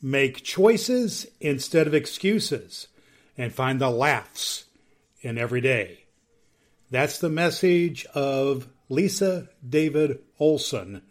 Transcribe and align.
make 0.00 0.42
choices 0.44 1.26
instead 1.40 1.86
of 1.86 1.94
excuses, 1.94 2.88
and 3.36 3.52
find 3.52 3.80
the 3.80 3.90
laughs 3.90 4.64
in 5.20 5.38
every 5.38 5.60
day. 5.60 6.04
That's 6.90 7.18
the 7.18 7.28
message 7.28 8.06
of 8.14 8.68
Lisa 8.88 9.48
David 9.68 10.20
Olson, 10.38 11.02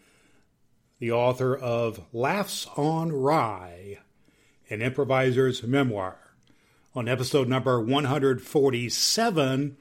the 1.00 1.12
author 1.12 1.56
of 1.56 2.00
Laughs 2.14 2.68
on 2.78 3.12
Wry, 3.12 4.00
an 4.70 4.82
improviser's 4.82 5.62
memoir, 5.64 6.18
on 6.96 7.10
episode 7.10 7.50
number 7.50 7.82
147 7.82 9.78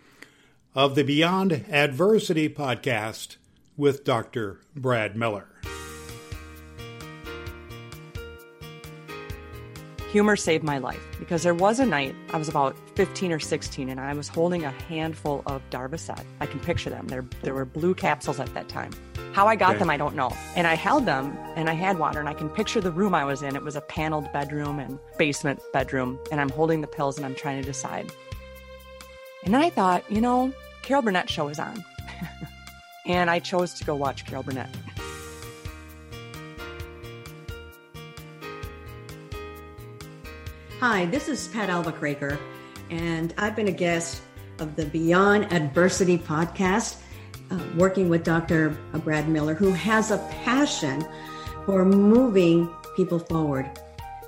of 0.74 0.94
the 0.96 1.04
Beyond 1.04 1.64
Adversity 1.70 2.48
podcast 2.48 3.36
with 3.76 4.04
Dr. 4.04 4.60
Brad 4.74 5.16
Miller. 5.16 5.53
Humor 10.14 10.36
saved 10.36 10.62
my 10.62 10.78
life 10.78 11.04
because 11.18 11.42
there 11.42 11.54
was 11.54 11.80
a 11.80 11.84
night 11.84 12.14
I 12.32 12.36
was 12.36 12.48
about 12.48 12.76
15 12.94 13.32
or 13.32 13.40
16 13.40 13.88
and 13.88 13.98
I 13.98 14.14
was 14.14 14.28
holding 14.28 14.62
a 14.62 14.70
handful 14.70 15.42
of 15.46 15.60
Darvocet. 15.70 16.24
I 16.38 16.46
can 16.46 16.60
picture 16.60 16.88
them. 16.88 17.08
There, 17.08 17.24
there 17.42 17.52
were 17.52 17.64
blue 17.64 17.96
capsules 17.96 18.38
at 18.38 18.54
that 18.54 18.68
time. 18.68 18.92
How 19.32 19.48
I 19.48 19.56
got 19.56 19.70
okay. 19.70 19.80
them, 19.80 19.90
I 19.90 19.96
don't 19.96 20.14
know. 20.14 20.32
And 20.54 20.68
I 20.68 20.74
held 20.74 21.04
them 21.04 21.36
and 21.56 21.68
I 21.68 21.72
had 21.72 21.98
water 21.98 22.20
and 22.20 22.28
I 22.28 22.32
can 22.32 22.48
picture 22.48 22.80
the 22.80 22.92
room 22.92 23.12
I 23.12 23.24
was 23.24 23.42
in. 23.42 23.56
It 23.56 23.64
was 23.64 23.74
a 23.74 23.80
paneled 23.80 24.32
bedroom 24.32 24.78
and 24.78 25.00
basement 25.18 25.58
bedroom. 25.72 26.20
And 26.30 26.40
I'm 26.40 26.50
holding 26.50 26.80
the 26.80 26.86
pills 26.86 27.16
and 27.16 27.26
I'm 27.26 27.34
trying 27.34 27.60
to 27.60 27.66
decide. 27.66 28.12
And 29.44 29.52
then 29.52 29.62
I 29.62 29.68
thought, 29.68 30.08
you 30.08 30.20
know, 30.20 30.52
Carol 30.82 31.02
Burnett 31.02 31.28
show 31.28 31.48
is 31.48 31.58
on. 31.58 31.84
and 33.04 33.28
I 33.28 33.40
chose 33.40 33.74
to 33.74 33.84
go 33.84 33.96
watch 33.96 34.26
Carol 34.26 34.44
Burnett. 34.44 34.70
Hi, 40.86 41.06
this 41.06 41.30
is 41.30 41.48
Pat 41.48 41.70
Albuquerque, 41.70 42.36
and 42.90 43.32
I've 43.38 43.56
been 43.56 43.68
a 43.68 43.72
guest 43.72 44.20
of 44.58 44.76
the 44.76 44.84
Beyond 44.84 45.50
Adversity 45.50 46.18
podcast, 46.18 47.00
uh, 47.50 47.58
working 47.78 48.10
with 48.10 48.22
Dr. 48.22 48.76
Brad 49.02 49.26
Miller, 49.26 49.54
who 49.54 49.70
has 49.70 50.10
a 50.10 50.18
passion 50.44 51.02
for 51.64 51.86
moving 51.86 52.68
people 52.96 53.18
forward. 53.18 53.70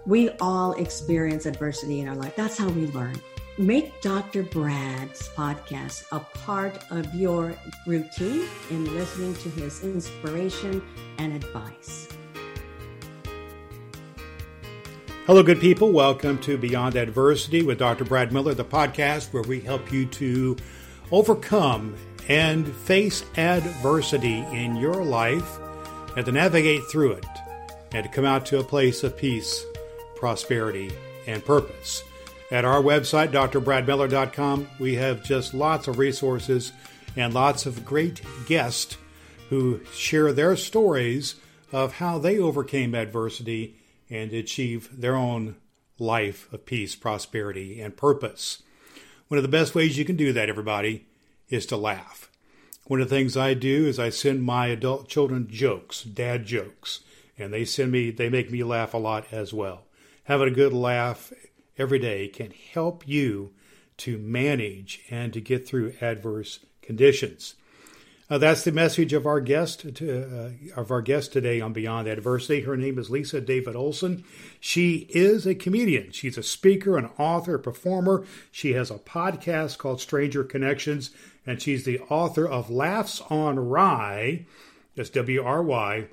We 0.07 0.31
all 0.41 0.73
experience 0.81 1.45
adversity 1.45 2.01
in 2.01 2.09
our 2.09 2.17
life. 2.17 2.35
That's 2.37 2.57
how 2.57 2.71
we 2.71 2.87
learn. 2.87 3.21
Make 3.59 4.01
Dr. 4.01 4.43
Brad's 4.45 5.29
podcast 5.29 6.07
a 6.11 6.21
part 6.21 6.79
of 6.91 7.15
your 7.15 7.55
routine 7.87 8.49
in 8.71 8.95
listening 8.95 9.35
to 9.35 9.51
his 9.51 9.85
inspiration 9.85 10.83
and 11.19 11.35
advice. 11.35 12.06
Hello, 15.27 15.43
good 15.43 15.61
people. 15.61 15.91
Welcome 15.91 16.39
to 16.43 16.57
Beyond 16.57 16.95
Adversity 16.95 17.65
with 17.65 17.81
Dr. 17.81 18.05
Brad 18.05 18.31
Miller, 18.31 18.55
the 18.55 18.65
podcast 18.65 19.33
where 19.33 19.43
we 19.43 19.59
help 19.59 19.91
you 19.91 20.07
to 20.07 20.57
overcome 21.11 21.97
and 22.29 22.65
face 22.73 23.25
adversity 23.37 24.39
in 24.53 24.77
your 24.77 25.03
life 25.03 25.59
and 26.17 26.25
to 26.27 26.31
navigate 26.31 26.85
through 26.85 27.15
it 27.15 27.27
and 27.91 28.05
to 28.05 28.09
come 28.09 28.25
out 28.25 28.47
to 28.47 28.61
a 28.61 28.65
place 28.65 29.03
of 29.03 29.17
peace, 29.17 29.65
prosperity, 30.15 30.93
and 31.27 31.45
purpose. 31.45 32.05
At 32.53 32.65
our 32.65 32.81
website, 32.81 33.33
drbradmiller.com, 33.33 34.69
we 34.79 34.95
have 34.95 35.25
just 35.25 35.55
lots 35.55 35.89
of 35.89 35.99
resources 35.99 36.71
and 37.17 37.35
lots 37.35 37.67
of 37.67 37.85
great 37.85 38.21
guests 38.47 38.97
who 39.49 39.81
share 39.93 40.33
their 40.33 40.55
stories 40.55 41.35
of 41.73 41.95
how 41.95 42.17
they 42.19 42.39
overcame 42.39 42.95
adversity 42.95 43.75
and 44.11 44.33
achieve 44.33 44.89
their 44.93 45.17
own 45.17 45.57
life 45.99 46.53
of 46.53 46.67
peace, 46.67 46.95
prosperity, 46.95 47.81
and 47.81 47.97
purpose. 47.97 48.63
One 49.29 49.39
of 49.39 49.43
the 49.43 49.49
best 49.49 49.75
ways 49.75 49.99
you 49.99 50.05
can 50.05 50.17
do 50.17 50.33
that, 50.33 50.49
everybody, 50.49 51.07
is 51.49 51.67
to 51.67 51.77
laugh. 51.77 52.31
One 52.85 53.01
of 53.01 53.09
the 53.09 53.17
things 53.17 53.37
I 53.37 53.55
do 53.55 53.87
is 53.87 53.99
I 53.99 54.11
send 54.11 54.45
my 54.45 54.69
adult 54.69 55.09
children 55.09 55.49
jokes, 55.51 56.03
dad 56.03 56.47
jokes, 56.47 57.01
and 57.37 57.53
they 57.53 57.65
send 57.65 57.91
me, 57.91 58.11
they 58.11 58.29
make 58.29 58.51
me 58.51 58.63
laugh 58.63 58.95
a 58.95 58.99
lot 58.99 59.27
as 59.33 59.53
well. 59.53 59.87
Having 60.25 60.49
a 60.49 60.53
good 60.53 60.73
laugh 60.73 61.33
every 61.77 61.99
day 61.99 62.29
can 62.29 62.53
help 62.73 63.07
you 63.07 63.53
to 63.99 64.19
manage 64.19 65.01
and 65.11 65.33
to 65.33 65.41
get 65.41 65.67
through 65.67 65.95
adverse 66.01 66.61
conditions. 66.83 67.55
Uh, 68.29 68.39
that's 68.39 68.65
the 68.65 68.73
message 68.73 69.13
of 69.13 69.25
our 69.25 69.41
guest 69.41 69.95
to, 69.95 70.51
uh, 70.77 70.81
of 70.81 70.91
our 70.91 71.01
guest 71.01 71.33
today 71.33 71.61
on 71.61 71.73
Beyond 71.73 72.09
Adversity. 72.09 72.63
Her 72.63 72.77
name 72.77 72.99
is 72.99 73.09
Lisa 73.09 73.41
David 73.41 73.77
Olson. 73.77 74.25
She 74.59 75.07
is 75.11 75.47
a 75.47 75.55
comedian. 75.55 76.11
She's 76.11 76.37
a 76.37 76.43
speaker, 76.43 76.99
an 76.99 77.09
author, 77.19 77.55
a 77.55 77.61
performer. 77.61 78.25
She 78.51 78.73
has 78.73 78.91
a 78.91 78.99
podcast 78.99 79.79
called 79.79 80.01
Stranger 80.01 80.43
Connections, 80.43 81.13
and 81.47 81.63
she's 81.63 81.85
the 81.85 82.01
author 82.09 82.49
of 82.49 82.69
Laughs 82.69 83.23
on 83.31 83.61
Wry. 83.61 84.45
That's 84.97 85.11
W 85.11 85.45
R 85.45 85.63
Y, 85.63 86.09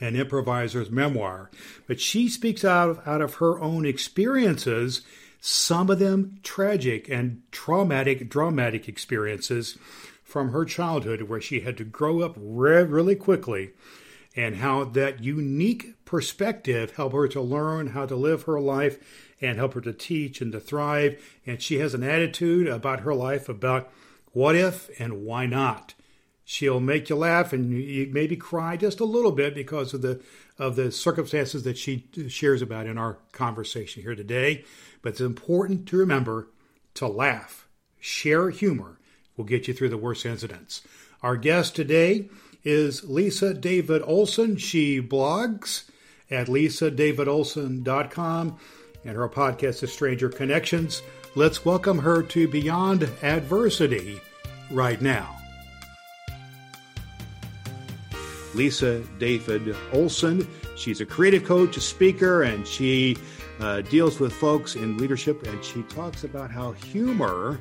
an 0.00 0.16
improviser's 0.16 0.90
memoir. 0.90 1.50
But 1.86 1.98
she 1.98 2.28
speaks 2.28 2.62
out 2.62 2.90
of, 2.90 3.08
out 3.08 3.22
of 3.22 3.36
her 3.36 3.58
own 3.58 3.86
experiences, 3.86 5.00
some 5.40 5.88
of 5.88 5.98
them 5.98 6.40
tragic 6.42 7.08
and 7.08 7.40
traumatic, 7.50 8.28
dramatic 8.28 8.86
experiences 8.86 9.78
from 10.32 10.50
her 10.50 10.64
childhood 10.64 11.20
where 11.22 11.42
she 11.42 11.60
had 11.60 11.76
to 11.76 11.84
grow 11.84 12.22
up 12.22 12.34
re- 12.40 12.82
really 12.82 13.14
quickly 13.14 13.72
and 14.34 14.56
how 14.56 14.82
that 14.82 15.22
unique 15.22 15.94
perspective 16.06 16.96
helped 16.96 17.14
her 17.14 17.28
to 17.28 17.40
learn 17.42 17.88
how 17.88 18.06
to 18.06 18.16
live 18.16 18.44
her 18.44 18.58
life 18.58 18.98
and 19.42 19.58
help 19.58 19.74
her 19.74 19.80
to 19.82 19.92
teach 19.92 20.40
and 20.40 20.50
to 20.52 20.58
thrive. 20.58 21.22
And 21.44 21.60
she 21.60 21.80
has 21.80 21.92
an 21.92 22.02
attitude 22.02 22.66
about 22.66 23.00
her 23.00 23.14
life 23.14 23.46
about 23.46 23.92
what 24.32 24.56
if 24.56 24.88
and 24.98 25.22
why 25.26 25.44
not. 25.44 25.92
She'll 26.44 26.80
make 26.80 27.10
you 27.10 27.16
laugh 27.16 27.52
and 27.52 27.70
you 27.70 28.08
maybe 28.10 28.36
cry 28.36 28.78
just 28.78 29.00
a 29.00 29.04
little 29.04 29.32
bit 29.32 29.54
because 29.54 29.92
of 29.92 30.00
the 30.00 30.22
of 30.58 30.76
the 30.76 30.90
circumstances 30.90 31.62
that 31.64 31.76
she 31.76 32.08
shares 32.28 32.62
about 32.62 32.86
in 32.86 32.96
our 32.96 33.18
conversation 33.32 34.02
here 34.02 34.14
today. 34.14 34.64
But 35.02 35.10
it's 35.10 35.20
important 35.20 35.86
to 35.88 35.96
remember 35.98 36.48
to 36.94 37.06
laugh, 37.06 37.68
share 38.00 38.48
humor, 38.50 38.98
will 39.36 39.44
get 39.44 39.68
you 39.68 39.74
through 39.74 39.90
the 39.90 39.96
worst 39.96 40.26
incidents. 40.26 40.82
Our 41.22 41.36
guest 41.36 41.76
today 41.76 42.28
is 42.64 43.04
Lisa 43.04 43.54
David 43.54 44.02
Olson. 44.04 44.56
She 44.56 45.00
blogs 45.00 45.84
at 46.30 46.48
lisadavidolson.com 46.48 48.58
and 49.04 49.16
her 49.16 49.28
podcast 49.28 49.82
is 49.82 49.92
Stranger 49.92 50.28
Connections. 50.28 51.02
Let's 51.34 51.64
welcome 51.64 51.98
her 51.98 52.22
to 52.22 52.46
Beyond 52.46 53.08
Adversity 53.22 54.20
right 54.70 55.00
now. 55.00 55.36
Lisa 58.54 59.02
David 59.18 59.74
Olson. 59.92 60.46
She's 60.76 61.00
a 61.00 61.06
creative 61.06 61.44
coach, 61.44 61.76
a 61.76 61.80
speaker, 61.80 62.42
and 62.42 62.66
she 62.66 63.16
uh, 63.60 63.80
deals 63.82 64.20
with 64.20 64.32
folks 64.32 64.74
in 64.74 64.98
leadership. 64.98 65.46
And 65.46 65.64
she 65.64 65.82
talks 65.84 66.24
about 66.24 66.50
how 66.50 66.72
humor 66.72 67.58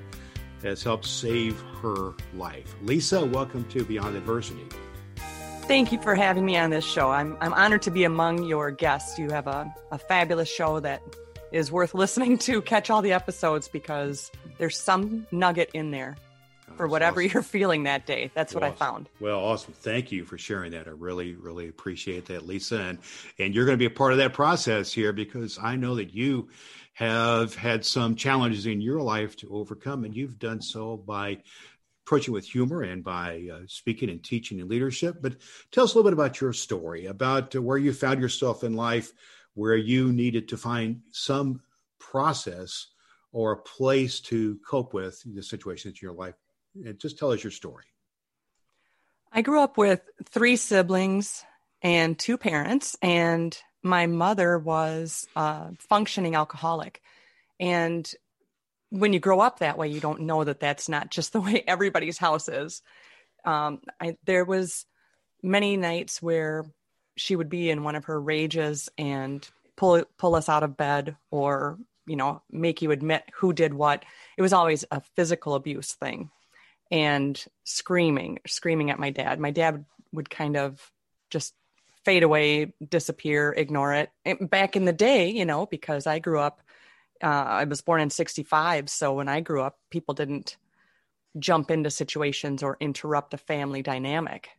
has 0.63 0.83
helped 0.83 1.05
save 1.05 1.59
her 1.81 2.13
life. 2.35 2.75
Lisa, 2.83 3.25
welcome 3.25 3.63
to 3.65 3.83
Beyond 3.83 4.15
Adversity. 4.15 4.65
Thank 5.71 5.91
you 5.91 6.01
for 6.01 6.15
having 6.15 6.45
me 6.45 6.57
on 6.57 6.69
this 6.69 6.83
show. 6.83 7.11
I'm, 7.11 7.37
I'm 7.39 7.53
honored 7.53 7.81
to 7.83 7.91
be 7.91 8.03
among 8.03 8.43
your 8.43 8.71
guests. 8.71 9.17
You 9.17 9.29
have 9.29 9.47
a, 9.47 9.73
a 9.91 9.97
fabulous 9.97 10.49
show 10.49 10.79
that 10.81 11.01
is 11.51 11.71
worth 11.71 11.93
listening 11.93 12.37
to. 12.39 12.61
Catch 12.61 12.89
all 12.89 13.01
the 13.01 13.13
episodes 13.13 13.67
because 13.67 14.31
there's 14.57 14.77
some 14.77 15.25
nugget 15.31 15.69
in 15.73 15.91
there 15.91 16.17
oh, 16.69 16.73
for 16.75 16.87
whatever 16.87 17.21
awesome. 17.21 17.31
you're 17.31 17.43
feeling 17.43 17.83
that 17.83 18.05
day. 18.05 18.31
That's 18.33 18.53
what. 18.53 18.63
I 18.63 18.71
found. 18.71 19.07
Well, 19.19 19.39
awesome. 19.39 19.73
Thank 19.73 20.11
you 20.11 20.25
for 20.25 20.37
sharing 20.37 20.71
that. 20.71 20.87
I 20.87 20.91
really, 20.91 21.35
really 21.35 21.69
appreciate 21.69 22.25
that, 22.25 22.45
Lisa. 22.45 22.81
And 22.81 22.99
and 23.39 23.55
you're 23.55 23.65
going 23.65 23.77
to 23.77 23.81
be 23.81 23.85
a 23.85 23.95
part 23.95 24.11
of 24.11 24.17
that 24.17 24.33
process 24.33 24.91
here 24.91 25.13
because 25.13 25.57
I 25.61 25.75
know 25.75 25.95
that 25.95 26.13
you 26.13 26.49
have 26.93 27.55
had 27.55 27.85
some 27.85 28.15
challenges 28.15 28.65
in 28.65 28.81
your 28.81 29.01
life 29.01 29.35
to 29.37 29.55
overcome, 29.55 30.03
and 30.03 30.15
you've 30.15 30.39
done 30.39 30.61
so 30.61 30.97
by 30.97 31.41
approaching 32.05 32.33
with 32.33 32.45
humor 32.45 32.81
and 32.81 33.03
by 33.03 33.47
uh, 33.53 33.59
speaking 33.67 34.09
and 34.09 34.23
teaching 34.23 34.59
and 34.59 34.69
leadership. 34.69 35.17
But 35.21 35.37
tell 35.71 35.85
us 35.85 35.93
a 35.93 35.97
little 35.97 36.11
bit 36.11 36.13
about 36.13 36.41
your 36.41 36.53
story, 36.53 37.05
about 37.05 37.55
uh, 37.55 37.61
where 37.61 37.77
you 37.77 37.93
found 37.93 38.19
yourself 38.19 38.63
in 38.63 38.73
life, 38.73 39.13
where 39.53 39.75
you 39.75 40.11
needed 40.11 40.49
to 40.49 40.57
find 40.57 41.01
some 41.11 41.61
process 41.99 42.87
or 43.31 43.53
a 43.53 43.57
place 43.57 44.19
to 44.19 44.59
cope 44.67 44.93
with 44.93 45.21
the 45.25 45.43
situations 45.43 45.93
in 46.01 46.05
your 46.05 46.15
life. 46.15 46.35
And 46.75 46.99
just 46.99 47.17
tell 47.17 47.31
us 47.31 47.43
your 47.43 47.51
story. 47.51 47.85
I 49.31 49.41
grew 49.41 49.61
up 49.61 49.77
with 49.77 50.01
three 50.25 50.57
siblings 50.57 51.45
and 51.81 52.19
two 52.19 52.37
parents, 52.37 52.97
and 53.01 53.57
my 53.83 54.07
mother 54.07 54.57
was 54.57 55.27
a 55.35 55.75
functioning 55.79 56.35
alcoholic. 56.35 57.01
And 57.59 58.11
when 58.89 59.13
you 59.13 59.19
grow 59.19 59.39
up 59.39 59.59
that 59.59 59.77
way, 59.77 59.87
you 59.87 59.99
don't 59.99 60.21
know 60.21 60.43
that 60.43 60.59
that's 60.59 60.89
not 60.89 61.09
just 61.09 61.33
the 61.33 61.41
way 61.41 61.63
everybody's 61.67 62.17
house 62.17 62.47
is. 62.47 62.81
Um, 63.43 63.81
I, 63.99 64.17
there 64.25 64.45
was 64.45 64.85
many 65.41 65.77
nights 65.77 66.21
where 66.21 66.65
she 67.17 67.35
would 67.35 67.49
be 67.49 67.69
in 67.69 67.83
one 67.83 67.95
of 67.95 68.05
her 68.05 68.19
rages 68.19 68.89
and 68.97 69.47
pull 69.75 70.03
pull 70.17 70.35
us 70.35 70.49
out 70.49 70.63
of 70.63 70.77
bed 70.77 71.15
or 71.31 71.77
you 72.05 72.15
know 72.15 72.41
make 72.51 72.81
you 72.81 72.91
admit 72.91 73.23
who 73.33 73.53
did 73.53 73.73
what 73.73 74.03
it 74.37 74.41
was 74.41 74.53
always 74.53 74.85
a 74.91 75.01
physical 75.15 75.55
abuse 75.55 75.93
thing 75.93 76.29
and 76.91 77.43
screaming 77.63 78.39
screaming 78.45 78.91
at 78.91 78.99
my 78.99 79.09
dad 79.09 79.39
my 79.39 79.51
dad 79.51 79.85
would 80.11 80.29
kind 80.29 80.55
of 80.55 80.91
just 81.29 81.53
fade 82.05 82.23
away 82.23 82.73
disappear 82.87 83.53
ignore 83.55 83.93
it. 83.93 84.09
And 84.25 84.49
back 84.49 84.75
in 84.75 84.85
the 84.85 84.93
day 84.93 85.29
you 85.29 85.45
know 85.45 85.65
because 85.65 86.07
i 86.07 86.19
grew 86.19 86.39
up 86.39 86.61
uh, 87.23 87.27
i 87.27 87.63
was 87.65 87.81
born 87.81 88.01
in 88.01 88.09
65 88.09 88.89
so 88.89 89.13
when 89.13 89.29
i 89.29 89.41
grew 89.41 89.61
up 89.61 89.77
people 89.89 90.13
didn't 90.13 90.57
jump 91.39 91.71
into 91.71 91.89
situations 91.89 92.63
or 92.63 92.77
interrupt 92.79 93.33
a 93.33 93.37
family 93.37 93.81
dynamic 93.81 94.49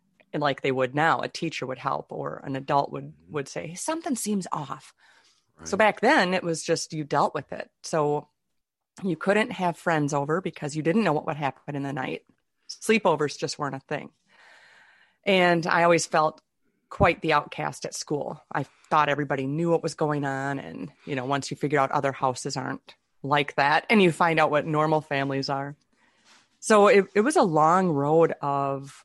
like 0.41 0.63
they 0.63 0.73
would 0.73 0.95
now. 0.95 1.21
A 1.21 1.29
teacher 1.29 1.67
would 1.67 1.79
help 1.79 2.07
or 2.11 2.41
an 2.45 2.57
adult 2.57 2.91
would 2.91 3.05
mm-hmm. 3.05 3.33
would 3.33 3.49
say 3.49 3.75
something 3.75 4.17
seems 4.17 4.47
off. 4.53 4.95
Right. 5.59 5.69
so 5.69 5.77
back 5.77 6.01
then 6.01 6.33
it 6.33 6.43
was 6.43 6.63
just 6.63 6.93
you 6.93 7.05
dealt 7.05 7.35
with 7.35 7.53
it. 7.53 7.69
So 7.83 8.29
you 9.03 9.17
couldn't 9.17 9.53
have 9.53 9.77
friends 9.77 10.15
over 10.15 10.41
because 10.41 10.75
you 10.77 10.83
didn't 10.83 11.05
know 11.05 11.13
what 11.13 11.27
would 11.27 11.37
happen 11.37 11.77
in 11.77 11.83
the 11.83 11.93
night. 11.93 12.23
Sleepovers 12.69 13.39
just 13.39 13.59
weren't 13.59 13.75
a 13.75 13.81
thing. 13.81 14.11
And 15.25 15.67
i 15.67 15.85
always 15.85 16.07
felt 16.07 16.41
quite 16.93 17.23
the 17.23 17.33
outcast 17.33 17.87
at 17.87 17.95
school 17.95 18.43
i 18.53 18.65
thought 18.91 19.09
everybody 19.09 19.47
knew 19.47 19.71
what 19.71 19.83
was 19.83 19.95
going 19.95 20.25
on 20.27 20.59
and 20.59 20.91
you 21.07 21.15
know 21.17 21.25
once 21.25 21.51
you 21.51 21.57
figure 21.57 21.79
out 21.79 21.91
other 21.91 22.13
houses 22.13 22.55
aren't 22.55 22.95
like 23.23 23.55
that 23.55 23.87
and 23.89 24.03
you 24.03 24.13
find 24.13 24.39
out 24.39 24.51
what 24.51 24.67
normal 24.67 25.01
families 25.01 25.49
are 25.49 25.75
so 26.61 26.89
it, 26.89 27.07
it 27.15 27.23
was 27.23 27.37
a 27.37 27.43
long 27.43 27.89
road 27.89 28.35
of 28.43 29.05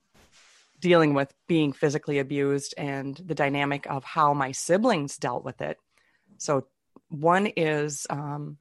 dealing 0.80 1.14
with 1.14 1.34
being 1.48 1.74
physically 1.74 2.20
abused 2.20 2.74
and 2.78 3.16
the 3.16 3.36
dynamic 3.36 3.88
of 3.90 4.04
how 4.04 4.34
my 4.34 4.52
siblings 4.52 5.18
dealt 5.18 5.44
with 5.44 5.62
it. 5.62 5.78
So 6.38 6.68
one 7.10 7.48
is 7.48 8.06
um, 8.10 8.58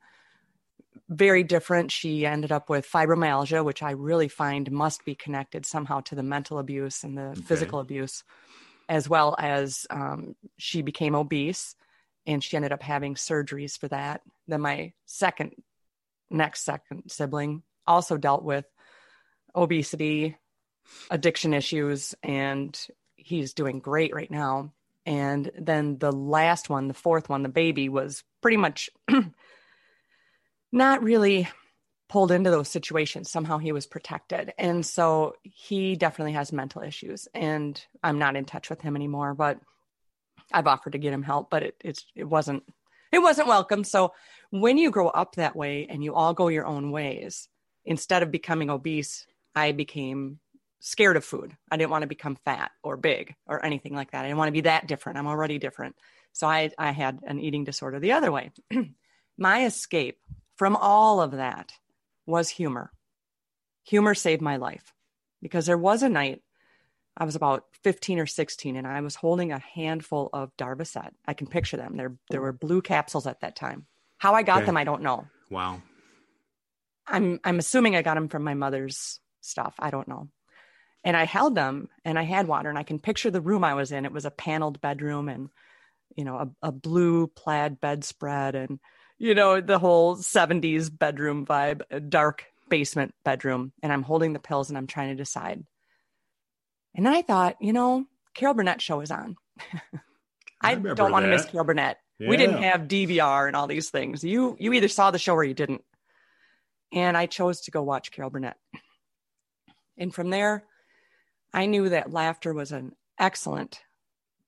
very 1.08 1.42
different. 1.42 1.92
She 1.92 2.24
ended 2.24 2.52
up 2.52 2.70
with 2.70 2.90
fibromyalgia, 2.90 3.64
which 3.64 3.82
I 3.82 3.90
really 3.90 4.28
find 4.28 4.70
must 4.70 5.04
be 5.04 5.14
connected 5.14 5.66
somehow 5.66 6.00
to 6.02 6.14
the 6.14 6.22
mental 6.22 6.58
abuse 6.58 7.04
and 7.04 7.18
the 7.18 7.28
okay. 7.28 7.40
physical 7.42 7.80
abuse, 7.80 8.24
as 8.88 9.08
well 9.08 9.34
as 9.38 9.86
um, 9.90 10.36
she 10.58 10.82
became 10.82 11.14
obese 11.14 11.74
and 12.26 12.42
she 12.42 12.56
ended 12.56 12.72
up 12.72 12.82
having 12.82 13.14
surgeries 13.14 13.78
for 13.78 13.88
that. 13.88 14.20
Then 14.48 14.60
my 14.60 14.92
second, 15.06 15.52
next 16.30 16.64
second 16.64 17.04
sibling 17.10 17.62
also 17.86 18.16
dealt 18.16 18.42
with 18.42 18.64
obesity, 19.54 20.36
addiction 21.10 21.54
issues, 21.54 22.14
and 22.22 22.78
he's 23.16 23.54
doing 23.54 23.80
great 23.80 24.14
right 24.14 24.30
now. 24.30 24.72
And 25.04 25.50
then 25.56 25.98
the 25.98 26.12
last 26.12 26.68
one, 26.68 26.88
the 26.88 26.94
fourth 26.94 27.28
one, 27.28 27.42
the 27.42 27.48
baby 27.48 27.88
was 27.88 28.24
pretty 28.40 28.56
much 28.56 28.90
not 30.72 31.02
really 31.02 31.48
pulled 32.08 32.30
into 32.30 32.50
those 32.50 32.68
situations. 32.68 33.30
Somehow 33.30 33.58
he 33.58 33.72
was 33.72 33.86
protected. 33.86 34.52
And 34.58 34.84
so 34.84 35.34
he 35.42 35.96
definitely 35.96 36.32
has 36.32 36.52
mental 36.52 36.82
issues. 36.82 37.26
And 37.34 37.82
I'm 38.02 38.18
not 38.18 38.36
in 38.36 38.44
touch 38.44 38.70
with 38.70 38.80
him 38.80 38.96
anymore, 38.96 39.34
but 39.34 39.58
I've 40.52 40.68
offered 40.68 40.92
to 40.92 40.98
get 40.98 41.12
him 41.12 41.24
help, 41.24 41.50
but 41.50 41.62
it 41.62 41.76
it's 41.82 42.06
it 42.14 42.24
wasn't 42.24 42.62
it 43.10 43.18
wasn't 43.18 43.48
welcome. 43.48 43.82
So 43.82 44.12
when 44.50 44.78
you 44.78 44.90
grow 44.90 45.08
up 45.08 45.34
that 45.34 45.56
way 45.56 45.86
and 45.90 46.04
you 46.04 46.14
all 46.14 46.34
go 46.34 46.48
your 46.48 46.66
own 46.66 46.92
ways, 46.92 47.48
instead 47.84 48.22
of 48.22 48.30
becoming 48.30 48.70
obese 48.70 49.26
I 49.56 49.72
became 49.72 50.38
scared 50.80 51.16
of 51.16 51.24
food. 51.24 51.56
I 51.70 51.76
didn't 51.76 51.90
want 51.90 52.02
to 52.02 52.08
become 52.08 52.36
fat 52.44 52.70
or 52.82 52.96
big 52.96 53.34
or 53.46 53.64
anything 53.64 53.94
like 53.94 54.10
that. 54.10 54.20
I 54.20 54.28
didn't 54.28 54.38
want 54.38 54.48
to 54.48 54.52
be 54.52 54.60
that 54.62 54.86
different. 54.86 55.18
I'm 55.18 55.26
already 55.26 55.58
different. 55.58 55.96
So 56.32 56.46
I, 56.46 56.70
I 56.78 56.90
had 56.90 57.20
an 57.26 57.40
eating 57.40 57.64
disorder 57.64 57.98
the 57.98 58.12
other 58.12 58.30
way. 58.30 58.52
my 59.38 59.64
escape 59.64 60.20
from 60.56 60.76
all 60.76 61.20
of 61.20 61.32
that 61.32 61.72
was 62.26 62.48
humor. 62.48 62.90
Humor 63.84 64.14
saved 64.14 64.42
my 64.42 64.56
life 64.56 64.92
because 65.40 65.66
there 65.66 65.78
was 65.78 66.02
a 66.02 66.08
night 66.08 66.42
I 67.16 67.24
was 67.24 67.34
about 67.34 67.64
15 67.82 68.18
or 68.18 68.26
16 68.26 68.76
and 68.76 68.86
I 68.86 69.00
was 69.00 69.14
holding 69.14 69.50
a 69.50 69.58
handful 69.58 70.28
of 70.32 70.54
Darvocet. 70.58 71.12
I 71.26 71.32
can 71.32 71.46
picture 71.46 71.78
them. 71.78 71.96
There, 71.96 72.16
there 72.30 72.42
were 72.42 72.52
blue 72.52 72.82
capsules 72.82 73.26
at 73.26 73.40
that 73.40 73.56
time. 73.56 73.86
How 74.18 74.34
I 74.34 74.42
got 74.42 74.58
okay. 74.58 74.66
them, 74.66 74.76
I 74.76 74.84
don't 74.84 75.02
know. 75.02 75.26
Wow. 75.50 75.80
I'm, 77.06 77.40
I'm 77.42 77.58
assuming 77.58 77.96
I 77.96 78.02
got 78.02 78.14
them 78.14 78.28
from 78.28 78.44
my 78.44 78.54
mother's 78.54 79.20
stuff. 79.40 79.74
I 79.78 79.90
don't 79.90 80.08
know. 80.08 80.28
And 81.04 81.16
I 81.16 81.24
held 81.24 81.54
them 81.54 81.88
and 82.04 82.18
I 82.18 82.24
had 82.24 82.48
water 82.48 82.68
and 82.68 82.78
I 82.78 82.82
can 82.82 82.98
picture 82.98 83.30
the 83.30 83.40
room 83.40 83.64
I 83.64 83.74
was 83.74 83.92
in. 83.92 84.04
It 84.04 84.12
was 84.12 84.24
a 84.24 84.30
paneled 84.30 84.80
bedroom 84.80 85.28
and, 85.28 85.48
you 86.16 86.24
know, 86.24 86.36
a, 86.36 86.68
a 86.68 86.72
blue 86.72 87.28
plaid 87.28 87.80
bedspread 87.80 88.56
and, 88.56 88.78
you 89.18 89.34
know, 89.34 89.60
the 89.60 89.78
whole 89.78 90.16
70s 90.16 90.90
bedroom 90.96 91.46
vibe, 91.46 91.82
a 91.90 92.00
dark 92.00 92.46
basement 92.68 93.14
bedroom. 93.24 93.72
And 93.82 93.92
I'm 93.92 94.02
holding 94.02 94.32
the 94.32 94.38
pills 94.38 94.68
and 94.68 94.76
I'm 94.76 94.86
trying 94.86 95.08
to 95.08 95.14
decide. 95.14 95.64
And 96.94 97.06
then 97.06 97.12
I 97.12 97.22
thought, 97.22 97.56
you 97.60 97.72
know, 97.72 98.06
Carol 98.34 98.54
Burnett 98.54 98.80
show 98.80 99.00
is 99.00 99.10
on. 99.10 99.36
I, 100.62 100.72
I 100.72 100.74
don't 100.74 101.12
want 101.12 101.24
to 101.24 101.30
miss 101.30 101.44
Carol 101.44 101.66
Burnett. 101.66 101.98
Yeah. 102.18 102.30
We 102.30 102.36
didn't 102.36 102.62
have 102.62 102.82
DVR 102.82 103.46
and 103.46 103.54
all 103.54 103.66
these 103.66 103.90
things. 103.90 104.24
You 104.24 104.56
you 104.58 104.72
either 104.72 104.88
saw 104.88 105.10
the 105.10 105.18
show 105.18 105.34
or 105.34 105.44
you 105.44 105.52
didn't. 105.52 105.82
And 106.92 107.16
I 107.16 107.26
chose 107.26 107.62
to 107.62 107.70
go 107.70 107.82
watch 107.82 108.10
Carol 108.10 108.30
Burnett. 108.30 108.56
And 109.98 110.14
from 110.14 110.30
there, 110.30 110.64
I 111.52 111.66
knew 111.66 111.90
that 111.90 112.12
laughter 112.12 112.54
was 112.54 112.72
an 112.72 112.92
excellent 113.18 113.80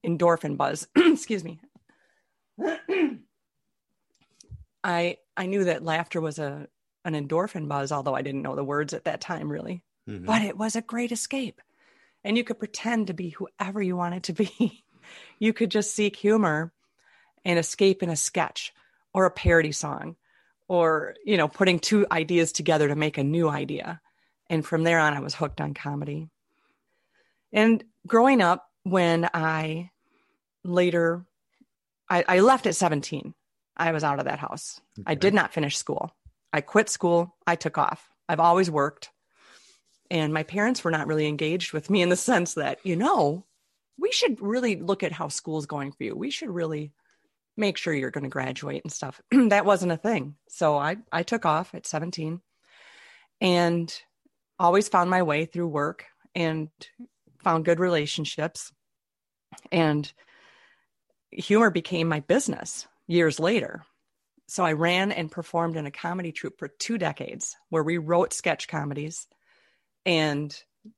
endorphin 0.06 0.56
buzz. 0.56 0.88
Excuse 0.96 1.44
me. 1.44 1.60
I 4.88 5.18
I 5.36 5.46
knew 5.46 5.64
that 5.64 5.84
laughter 5.84 6.20
was 6.20 6.38
a 6.38 6.66
an 7.04 7.14
endorphin 7.14 7.68
buzz, 7.68 7.92
although 7.92 8.14
I 8.14 8.22
didn't 8.22 8.42
know 8.42 8.56
the 8.56 8.64
words 8.64 8.94
at 8.94 9.04
that 9.04 9.20
time 9.20 9.50
really. 9.50 9.82
Mm-hmm. 10.08 10.24
But 10.24 10.42
it 10.42 10.56
was 10.56 10.76
a 10.76 10.82
great 10.82 11.12
escape. 11.12 11.60
And 12.24 12.36
you 12.36 12.44
could 12.44 12.58
pretend 12.58 13.06
to 13.06 13.14
be 13.14 13.30
whoever 13.30 13.80
you 13.80 13.96
wanted 13.96 14.24
to 14.24 14.32
be. 14.32 14.82
you 15.38 15.52
could 15.52 15.70
just 15.70 15.94
seek 15.94 16.16
humor 16.16 16.72
and 17.44 17.58
escape 17.58 18.02
in 18.02 18.08
a 18.08 18.16
sketch 18.16 18.72
or 19.12 19.26
a 19.26 19.30
parody 19.30 19.72
song 19.72 20.16
or, 20.66 21.14
you 21.24 21.36
know, 21.36 21.48
putting 21.48 21.78
two 21.78 22.06
ideas 22.10 22.52
together 22.52 22.88
to 22.88 22.96
make 22.96 23.18
a 23.18 23.24
new 23.24 23.48
idea. 23.48 24.00
And 24.50 24.64
from 24.64 24.82
there 24.82 24.98
on, 24.98 25.14
I 25.14 25.20
was 25.20 25.34
hooked 25.34 25.60
on 25.60 25.74
comedy. 25.74 26.28
And 27.52 27.84
growing 28.06 28.40
up, 28.40 28.68
when 28.82 29.28
I 29.32 29.90
later, 30.64 31.24
I, 32.08 32.24
I 32.26 32.40
left 32.40 32.66
at 32.66 32.74
17, 32.74 33.34
I 33.78 33.92
was 33.92 34.04
out 34.04 34.18
of 34.18 34.24
that 34.24 34.38
house. 34.38 34.80
Okay. 34.98 35.04
I 35.06 35.14
did 35.14 35.34
not 35.34 35.52
finish 35.52 35.76
school. 35.76 36.14
I 36.52 36.60
quit 36.60 36.88
school. 36.88 37.36
I 37.46 37.56
took 37.56 37.78
off. 37.78 38.08
I've 38.28 38.40
always 38.40 38.70
worked. 38.70 39.10
And 40.10 40.32
my 40.32 40.42
parents 40.42 40.82
were 40.82 40.90
not 40.90 41.06
really 41.06 41.26
engaged 41.26 41.72
with 41.72 41.90
me 41.90 42.02
in 42.02 42.08
the 42.08 42.16
sense 42.30 42.54
that, 42.54 42.78
you 42.84 42.96
know, 42.96 43.44
we 43.98 44.12
should 44.12 44.40
really 44.40 44.76
look 44.76 45.02
at 45.02 45.12
how 45.12 45.28
school's 45.28 45.66
going 45.66 45.92
for 45.92 46.04
you. 46.04 46.16
We 46.16 46.30
should 46.30 46.50
really 46.50 46.92
make 47.56 47.76
sure 47.76 47.92
you're 47.92 48.10
going 48.10 48.24
to 48.24 48.30
graduate 48.30 48.82
and 48.84 48.92
stuff. 48.92 49.20
that 49.30 49.64
wasn't 49.64 49.92
a 49.92 49.96
thing. 49.96 50.36
So 50.48 50.76
I, 50.76 50.96
I 51.10 51.24
took 51.24 51.44
off 51.44 51.74
at 51.74 51.86
17 51.86 52.40
and 53.40 54.02
always 54.58 54.88
found 54.88 55.10
my 55.10 55.22
way 55.22 55.44
through 55.44 55.68
work 55.68 56.06
and 56.34 56.68
found 57.42 57.64
good 57.64 57.80
relationships. 57.80 58.72
And 59.72 60.10
humor 61.30 61.70
became 61.70 62.08
my 62.08 62.20
business 62.20 62.86
years 63.08 63.40
later. 63.40 63.84
So 64.46 64.64
I 64.64 64.72
ran 64.72 65.10
and 65.10 65.30
performed 65.30 65.76
in 65.76 65.86
a 65.86 65.90
comedy 65.90 66.30
troupe 66.32 66.58
for 66.58 66.68
two 66.68 66.96
decades 66.96 67.56
where 67.68 67.82
we 67.82 67.98
wrote 67.98 68.32
sketch 68.32 68.68
comedies 68.68 69.26
and 70.06 70.56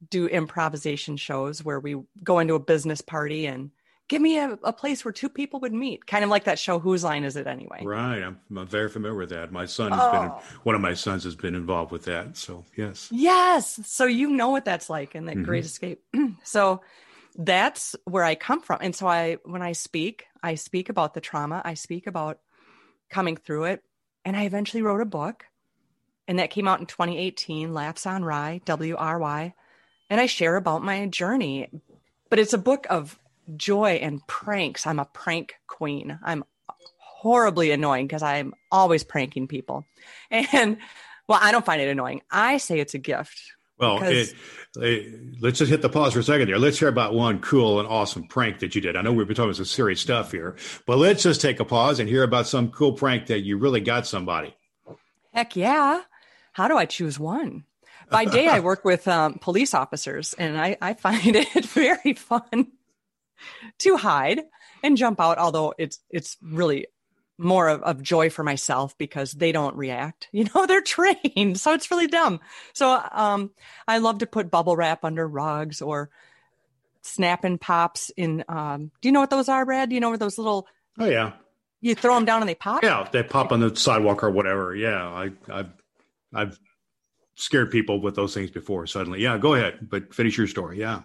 do 0.09 0.29
improvisation 0.29 1.17
shows 1.17 1.65
where 1.65 1.81
we 1.81 1.97
go 2.23 2.39
into 2.39 2.55
a 2.55 2.61
business 2.61 3.01
party 3.01 3.47
and 3.47 3.71
give 4.09 4.21
me 4.21 4.39
a, 4.39 4.59
a, 4.63 4.73
place 4.73 5.05
where 5.05 5.13
two 5.13 5.29
people 5.29 5.59
would 5.61 5.73
meet. 5.73 6.07
Kind 6.07 6.23
of 6.23 6.31
like 6.31 6.45
that 6.45 6.59
show 6.59 6.79
whose 6.79 7.03
line 7.03 7.25
is 7.25 7.37
it 7.37 7.47
anyway? 7.47 7.81
Right. 7.83 8.23
I'm, 8.23 8.39
I'm 8.55 8.67
very 8.67 8.89
familiar 8.89 9.17
with 9.17 9.31
that. 9.31 9.51
My 9.51 9.67
son 9.67 9.93
has 9.93 10.01
oh. 10.01 10.13
been 10.13 10.31
one 10.65 10.75
of 10.75 10.81
my 10.81 10.95
sons 10.95 11.25
has 11.25 11.35
been 11.35 11.55
involved 11.55 11.91
with 11.91 12.05
that. 12.05 12.37
So 12.37 12.65
yes. 12.77 13.09
Yes. 13.11 13.81
So 13.85 14.05
you 14.05 14.31
know 14.31 14.51
what 14.51 14.65
that's 14.65 14.91
like 14.91 15.15
in 15.15 15.27
that 15.27 15.37
mm-hmm. 15.37 15.45
great 15.45 15.65
escape. 15.65 16.03
So 16.45 16.83
that's 17.37 17.97
where 18.05 18.25
i 18.25 18.35
come 18.35 18.61
from 18.61 18.79
and 18.81 18.95
so 18.95 19.07
i 19.07 19.37
when 19.45 19.63
i 19.63 19.73
speak 19.73 20.27
i 20.43 20.55
speak 20.55 20.89
about 20.89 21.15
the 21.15 21.21
trauma 21.21 21.63
i 21.65 21.75
speak 21.75 22.07
about 22.07 22.39
coming 23.11 23.37
through 23.37 23.65
it 23.65 23.83
and 24.25 24.37
i 24.37 24.45
eventually 24.45 24.83
wrote 24.83 25.01
a 25.01 25.07
book 25.07 25.45
and 26.29 26.39
that 26.39 26.51
came 26.51 26.69
out 26.69 26.81
in 26.81 26.87
2018 26.87 27.73
laughs 27.73 28.07
on 28.07 28.25
wry 28.25 28.61
w-r-y 28.65 29.55
and 30.09 30.21
i 30.21 30.27
share 30.27 30.57
about 30.57 30.83
my 30.83 31.07
journey 31.07 31.69
but 32.29 32.39
it's 32.39 32.53
a 32.53 32.59
book 32.59 32.87
of 32.89 33.19
joy 33.57 33.99
and 34.03 34.27
pranks. 34.27 34.87
I'm 34.87 34.99
a 34.99 35.05
prank 35.05 35.55
queen. 35.67 36.19
I'm 36.23 36.45
horribly 36.99 37.71
annoying 37.71 38.07
because 38.07 38.23
I'm 38.23 38.55
always 38.71 39.05
pranking 39.05 39.49
people. 39.49 39.85
And 40.31 40.79
well, 41.29 41.39
I 41.41 41.53
don't 41.53 41.65
find 41.65 41.81
it 41.81 41.89
annoying. 41.89 42.23
I 42.31 42.57
say 42.57 42.81
it's 42.81 42.95
a 42.95 42.99
gift. 42.99 43.41
Well, 43.81 44.03
it, 44.03 44.35
it, 44.77 45.41
let's 45.41 45.59
just 45.59 45.71
hit 45.71 45.83
the 45.83 45.89
pause 45.89 46.13
for 46.13 46.21
a 46.21 46.23
second 46.23 46.49
there. 46.49 46.59
Let's 46.59 46.79
hear 46.79 46.89
about 46.89 47.15
one 47.15 47.41
cool 47.41 47.81
and 47.81 47.89
awesome 47.89 48.29
prank 48.29 48.61
that 48.61 48.75
you 48.75 48.81
did. 48.81 48.97
I 48.97 49.03
know 49.03 49.13
we've 49.13 49.27
been 49.27 49.37
talking 49.37 49.49
about 49.49 49.57
some 49.57 49.65
serious 49.65 50.01
stuff 50.01 50.33
here, 50.33 50.57
but 50.87 50.99
let's 50.99 51.23
just 51.23 51.41
take 51.41 51.61
a 51.61 51.65
pause 51.65 51.99
and 51.99 52.09
hear 52.09 52.23
about 52.23 52.47
some 52.47 52.71
cool 52.71 52.93
prank 52.93 53.27
that 53.27 53.41
you 53.41 53.57
really 53.57 53.81
got 53.81 54.07
somebody. 54.07 54.55
Heck 55.33 55.57
yeah. 55.57 56.03
How 56.53 56.69
do 56.69 56.77
I 56.77 56.85
choose 56.85 57.19
one? 57.19 57.65
By 58.11 58.25
day, 58.25 58.49
I 58.49 58.59
work 58.59 58.85
with 58.85 59.07
um, 59.07 59.35
police 59.41 59.73
officers, 59.73 60.35
and 60.35 60.61
I, 60.61 60.77
I 60.83 60.95
find 60.95 61.21
it 61.37 61.65
very 61.67 62.15
fun 62.15 62.73
to 63.79 63.97
hide 63.97 64.43
and 64.83 64.97
jump 64.97 65.21
out. 65.21 65.39
Although 65.39 65.75
it's 65.79 66.01
it's 66.11 66.37
really 66.43 66.87
more 67.41 67.69
of, 67.69 67.83
of, 67.83 68.03
joy 68.03 68.31
for 68.31 68.45
myself 68.45 68.97
because 68.99 69.33
they 69.33 69.53
don't 69.53 69.77
react. 69.77 70.29
You 70.41 70.45
know, 70.55 70.67
they're 70.67 70.81
trained, 70.81 71.59
so 71.59 71.75
it's 71.75 71.91
really 71.91 72.07
dumb. 72.07 72.41
So 72.73 73.03
um, 73.13 73.51
I 73.89 73.99
love 73.99 74.19
to 74.19 74.27
put 74.27 74.51
bubble 74.51 74.77
wrap 74.77 75.05
under 75.05 75.27
rugs 75.27 75.83
or 75.83 76.11
snapping 77.03 77.59
pops 77.59 78.11
in. 78.17 78.45
Um, 78.49 78.91
do 79.01 79.09
you 79.09 79.13
know 79.13 79.21
what 79.21 79.31
those 79.31 79.49
are, 79.49 79.65
Brad? 79.65 79.89
Do 79.89 79.95
you 79.95 80.01
know 80.01 80.11
where 80.11 80.19
those 80.19 80.39
little? 80.39 80.67
Oh 80.99 81.07
yeah. 81.07 81.33
You 81.81 81.95
throw 81.95 82.15
them 82.15 82.25
down 82.25 82.43
and 82.43 82.49
they 82.49 82.55
pop. 82.55 82.83
Yeah, 82.83 83.09
they 83.11 83.23
pop 83.23 83.53
on 83.53 83.61
the 83.61 83.75
sidewalk 83.75 84.23
or 84.23 84.31
whatever. 84.31 84.75
Yeah, 84.75 85.07
I, 85.07 85.31
I've 85.51 85.73
I've 86.33 86.59
scared 87.35 87.71
people 87.71 88.01
with 88.01 88.15
those 88.15 88.35
things 88.35 88.51
before. 88.51 88.87
Suddenly, 88.87 89.21
yeah. 89.21 89.39
Go 89.39 89.55
ahead, 89.55 89.89
but 89.89 90.15
finish 90.15 90.37
your 90.39 90.47
story. 90.47 90.79
Yeah. 90.79 91.03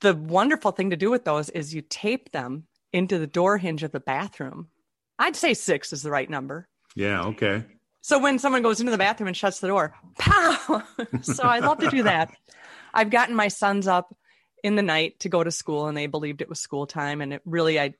The 0.00 0.14
wonderful 0.14 0.72
thing 0.72 0.90
to 0.90 0.96
do 0.96 1.10
with 1.10 1.24
those 1.24 1.50
is 1.50 1.74
you 1.74 1.82
tape 1.82 2.32
them 2.32 2.66
into 2.92 3.18
the 3.18 3.26
door 3.26 3.58
hinge 3.58 3.82
of 3.82 3.92
the 3.92 4.00
bathroom 4.00 4.68
I'd 5.18 5.36
say 5.36 5.54
six 5.54 5.92
is 5.92 6.02
the 6.02 6.10
right 6.10 6.28
number. 6.28 6.68
Yeah. 6.94 7.24
Okay. 7.26 7.64
So 8.00 8.18
when 8.18 8.38
someone 8.38 8.62
goes 8.62 8.80
into 8.80 8.92
the 8.92 8.98
bathroom 8.98 9.28
and 9.28 9.36
shuts 9.36 9.60
the 9.60 9.68
door, 9.68 9.94
pow! 10.18 10.82
so 11.22 11.42
I 11.42 11.58
love 11.58 11.78
to 11.78 11.90
do 11.90 12.04
that. 12.04 12.30
I've 12.94 13.10
gotten 13.10 13.34
my 13.34 13.48
sons 13.48 13.86
up 13.86 14.14
in 14.62 14.76
the 14.76 14.82
night 14.82 15.20
to 15.20 15.28
go 15.28 15.42
to 15.42 15.50
school 15.50 15.88
and 15.88 15.96
they 15.96 16.06
believed 16.06 16.40
it 16.40 16.48
was 16.48 16.60
school 16.60 16.86
time 16.86 17.20
and 17.20 17.32
it 17.32 17.42
really 17.44 17.78
I 17.78 17.94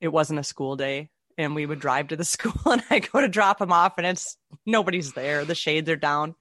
it 0.00 0.08
wasn't 0.08 0.38
a 0.38 0.44
school 0.44 0.76
day 0.76 1.10
and 1.36 1.54
we 1.54 1.66
would 1.66 1.80
drive 1.80 2.08
to 2.08 2.16
the 2.16 2.24
school 2.36 2.72
and 2.72 2.82
I 2.90 3.00
go 3.00 3.20
to 3.20 3.28
drop 3.28 3.58
them 3.58 3.72
off 3.72 3.94
and 3.98 4.06
it's 4.06 4.36
nobody's 4.64 5.12
there. 5.12 5.44
The 5.44 5.54
shades 5.54 5.88
are 5.90 5.96
down. 5.96 6.34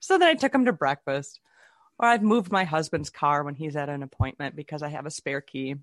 So 0.00 0.18
then 0.18 0.28
I 0.28 0.34
took 0.34 0.52
them 0.52 0.66
to 0.66 0.72
breakfast. 0.72 1.40
Or 1.98 2.08
I've 2.08 2.22
moved 2.22 2.50
my 2.50 2.64
husband's 2.64 3.08
car 3.08 3.44
when 3.44 3.54
he's 3.54 3.76
at 3.76 3.88
an 3.88 4.02
appointment 4.02 4.56
because 4.56 4.82
I 4.82 4.88
have 4.88 5.06
a 5.06 5.10
spare 5.10 5.40
key. 5.40 5.76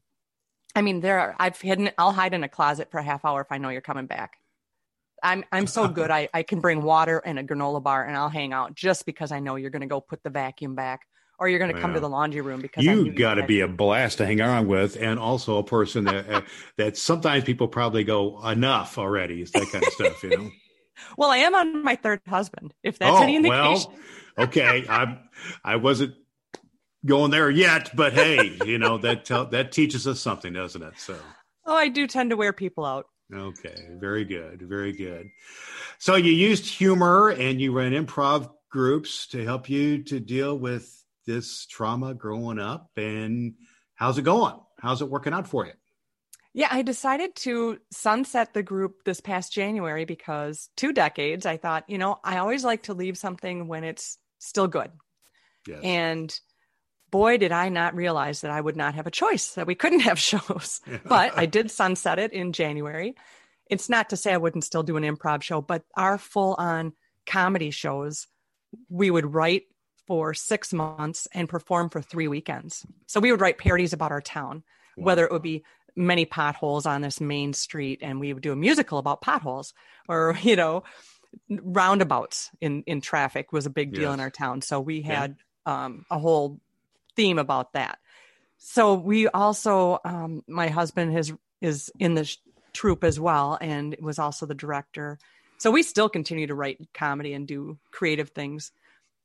I 0.76 0.82
mean, 0.82 1.02
there 1.02 1.20
are, 1.20 1.36
I've 1.40 1.60
hidden, 1.60 1.92
I'll 1.98 2.12
hide 2.12 2.34
in 2.34 2.44
a 2.44 2.50
closet 2.50 2.90
for 2.92 3.00
a 3.00 3.04
half 3.04 3.26
hour 3.26 3.42
if 3.42 3.48
I 3.52 3.58
know 3.58 3.70
you're 3.70 3.82
coming 3.82 4.06
back. 4.06 4.38
I'm, 5.24 5.44
I'm 5.52 5.68
so 5.68 5.88
good. 5.88 6.10
I, 6.10 6.30
I 6.34 6.42
can 6.44 6.62
bring 6.62 6.82
water 6.82 7.20
and 7.24 7.38
a 7.38 7.44
granola 7.44 7.84
bar 7.84 8.06
and 8.06 8.18
I'll 8.18 8.30
hang 8.30 8.54
out 8.54 8.74
just 8.74 9.06
because 9.06 9.32
I 9.32 9.40
know 9.40 9.56
you're 9.56 9.70
going 9.70 9.82
to 9.82 9.88
go 9.88 10.02
put 10.02 10.24
the 10.24 10.32
vacuum 10.32 10.74
back 10.74 11.02
or 11.42 11.50
you're 11.50 11.58
going 11.58 11.74
to 11.74 11.82
come 11.82 11.96
to 11.96 12.00
the 12.00 12.08
laundry 12.08 12.42
room 12.42 12.62
because 12.62 12.86
you 12.86 13.12
got 13.12 13.34
to 13.34 13.46
be 13.46 13.62
a 13.62 13.68
blast 13.68 14.20
to 14.20 14.28
hang 14.28 14.40
around 14.40 14.68
with, 14.68 14.96
and 14.96 15.18
also 15.18 15.58
a 15.58 15.64
person 15.64 16.04
that 16.04 16.30
uh, 16.30 16.42
that 16.78 16.98
sometimes 16.98 17.44
people 17.44 17.68
probably 17.68 18.04
go 18.04 18.48
enough 18.48 19.00
already. 19.00 19.42
It's 19.42 19.50
that 19.52 19.68
kind 19.72 19.84
of 19.84 19.92
stuff, 19.92 20.22
you 20.22 20.30
know. 20.30 20.52
well, 21.18 21.32
I 21.32 21.38
am 21.38 21.56
on 21.56 21.84
my 21.84 21.96
third 21.96 22.22
husband. 22.28 22.76
If 22.84 23.00
that's 23.00 23.18
oh, 23.18 23.24
any 23.24 23.38
indication. 23.38 23.92
Well, 24.38 24.46
okay, 24.46 24.86
I 24.88 25.18
I 25.64 25.78
wasn't 25.78 26.14
going 27.06 27.32
there 27.32 27.50
yet, 27.50 27.92
but 27.96 28.14
hey, 28.14 28.58
you 28.66 28.78
know 28.78 28.98
that 29.00 29.26
that 29.52 29.72
teaches 29.72 30.08
us 30.08 30.20
something, 30.20 30.54
doesn't 30.54 30.82
it? 30.82 30.94
So. 30.98 31.16
Oh, 31.66 31.76
I 31.76 31.90
do 31.90 32.08
tend 32.08 32.32
to 32.32 32.38
wear 32.38 32.54
people 32.54 32.86
out. 32.86 33.06
Okay, 33.34 33.88
very 34.00 34.26
good, 34.26 34.62
very 34.62 34.92
good. 34.92 35.30
So 36.00 36.16
you 36.16 36.32
used 36.32 36.66
humor 36.66 37.30
and 37.30 37.62
you 37.62 37.72
ran 37.72 37.94
improv 37.94 38.52
groups 38.70 39.28
to 39.28 39.44
help 39.44 39.70
you 39.70 40.04
to 40.04 40.20
deal 40.20 40.58
with 40.58 41.04
this 41.26 41.66
trauma 41.68 42.14
growing 42.14 42.60
up. 42.60 42.90
And 42.98 43.54
how's 43.96 44.18
it 44.18 44.24
going? 44.24 44.56
How's 44.80 45.02
it 45.02 45.10
working 45.10 45.34
out 45.34 45.48
for 45.48 45.66
you? 45.66 45.74
Yeah, 46.54 46.68
I 46.70 46.82
decided 46.82 47.36
to 47.38 47.78
sunset 47.92 48.54
the 48.54 48.64
group 48.64 49.04
this 49.06 49.22
past 49.22 49.54
January 49.54 50.04
because 50.04 50.70
two 50.76 50.92
decades, 50.92 51.46
I 51.46 51.56
thought, 51.58 51.86
you 51.88 51.98
know, 51.98 52.18
I 52.24 52.38
always 52.38 52.66
like 52.66 52.84
to 52.84 52.94
leave 52.94 53.18
something 53.18 53.68
when 53.68 53.84
it's 53.84 54.18
still 54.40 54.68
good. 54.68 54.92
Yes. 55.68 55.80
And 55.84 56.40
boy, 57.12 57.38
did 57.38 57.52
I 57.52 57.70
not 57.70 57.96
realize 57.96 58.42
that 58.42 58.52
I 58.52 58.62
would 58.62 58.78
not 58.78 58.96
have 58.96 59.06
a 59.06 59.12
choice, 59.12 59.54
that 59.54 59.68
we 59.68 59.76
couldn't 59.76 60.02
have 60.02 60.20
shows. 60.32 60.82
but 61.06 61.38
I 61.38 61.46
did 61.46 61.70
sunset 61.70 62.20
it 62.20 62.34
in 62.34 62.54
January. 62.54 63.16
It's 63.70 63.90
not 63.90 64.10
to 64.10 64.18
say 64.18 64.34
I 64.34 64.38
wouldn't 64.38 64.64
still 64.64 64.84
do 64.84 64.98
an 64.98 65.04
improv 65.04 65.44
show, 65.44 65.62
but 65.62 65.84
our 65.96 66.18
full 66.18 66.56
on 66.58 66.94
comedy 67.26 67.72
shows, 67.72 68.28
we 68.90 69.12
would 69.12 69.34
write 69.34 69.64
for 70.08 70.34
six 70.34 70.74
months 70.74 71.28
and 71.34 71.48
perform 71.48 71.90
for 71.90 72.02
three 72.02 72.28
weekends. 72.28 72.86
So 73.08 73.20
we 73.20 73.32
would 73.32 73.42
write 73.42 73.58
parodies 73.58 73.94
about 73.94 74.12
our 74.12 74.22
town, 74.22 74.64
wow. 74.98 75.06
whether 75.06 75.26
it 75.26 75.32
would 75.32 75.42
be 75.42 75.64
many 75.96 76.26
potholes 76.26 76.86
on 76.86 77.02
this 77.02 77.22
main 77.22 77.54
street, 77.54 78.00
and 78.02 78.20
we 78.20 78.34
would 78.34 78.44
do 78.44 78.52
a 78.52 78.56
musical 78.58 78.98
about 78.98 79.22
potholes, 79.22 79.74
or, 80.08 80.38
you 80.42 80.56
know, 80.56 80.84
roundabouts 81.50 82.50
in 82.60 82.84
in 82.88 83.00
traffic 83.00 83.54
was 83.54 83.66
a 83.66 83.70
big 83.70 83.94
deal 83.94 84.04
yes. 84.04 84.14
in 84.16 84.20
our 84.20 84.30
town. 84.30 84.62
So 84.62 84.82
we 84.82 85.02
had 85.02 85.38
yeah. 85.66 85.86
um, 85.86 86.06
a 86.12 86.20
whole 86.20 86.60
theme 87.16 87.40
about 87.40 87.74
that. 87.74 88.00
So 88.58 88.94
we 88.94 89.28
also, 89.28 90.00
um, 90.06 90.44
my 90.48 90.68
husband 90.68 91.14
has 91.14 91.34
is 91.62 91.92
in 92.00 92.16
the 92.16 92.36
troupe 92.74 93.04
as 93.04 93.20
well, 93.20 93.58
and 93.60 93.96
was 94.02 94.20
also 94.20 94.46
the 94.46 94.56
director. 94.56 95.20
So 95.58 95.70
we 95.70 95.84
still 95.84 96.10
continue 96.10 96.48
to 96.48 96.56
write 96.56 96.80
comedy 96.94 97.34
and 97.34 97.48
do 97.48 97.78
creative 97.92 98.30
things, 98.30 98.72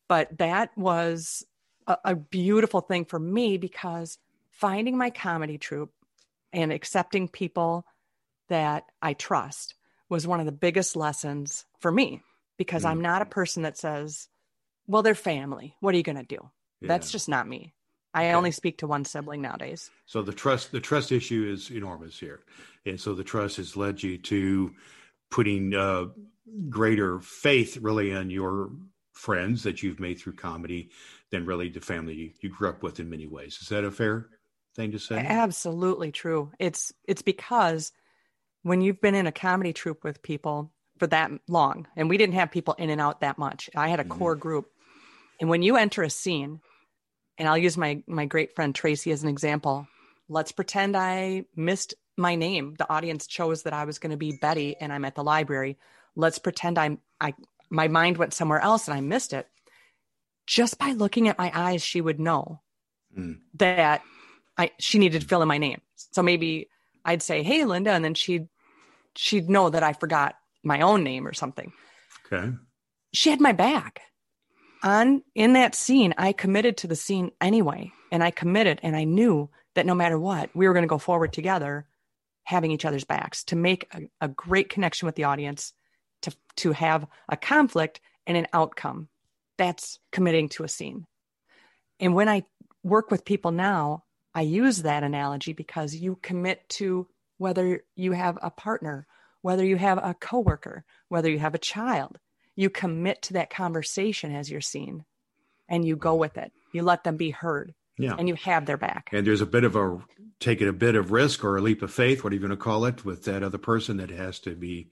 but 0.09 0.37
that 0.39 0.77
was 0.77 1.47
a, 1.87 1.97
a 2.05 2.15
beautiful 2.15 2.81
thing 2.81 3.05
for 3.05 3.19
me 3.19 3.57
because 3.57 4.19
finding 4.51 4.99
my 4.99 5.11
comedy 5.11 5.59
troupe 5.59 5.93
and 6.53 6.73
accepting 6.73 7.29
people 7.29 7.87
that 8.49 8.85
I 9.03 9.15
trust 9.15 9.75
was 10.09 10.27
one 10.27 10.41
of 10.41 10.47
the 10.47 10.53
biggest 10.53 10.97
lessons 10.97 11.65
for 11.81 11.91
me 11.91 12.23
because 12.57 12.83
mm-hmm. 12.83 12.93
I'm 12.93 13.01
not 13.01 13.23
a 13.23 13.27
person 13.27 13.63
that 13.63 13.77
says, 13.77 14.29
well, 14.87 15.03
they're 15.03 15.15
family. 15.15 15.75
What 15.81 15.95
are 15.95 15.99
you 15.99 16.03
going 16.03 16.17
to 16.17 16.23
do? 16.23 16.51
Yeah. 16.81 16.89
That's 16.89 17.11
just 17.11 17.29
not 17.29 17.49
me. 17.49 17.75
I 18.15 18.29
okay. 18.29 18.35
only 18.35 18.51
speak 18.51 18.79
to 18.79 18.87
one 18.87 19.05
sibling 19.05 19.43
nowadays. 19.43 19.91
So 20.07 20.23
the 20.23 20.33
trust 20.33 20.73
the 20.73 20.81
trust 20.81 21.13
issue 21.13 21.51
is 21.53 21.71
enormous 21.71 22.19
here, 22.19 22.41
and 22.87 22.99
so 22.99 23.15
the 23.15 23.25
trust 23.25 23.59
has 23.59 23.77
led 23.77 24.03
you 24.03 24.17
to 24.19 24.75
putting 25.31 25.75
uh, 25.75 26.07
greater 26.71 27.21
faith 27.21 27.77
really 27.77 28.13
in 28.13 28.31
your 28.31 28.71
friends 29.13 29.63
that 29.65 29.83
you've 29.83 30.01
made 30.01 30.19
through 30.19 30.35
comedy 30.35 30.91
than 31.31 31.47
really 31.47 31.69
the 31.69 31.81
family 31.81 32.15
you, 32.15 32.31
you 32.41 32.49
grew 32.49 32.69
up 32.69 32.83
with 32.83 33.01
in 33.01 33.11
many 33.11 33.27
ways. 33.27 33.59
Is 33.61 33.69
that 33.69 33.85
a 33.85 33.91
fair 33.91 34.29
thing 34.75 34.93
to 34.93 34.99
say? 34.99 35.17
Absolutely 35.17 36.13
true. 36.13 36.53
It's 36.59 36.93
it's 37.05 37.23
because 37.23 37.93
when 38.63 38.81
you've 38.81 39.01
been 39.01 39.15
in 39.15 39.27
a 39.27 39.33
comedy 39.33 39.73
troupe 39.73 40.05
with 40.05 40.23
people 40.23 40.71
for 40.99 41.07
that 41.09 41.31
long, 41.49 41.87
and 41.97 42.09
we 42.09 42.17
didn't 42.17 42.35
have 42.35 42.51
people 42.51 42.75
in 42.75 42.89
and 42.89 43.01
out 43.01 43.21
that 43.21 43.37
much. 43.37 43.69
I 43.77 43.89
had 43.89 44.01
a 44.01 44.05
mm-hmm. 44.05 44.19
core 44.19 44.37
group, 44.37 44.71
and 45.39 45.51
when 45.51 45.63
you 45.63 45.77
enter 45.77 46.03
a 46.03 46.09
scene 46.09 46.61
and 47.39 47.49
I'll 47.49 47.59
use 47.59 47.77
my 47.77 48.03
my 48.07 48.27
great 48.27 48.55
friend 48.55 48.75
Tracy 48.75 49.13
as 49.13 49.23
an 49.23 49.29
example. 49.29 49.87
Let's 50.29 50.53
pretend 50.53 50.97
I 50.97 51.45
missed 51.55 51.95
my 52.17 52.35
name. 52.35 52.75
The 52.79 52.91
audience 52.91 53.27
chose 53.27 53.63
that 53.63 53.73
I 53.73 53.85
was 53.85 53.99
going 53.99 54.11
to 54.11 54.17
be 54.17 54.39
Betty 54.41 54.77
and 54.81 54.93
I'm 54.93 55.05
at 55.05 55.15
the 55.15 55.25
library. 55.25 55.79
Let's 56.15 56.39
pretend 56.39 56.79
I'm 56.79 56.99
I 57.21 57.35
my 57.71 57.89
mind 57.89 58.17
went 58.17 58.35
somewhere 58.35 58.61
else 58.61 58.89
and 58.89 58.97
I 58.97 59.01
missed 59.01 59.33
it. 59.33 59.49
Just 60.47 60.79
by 60.79 60.93
looking 60.93 61.29
at 61.29 61.39
my 61.39 61.51
eyes, 61.53 61.83
she 61.83 62.01
would 62.01 62.21
know 62.21 62.61
mm. 63.17 63.39
that 63.55 64.03
I 64.57 64.71
she 64.79 64.99
needed 64.99 65.23
to 65.23 65.29
fill 65.29 65.43
in 65.43 65.49
my 65.49 65.59
name. 65.59 65.81
So 65.97 66.23
maybe 66.23 66.69
I'd 67.05 67.23
say, 67.23 67.43
"Hey, 67.43 67.65
Linda," 67.65 67.91
and 67.91 68.05
then 68.05 68.15
she'd 68.15 68.49
she'd 69.15 69.51
know 69.51 69.71
that 69.71 69.83
I 69.83 69.93
forgot 69.93 70.37
my 70.63 70.81
own 70.81 71.05
name 71.05 71.27
or 71.27 71.33
something. 71.33 71.73
Okay. 72.33 72.53
She 73.13 73.31
had 73.31 73.41
my 73.41 73.53
back 73.53 74.03
on 74.83 75.23
in 75.35 75.55
that 75.55 75.75
scene, 75.75 76.15
I 76.19 76.33
committed 76.33 76.77
to 76.79 76.87
the 76.87 76.97
scene 76.97 77.33
anyway. 77.41 77.93
And 78.13 78.23
I 78.23 78.31
committed 78.31 78.81
and 78.83 78.95
I 78.97 79.05
knew 79.05 79.51
that 79.75 79.87
no 79.87 79.95
matter 79.95 80.19
what, 80.19 80.51
we 80.55 80.67
were 80.67 80.73
going 80.73 80.85
to 80.85 80.89
go 80.89 80.99
forward 80.99 81.33
together, 81.33 81.87
having 82.45 82.71
each 82.71 82.85
other's 82.85 83.05
backs 83.05 83.45
to 83.45 83.57
make 83.57 83.89
a, 83.93 84.03
a 84.25 84.29
great 84.29 84.69
connection 84.69 85.07
with 85.07 85.17
the 85.17 85.25
audience, 85.25 85.73
to, 86.23 86.33
to 86.57 86.73
have 86.73 87.07
a 87.29 87.37
conflict 87.37 88.01
and 88.27 88.37
an 88.37 88.47
outcome. 88.53 89.09
That's 89.59 89.99
committing 90.13 90.49
to 90.51 90.65
a 90.65 90.69
scene. 90.69 91.07
And 91.99 92.15
when 92.15 92.29
I 92.29 92.45
work 92.83 93.11
with 93.11 93.25
people 93.25 93.51
now, 93.51 94.05
I 94.35 94.43
use 94.43 94.83
that 94.83 95.03
analogy 95.03 95.53
because 95.53 95.95
you 95.95 96.19
commit 96.23 96.69
to 96.71 97.09
whether 97.39 97.83
you 97.97 98.13
have 98.13 98.39
a 98.43 98.51
partner, 98.51 99.07
whether 99.43 99.65
you 99.65 99.77
have 99.77 99.99
a 99.99 100.15
coworker, 100.15 100.85
whether 101.09 101.31
you 101.31 101.39
have 101.39 101.55
a 101.55 101.59
child, 101.59 102.19
you 102.57 102.71
commit 102.71 103.23
to 103.23 103.35
that 103.35 103.51
conversation 103.51 104.35
as 104.35 104.51
you're 104.51 104.61
seen 104.61 105.05
and 105.69 105.85
you 105.85 105.97
go 105.97 106.15
with 106.15 106.37
it. 106.39 106.53
You 106.73 106.83
let 106.83 107.05
them 107.05 107.17
be 107.17 107.31
heard. 107.31 107.75
Yeah. 107.99 108.15
And 108.19 108.29
you 108.29 108.35
have 108.35 108.67
their 108.67 108.77
back. 108.77 109.09
And 109.13 109.27
there's 109.27 109.41
a 109.41 109.47
bit 109.47 109.65
of 109.65 109.75
a 109.75 109.99
taking 110.39 110.69
a 110.69 110.73
bit 110.73 110.97
of 110.97 111.13
risk 111.13 111.43
or 111.45 111.57
a 111.57 111.63
leap 111.63 111.81
of 111.81 111.91
faith, 111.91 112.23
what 112.23 112.33
are 112.33 112.37
you 112.37 112.41
going 112.41 112.51
to 112.51 112.57
call 112.57 112.85
it, 112.85 113.07
with 113.07 113.25
that 113.25 113.43
other 113.43 113.57
person 113.57 113.97
that 113.97 114.11
has 114.11 114.39
to 114.41 114.55
be 114.55 114.91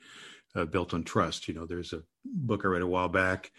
uh, 0.55 0.65
built 0.65 0.95
on 0.95 1.05
trust. 1.05 1.49
You 1.49 1.55
know, 1.55 1.67
there's 1.67 1.93
a 1.93 2.03
book 2.25 2.63
I 2.65 2.69
read 2.69 2.83
a 2.83 2.87
while 2.87 3.09
back 3.09 3.51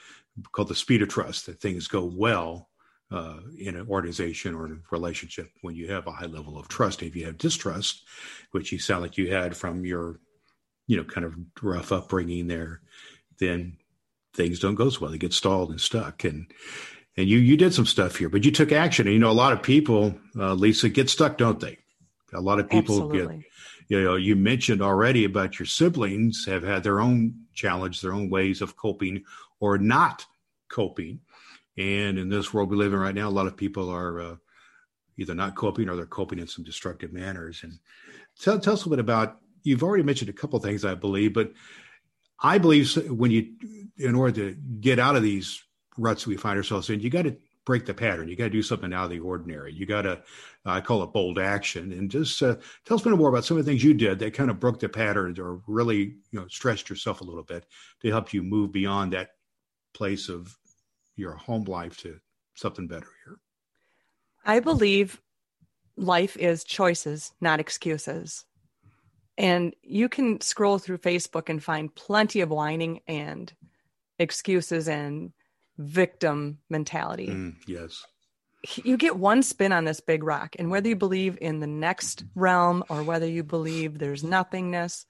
called 0.51 0.69
The 0.69 0.75
Speed 0.75 1.01
of 1.01 1.09
Trust 1.09 1.45
that 1.45 1.61
things 1.61 1.87
go 1.87 2.03
well 2.05 2.69
uh, 3.11 3.37
in 3.59 3.75
an 3.75 3.87
organization 3.87 4.55
or 4.55 4.79
relationship 4.91 5.49
when 5.61 5.75
you 5.75 5.91
have 5.91 6.07
a 6.07 6.11
high 6.11 6.25
level 6.25 6.57
of 6.57 6.67
trust. 6.67 7.03
If 7.03 7.15
you 7.15 7.25
have 7.25 7.37
distrust, 7.37 8.03
which 8.51 8.71
you 8.71 8.79
sound 8.79 9.03
like 9.03 9.17
you 9.17 9.31
had 9.31 9.55
from 9.55 9.85
your, 9.85 10.19
you 10.87 10.97
know, 10.97 11.03
kind 11.03 11.25
of 11.25 11.35
rough 11.61 11.91
upbringing 11.91 12.47
there, 12.47 12.81
then 13.39 13.77
things 14.35 14.59
don't 14.59 14.75
go 14.75 14.89
so 14.89 15.01
well. 15.01 15.11
They 15.11 15.17
get 15.17 15.33
stalled 15.33 15.71
and 15.71 15.81
stuck. 15.81 16.23
And 16.23 16.47
and 17.17 17.27
you 17.27 17.37
you 17.37 17.57
did 17.57 17.73
some 17.73 17.85
stuff 17.85 18.17
here, 18.17 18.29
but 18.29 18.43
you 18.43 18.51
took 18.51 18.71
action. 18.71 19.07
And 19.07 19.13
you 19.13 19.19
know, 19.19 19.31
a 19.31 19.33
lot 19.33 19.53
of 19.53 19.63
people, 19.63 20.15
uh, 20.37 20.53
Lisa, 20.53 20.89
get 20.89 21.09
stuck, 21.09 21.37
don't 21.37 21.59
they? 21.59 21.77
A 22.33 22.41
lot 22.41 22.59
of 22.59 22.69
people 22.69 22.95
Absolutely. 22.95 23.37
get. 23.37 23.45
You 23.87 24.03
know, 24.03 24.15
you 24.15 24.35
mentioned 24.35 24.81
already 24.81 25.25
about 25.25 25.59
your 25.59 25.67
siblings 25.67 26.45
have 26.47 26.63
had 26.63 26.83
their 26.83 26.99
own 26.99 27.35
challenge, 27.53 28.01
their 28.01 28.13
own 28.13 28.29
ways 28.29 28.61
of 28.61 28.75
coping 28.75 29.23
or 29.59 29.77
not 29.77 30.25
coping. 30.69 31.21
And 31.77 32.17
in 32.17 32.29
this 32.29 32.53
world 32.53 32.71
we 32.71 32.77
live 32.77 32.93
in 32.93 32.99
right 32.99 33.13
now, 33.13 33.29
a 33.29 33.29
lot 33.29 33.47
of 33.47 33.55
people 33.55 33.89
are 33.89 34.19
uh, 34.19 34.35
either 35.17 35.35
not 35.35 35.55
coping 35.55 35.87
or 35.87 35.95
they're 35.95 36.05
coping 36.05 36.39
in 36.39 36.47
some 36.47 36.63
destructive 36.63 37.13
manners. 37.13 37.61
And 37.63 37.73
tell, 38.39 38.59
tell 38.59 38.73
us 38.73 38.85
a 38.85 38.89
little 38.89 38.97
bit 38.97 38.99
about. 38.99 39.37
You've 39.63 39.83
already 39.83 40.03
mentioned 40.03 40.29
a 40.29 40.33
couple 40.33 40.59
things, 40.59 40.83
I 40.83 40.95
believe, 40.95 41.33
but 41.33 41.51
I 42.39 42.57
believe 42.57 42.95
when 43.09 43.31
you, 43.31 43.53
in 43.97 44.15
order 44.15 44.33
to 44.33 44.57
get 44.79 44.99
out 44.99 45.15
of 45.15 45.23
these 45.23 45.63
ruts 45.97 46.27
we 46.27 46.37
find 46.37 46.57
ourselves 46.57 46.89
in, 46.89 46.99
you 46.99 47.09
got 47.09 47.23
to 47.23 47.37
break 47.65 47.85
the 47.85 47.93
pattern. 47.93 48.27
You 48.27 48.35
got 48.35 48.45
to 48.45 48.49
do 48.51 48.61
something 48.61 48.93
out 48.93 49.05
of 49.05 49.09
the 49.09 49.19
ordinary. 49.19 49.73
You 49.73 49.85
got 49.85 50.03
to, 50.03 50.11
uh, 50.11 50.19
I 50.65 50.81
call 50.81 51.03
it 51.03 51.13
bold 51.13 51.39
action. 51.39 51.91
And 51.91 52.11
just 52.11 52.41
uh, 52.41 52.57
tell 52.85 52.95
us 52.95 53.01
a 53.01 53.09
bit 53.09 53.17
more 53.17 53.29
about 53.29 53.43
some 53.43 53.57
of 53.57 53.65
the 53.65 53.71
things 53.71 53.83
you 53.83 53.93
did 53.93 54.19
that 54.19 54.33
kind 54.33 54.49
of 54.49 54.59
broke 54.59 54.79
the 54.79 54.87
pattern 54.87 55.35
or 55.39 55.61
really, 55.67 55.99
you 56.31 56.39
know, 56.39 56.47
stretched 56.47 56.89
yourself 56.89 57.21
a 57.21 57.23
little 57.23 57.43
bit 57.43 57.65
to 58.01 58.09
help 58.09 58.33
you 58.33 58.43
move 58.43 58.71
beyond 58.71 59.13
that 59.13 59.31
place 59.93 60.29
of 60.29 60.55
your 61.15 61.33
home 61.33 61.63
life 61.63 61.97
to 61.97 62.19
something 62.53 62.87
better 62.87 63.07
here. 63.25 63.39
I 64.45 64.59
believe 64.59 65.21
life 65.97 66.37
is 66.37 66.63
choices, 66.63 67.33
not 67.41 67.59
excuses. 67.59 68.45
And 69.37 69.75
you 69.81 70.07
can 70.07 70.39
scroll 70.39 70.77
through 70.77 70.99
Facebook 70.99 71.49
and 71.49 71.63
find 71.63 71.93
plenty 71.93 72.41
of 72.41 72.49
whining 72.49 73.01
and 73.07 73.51
excuses 74.19 74.87
and 74.87 75.31
victim 75.77 76.59
mentality. 76.69 77.27
Mm, 77.27 77.55
yes. 77.67 78.03
You 78.83 78.97
get 78.97 79.17
one 79.17 79.43
spin 79.43 79.71
on 79.71 79.85
this 79.85 79.99
big 79.99 80.23
rock, 80.23 80.55
and 80.57 80.71
whether 80.71 80.89
you 80.89 80.95
believe 80.95 81.37
in 81.39 81.59
the 81.59 81.67
next 81.67 82.23
realm 82.33 82.83
or 82.89 83.03
whether 83.03 83.27
you 83.27 83.43
believe 83.43 83.99
there's 83.99 84.23
nothingness, 84.23 85.05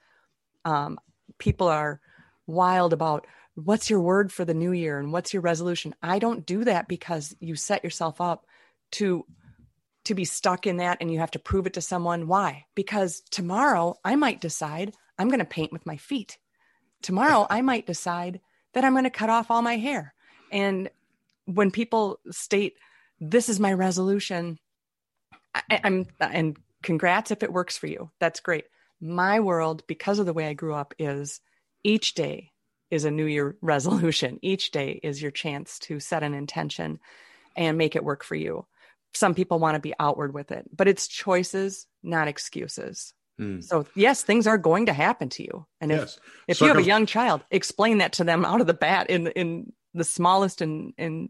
um, 0.65 0.99
people 1.37 1.67
are 1.67 2.01
wild 2.47 2.91
about 2.91 3.25
what's 3.55 3.89
your 3.89 4.01
word 4.01 4.31
for 4.31 4.43
the 4.43 4.53
new 4.53 4.71
year 4.71 4.99
and 4.99 5.11
what's 5.11 5.33
your 5.33 5.41
resolution. 5.41 5.95
I 6.03 6.19
don't 6.19 6.45
do 6.45 6.65
that 6.65 6.87
because 6.87 7.35
you 7.39 7.55
set 7.55 7.83
yourself 7.83 8.19
up 8.19 8.45
to 8.93 9.25
to 10.03 10.13
be 10.13 10.25
stuck 10.25 10.67
in 10.67 10.77
that 10.77 10.97
and 11.01 11.11
you 11.11 11.17
have 11.17 11.31
to 11.31 11.39
prove 11.39 11.65
it 11.65 11.73
to 11.73 11.81
someone. 11.81 12.27
Why? 12.27 12.65
Because 12.75 13.21
tomorrow 13.31 13.95
I 14.03 14.15
might 14.15 14.39
decide 14.39 14.93
I'm 15.17 15.29
going 15.29 15.39
to 15.39 15.45
paint 15.45 15.71
with 15.71 15.85
my 15.85 15.97
feet. 15.97 16.37
Tomorrow 17.01 17.47
I 17.49 17.61
might 17.61 17.87
decide 17.87 18.39
that 18.75 18.83
I'm 18.83 18.93
going 18.93 19.05
to 19.05 19.09
cut 19.09 19.31
off 19.31 19.49
all 19.49 19.63
my 19.63 19.77
hair. 19.77 20.13
And 20.51 20.89
when 21.45 21.71
people 21.71 22.19
state, 22.29 22.75
this 23.19 23.49
is 23.49 23.59
my 23.59 23.73
resolution, 23.73 24.59
I, 25.55 25.81
I'm, 25.83 26.05
and 26.19 26.57
congrats 26.83 27.31
if 27.31 27.41
it 27.41 27.51
works 27.51 27.77
for 27.77 27.87
you. 27.87 28.11
That's 28.19 28.41
great. 28.41 28.65
My 29.01 29.39
world, 29.39 29.83
because 29.87 30.19
of 30.19 30.25
the 30.25 30.33
way 30.33 30.47
I 30.47 30.53
grew 30.53 30.75
up, 30.75 30.93
is 30.99 31.39
each 31.83 32.13
day 32.13 32.51
is 32.91 33.05
a 33.05 33.11
new 33.11 33.25
year 33.25 33.55
resolution. 33.61 34.39
Each 34.41 34.71
day 34.71 34.99
is 35.01 35.21
your 35.21 35.31
chance 35.31 35.79
to 35.79 35.99
set 35.99 36.21
an 36.21 36.33
intention 36.33 36.99
and 37.55 37.77
make 37.77 37.95
it 37.95 38.03
work 38.03 38.23
for 38.23 38.35
you. 38.35 38.67
Some 39.13 39.33
people 39.33 39.59
want 39.59 39.75
to 39.75 39.79
be 39.79 39.93
outward 39.97 40.33
with 40.33 40.51
it, 40.51 40.65
but 40.75 40.89
it's 40.89 41.07
choices, 41.07 41.87
not 42.03 42.27
excuses. 42.27 43.13
Mm. 43.39 43.63
So 43.63 43.85
yes, 43.95 44.23
things 44.23 44.47
are 44.47 44.57
going 44.57 44.85
to 44.85 44.93
happen 44.93 45.29
to 45.29 45.43
you. 45.43 45.65
And 45.81 45.91
yes. 45.91 46.19
if, 46.47 46.57
if 46.57 46.61
you 46.61 46.67
have 46.67 46.77
a 46.77 46.83
young 46.83 47.05
child, 47.05 47.43
explain 47.51 47.97
that 47.97 48.13
to 48.13 48.23
them 48.23 48.45
out 48.45 48.61
of 48.61 48.67
the 48.67 48.73
bat 48.73 49.09
in 49.09 49.27
in 49.27 49.73
the 49.95 50.03
smallest 50.03 50.61
and 50.61 50.93
and 50.97 51.29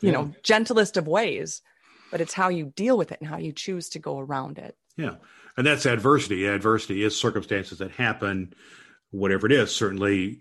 you 0.00 0.10
yeah. 0.10 0.12
know 0.12 0.32
gentlest 0.42 0.96
of 0.96 1.06
ways 1.06 1.62
but 2.10 2.20
it's 2.20 2.34
how 2.34 2.48
you 2.48 2.72
deal 2.74 2.98
with 2.98 3.12
it 3.12 3.18
and 3.20 3.28
how 3.28 3.36
you 3.36 3.52
choose 3.52 3.90
to 3.90 3.98
go 3.98 4.18
around 4.18 4.58
it 4.58 4.76
yeah 4.96 5.14
and 5.56 5.66
that's 5.66 5.86
adversity 5.86 6.46
adversity 6.46 7.04
is 7.04 7.16
circumstances 7.16 7.78
that 7.78 7.90
happen 7.92 8.52
whatever 9.10 9.46
it 9.46 9.52
is 9.52 9.74
certainly 9.74 10.40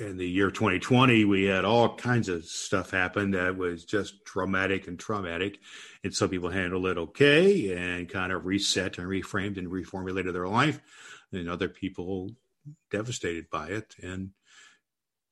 in 0.00 0.16
the 0.16 0.28
year 0.28 0.50
2020 0.50 1.24
we 1.24 1.44
had 1.44 1.64
all 1.64 1.96
kinds 1.96 2.28
of 2.28 2.44
stuff 2.44 2.90
happen 2.90 3.30
that 3.30 3.56
was 3.56 3.84
just 3.84 4.24
traumatic 4.24 4.86
and 4.86 4.98
traumatic 4.98 5.58
and 6.04 6.14
some 6.14 6.28
people 6.28 6.50
handled 6.50 6.86
it 6.86 6.98
okay 6.98 7.72
and 7.76 8.08
kind 8.08 8.32
of 8.32 8.46
reset 8.46 8.98
and 8.98 9.06
reframed 9.06 9.58
and 9.58 9.68
reformulated 9.68 10.32
their 10.32 10.48
life 10.48 10.80
and 11.32 11.48
other 11.48 11.68
people 11.68 12.30
devastated 12.90 13.48
by 13.50 13.68
it 13.68 13.94
and 14.02 14.30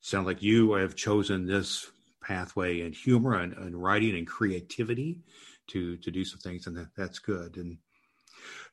sound 0.01 0.25
like 0.25 0.41
you 0.41 0.73
have 0.73 0.95
chosen 0.95 1.45
this 1.45 1.89
pathway 2.21 2.81
in 2.81 2.93
humor 2.93 3.35
and, 3.35 3.53
and 3.53 3.81
writing 3.81 4.15
and 4.15 4.27
creativity 4.27 5.19
to 5.67 5.97
to 5.97 6.11
do 6.11 6.23
some 6.23 6.39
things, 6.39 6.67
and 6.67 6.77
that, 6.77 6.89
that's 6.95 7.19
good. 7.19 7.57
And 7.57 7.77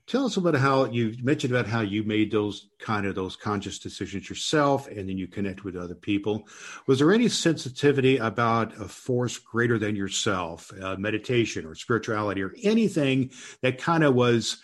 tell 0.07 0.27
us 0.27 0.37
about 0.37 0.55
how 0.55 0.85
you 0.87 1.15
mentioned 1.23 1.53
about 1.53 1.67
how 1.67 1.81
you 1.81 2.03
made 2.03 2.31
those 2.31 2.69
kind 2.79 3.07
of 3.07 3.15
those 3.15 3.37
conscious 3.37 3.79
decisions 3.79 4.29
yourself, 4.29 4.89
and 4.89 5.09
then 5.09 5.19
you 5.19 5.27
connect 5.27 5.65
with 5.65 5.77
other 5.77 5.95
people. 5.95 6.47
Was 6.87 6.99
there 6.99 7.13
any 7.13 7.29
sensitivity 7.29 8.17
about 8.19 8.79
a 8.81 8.89
force 8.89 9.39
greater 9.39 9.79
than 9.79 9.97
yourself, 9.97 10.73
uh, 10.81 10.97
meditation 10.97 11.65
or 11.65 11.75
spirituality, 11.75 12.43
or 12.43 12.55
anything 12.63 13.31
that 13.63 13.79
kind 13.79 14.05
of 14.05 14.15
was 14.15 14.59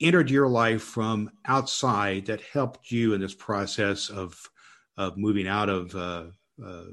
entered 0.00 0.30
your 0.30 0.48
life 0.48 0.82
from 0.82 1.30
outside 1.44 2.26
that 2.26 2.40
helped 2.40 2.90
you 2.90 3.14
in 3.14 3.20
this 3.20 3.34
process 3.34 4.10
of 4.10 4.38
of 4.96 5.16
moving 5.16 5.46
out 5.46 5.68
of 5.68 5.94
uh, 5.94 6.24
uh, 6.64 6.84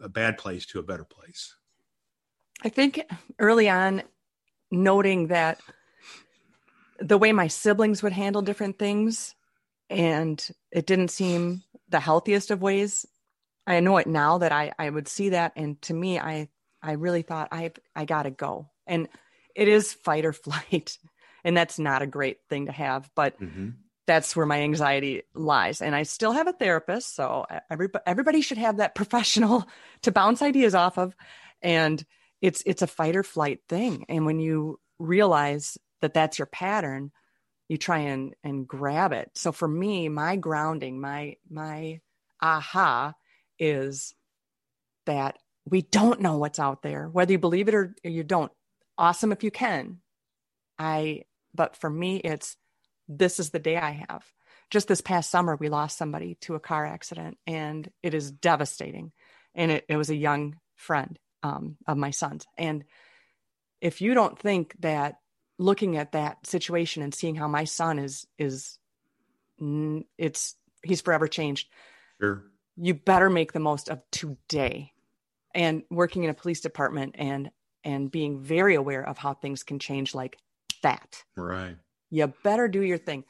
a 0.00 0.08
bad 0.08 0.38
place 0.38 0.66
to 0.66 0.78
a 0.78 0.82
better 0.82 1.04
place? 1.04 1.56
I 2.64 2.68
think 2.68 3.02
early 3.38 3.68
on, 3.68 4.02
noting 4.70 5.28
that 5.28 5.60
the 7.02 7.18
way 7.18 7.32
my 7.32 7.48
siblings 7.48 8.02
would 8.02 8.12
handle 8.12 8.42
different 8.42 8.78
things, 8.78 9.34
and 9.90 10.46
it 10.70 10.86
didn't 10.86 11.08
seem 11.08 11.62
the 11.88 12.00
healthiest 12.00 12.50
of 12.50 12.62
ways. 12.62 13.06
I 13.66 13.80
know 13.80 13.96
it 13.98 14.06
now 14.06 14.38
that 14.38 14.52
I, 14.52 14.72
I 14.78 14.90
would 14.90 15.08
see 15.08 15.30
that, 15.30 15.52
and 15.56 15.80
to 15.82 15.94
me, 15.94 16.18
I 16.18 16.48
I 16.82 16.92
really 16.92 17.22
thought 17.22 17.48
I 17.52 17.72
I 17.94 18.04
gotta 18.04 18.30
go, 18.30 18.70
and 18.86 19.08
it 19.54 19.68
is 19.68 19.92
fight 19.92 20.24
or 20.24 20.32
flight, 20.32 20.98
and 21.44 21.56
that's 21.56 21.78
not 21.78 22.02
a 22.02 22.06
great 22.06 22.38
thing 22.48 22.66
to 22.66 22.72
have. 22.72 23.10
But 23.14 23.40
mm-hmm 23.40 23.70
that's 24.06 24.34
where 24.34 24.46
my 24.46 24.60
anxiety 24.62 25.22
lies 25.34 25.80
and 25.80 25.94
i 25.94 26.02
still 26.02 26.32
have 26.32 26.48
a 26.48 26.52
therapist 26.52 27.14
so 27.14 27.46
everybody, 27.70 28.02
everybody 28.06 28.40
should 28.40 28.58
have 28.58 28.78
that 28.78 28.94
professional 28.96 29.66
to 30.02 30.12
bounce 30.12 30.42
ideas 30.42 30.74
off 30.74 30.98
of 30.98 31.14
and 31.60 32.04
it's 32.40 32.62
it's 32.66 32.82
a 32.82 32.86
fight 32.86 33.16
or 33.16 33.22
flight 33.22 33.60
thing 33.68 34.04
and 34.08 34.26
when 34.26 34.40
you 34.40 34.78
realize 34.98 35.78
that 36.02 36.14
that's 36.14 36.38
your 36.38 36.46
pattern 36.46 37.10
you 37.68 37.78
try 37.78 37.98
and 37.98 38.34
and 38.44 38.68
grab 38.68 39.12
it 39.12 39.30
so 39.34 39.50
for 39.50 39.66
me 39.66 40.08
my 40.08 40.36
grounding 40.36 41.00
my 41.00 41.36
my 41.48 42.00
aha 42.40 43.14
is 43.58 44.14
that 45.06 45.38
we 45.64 45.80
don't 45.80 46.20
know 46.20 46.36
what's 46.36 46.58
out 46.58 46.82
there 46.82 47.08
whether 47.08 47.32
you 47.32 47.38
believe 47.38 47.68
it 47.68 47.74
or 47.74 47.94
you 48.04 48.22
don't 48.22 48.52
awesome 48.98 49.32
if 49.32 49.42
you 49.42 49.50
can 49.50 49.98
i 50.78 51.22
but 51.54 51.76
for 51.76 51.88
me 51.88 52.16
it's 52.16 52.56
this 53.18 53.40
is 53.40 53.50
the 53.50 53.58
day 53.58 53.76
I 53.76 54.04
have. 54.08 54.24
Just 54.70 54.88
this 54.88 55.00
past 55.00 55.30
summer, 55.30 55.56
we 55.56 55.68
lost 55.68 55.98
somebody 55.98 56.36
to 56.42 56.54
a 56.54 56.60
car 56.60 56.86
accident, 56.86 57.38
and 57.46 57.88
it 58.02 58.14
is 58.14 58.30
devastating. 58.30 59.12
And 59.54 59.70
it, 59.70 59.84
it 59.88 59.96
was 59.96 60.10
a 60.10 60.16
young 60.16 60.56
friend 60.76 61.18
um, 61.42 61.76
of 61.86 61.98
my 61.98 62.10
son's. 62.10 62.46
And 62.56 62.84
if 63.80 64.00
you 64.00 64.14
don't 64.14 64.38
think 64.38 64.74
that 64.80 65.16
looking 65.62 65.96
at 65.96 66.12
that 66.12 66.46
situation 66.46 67.02
and 67.02 67.14
seeing 67.14 67.34
how 67.34 67.48
my 67.48 67.64
son 67.64 67.98
is 67.98 68.26
is 68.38 68.78
it's 70.18 70.56
he's 70.82 71.00
forever 71.00 71.28
changed. 71.28 71.68
Sure. 72.20 72.44
You 72.76 72.94
better 72.94 73.30
make 73.30 73.52
the 73.52 73.60
most 73.60 73.88
of 73.88 74.02
today. 74.10 74.92
And 75.54 75.82
working 75.90 76.24
in 76.24 76.30
a 76.30 76.34
police 76.34 76.60
department 76.60 77.16
and 77.18 77.50
and 77.84 78.10
being 78.10 78.40
very 78.40 78.74
aware 78.74 79.06
of 79.06 79.18
how 79.18 79.34
things 79.34 79.62
can 79.62 79.78
change 79.78 80.14
like 80.14 80.38
that. 80.82 81.22
Right 81.36 81.76
you 82.12 82.32
better 82.44 82.68
do 82.68 82.82
your 82.82 82.98
thing. 82.98 83.24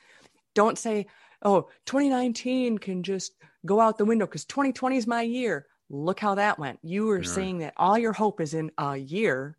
Don't 0.55 0.77
say, 0.77 1.07
oh, 1.43 1.69
2019 1.87 2.79
can 2.79 3.03
just 3.03 3.33
go 3.65 3.81
out 3.81 3.97
the 3.97 4.05
window 4.05 4.27
because 4.27 4.45
2020 4.45 4.97
is 4.97 5.07
my 5.07 5.23
year. 5.23 5.67
Look 5.89 6.19
how 6.21 6.35
that 6.35 6.59
went. 6.59 6.81
You 6.83 7.07
were 7.07 7.19
right. 7.19 7.27
saying 7.27 7.59
that 7.59 7.75
all 7.77 7.97
your 7.97 8.13
hope 8.13 8.41
is 8.41 8.55
in 8.55 8.73
a 8.77 8.97
year. 8.97 9.57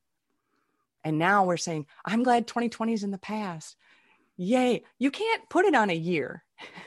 And 1.03 1.19
now 1.19 1.45
we're 1.45 1.57
saying, 1.57 1.85
I'm 2.05 2.23
glad 2.23 2.47
2020 2.47 2.93
is 2.93 3.03
in 3.03 3.11
the 3.11 3.17
past. 3.17 3.75
Yay. 4.37 4.83
You 4.97 5.11
can't 5.11 5.47
put 5.49 5.65
it 5.65 5.75
on 5.75 5.89
a 5.89 5.95
year 5.95 6.43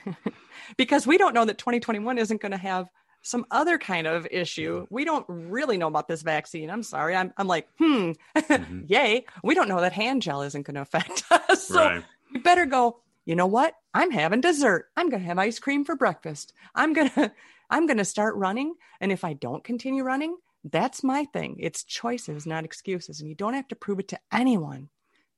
because 0.76 1.06
we 1.06 1.18
don't 1.18 1.34
know 1.34 1.44
that 1.44 1.58
2021 1.58 2.18
isn't 2.18 2.40
going 2.40 2.52
to 2.52 2.58
have 2.58 2.88
some 3.22 3.44
other 3.50 3.76
kind 3.76 4.06
of 4.06 4.26
issue. 4.30 4.86
We 4.88 5.04
don't 5.04 5.26
really 5.28 5.78
know 5.78 5.88
about 5.88 6.06
this 6.06 6.22
vaccine. 6.22 6.70
I'm 6.70 6.84
sorry. 6.84 7.16
I'm, 7.16 7.32
I'm 7.36 7.48
like, 7.48 7.68
hmm, 7.76 8.12
mm-hmm. 8.36 8.82
yay. 8.86 9.26
We 9.42 9.54
don't 9.54 9.68
know 9.68 9.80
that 9.80 9.92
hand 9.92 10.22
gel 10.22 10.42
isn't 10.42 10.62
going 10.62 10.76
to 10.76 10.82
affect 10.82 11.24
us. 11.30 11.66
so 11.66 11.84
right. 11.84 12.04
you 12.32 12.40
better 12.40 12.66
go, 12.66 13.00
you 13.24 13.34
know 13.34 13.46
what? 13.46 13.74
I'm 13.92 14.12
having 14.12 14.40
dessert. 14.40 14.86
I'm 14.96 15.10
going 15.10 15.22
to 15.22 15.28
have 15.28 15.38
ice 15.38 15.58
cream 15.58 15.84
for 15.84 15.96
breakfast. 15.96 16.52
I'm 16.74 16.92
going 16.92 17.10
to, 17.10 17.32
I'm 17.68 17.86
going 17.86 17.98
to 17.98 18.04
start 18.04 18.36
running. 18.36 18.74
And 19.00 19.10
if 19.10 19.24
I 19.24 19.32
don't 19.32 19.64
continue 19.64 20.04
running, 20.04 20.36
that's 20.70 21.04
my 21.04 21.24
thing. 21.26 21.56
It's 21.58 21.84
choices, 21.84 22.46
not 22.46 22.64
excuses. 22.64 23.20
And 23.20 23.28
you 23.28 23.34
don't 23.34 23.54
have 23.54 23.68
to 23.68 23.76
prove 23.76 24.00
it 24.00 24.08
to 24.08 24.20
anyone. 24.32 24.88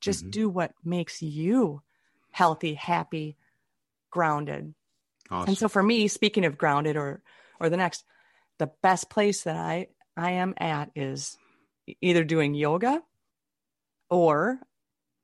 Just 0.00 0.22
mm-hmm. 0.22 0.30
do 0.30 0.48
what 0.48 0.72
makes 0.84 1.22
you 1.22 1.82
healthy, 2.30 2.74
happy, 2.74 3.36
grounded. 4.10 4.74
Awesome. 5.30 5.48
And 5.48 5.58
so 5.58 5.68
for 5.68 5.82
me, 5.82 6.08
speaking 6.08 6.44
of 6.44 6.58
grounded 6.58 6.96
or 6.96 7.22
or 7.60 7.68
the 7.68 7.76
next, 7.76 8.04
the 8.58 8.70
best 8.82 9.10
place 9.10 9.42
that 9.42 9.56
I 9.56 9.88
I 10.16 10.32
am 10.32 10.54
at 10.58 10.90
is 10.94 11.36
either 12.00 12.24
doing 12.24 12.54
yoga 12.54 13.02
or 14.10 14.58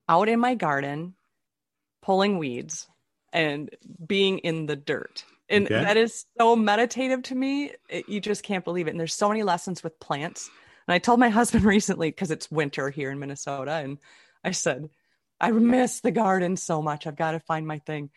out 0.09 0.29
in 0.29 0.41
my 0.41 0.55
garden 0.55 1.15
pulling 2.03 2.39
weeds 2.39 2.87
and 3.33 3.71
being 4.07 4.39
in 4.39 4.67
the 4.67 4.77
dirt. 4.77 5.25
And 5.49 5.67
okay. 5.67 5.75
that 5.75 5.97
is 5.97 6.25
so 6.39 6.57
meditative 6.57 7.23
to 7.25 7.35
me. 7.35 7.73
It, 7.89 8.09
you 8.09 8.21
just 8.21 8.43
can't 8.43 8.65
believe 8.65 8.87
it. 8.87 8.91
And 8.91 9.01
there's 9.01 9.15
so 9.15 9.29
many 9.29 9.43
lessons 9.43 9.83
with 9.83 9.99
plants. 10.01 10.51
And 10.89 10.95
I 10.95 10.99
told 10.99 11.21
my 11.21 11.29
husband 11.31 11.65
recently 11.65 12.11
because 12.11 12.31
it's 12.31 12.51
winter 12.51 12.91
here 12.91 13.11
in 13.11 13.19
Minnesota 13.19 13.73
and 13.73 13.99
I 14.43 14.53
said, 14.53 14.91
I 15.41 15.51
miss 15.51 16.01
the 16.01 16.11
garden 16.11 16.57
so 16.57 16.81
much. 16.81 17.07
I've 17.07 17.17
got 17.17 17.33
to 17.33 17.41
find 17.41 17.67
my 17.67 17.79
thing. 17.81 18.11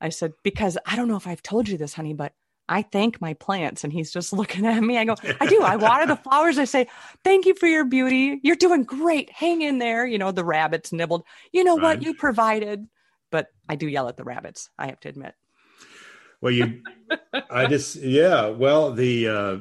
I 0.00 0.10
said, 0.10 0.32
because 0.44 0.78
I 0.86 0.96
don't 0.96 1.08
know 1.08 1.16
if 1.16 1.26
I've 1.26 1.42
told 1.42 1.68
you 1.68 1.76
this, 1.76 1.94
honey, 1.94 2.14
but 2.14 2.32
I 2.68 2.82
thank 2.82 3.20
my 3.20 3.34
plants. 3.34 3.82
And 3.82 3.92
he's 3.92 4.12
just 4.12 4.32
looking 4.34 4.66
at 4.66 4.80
me. 4.80 4.98
I 4.98 5.04
go, 5.04 5.16
I 5.40 5.46
do. 5.46 5.62
I 5.62 5.76
water 5.76 6.06
the 6.06 6.16
flowers. 6.16 6.58
I 6.58 6.64
say, 6.64 6.86
thank 7.24 7.46
you 7.46 7.54
for 7.54 7.66
your 7.66 7.84
beauty. 7.84 8.40
You're 8.42 8.56
doing 8.56 8.84
great. 8.84 9.30
Hang 9.30 9.62
in 9.62 9.78
there. 9.78 10.06
You 10.06 10.18
know, 10.18 10.30
the 10.30 10.44
rabbits 10.44 10.92
nibbled. 10.92 11.24
You 11.52 11.64
know 11.64 11.76
right. 11.76 11.98
what? 11.98 12.02
You 12.02 12.14
provided. 12.14 12.86
But 13.30 13.48
I 13.68 13.76
do 13.76 13.88
yell 13.88 14.08
at 14.08 14.16
the 14.16 14.24
rabbits, 14.24 14.70
I 14.78 14.86
have 14.86 15.00
to 15.00 15.08
admit. 15.08 15.34
Well, 16.40 16.52
you, 16.52 16.82
I 17.50 17.66
just, 17.66 17.96
yeah. 17.96 18.46
Well, 18.46 18.92
the, 18.92 19.28
uh, 19.28 19.58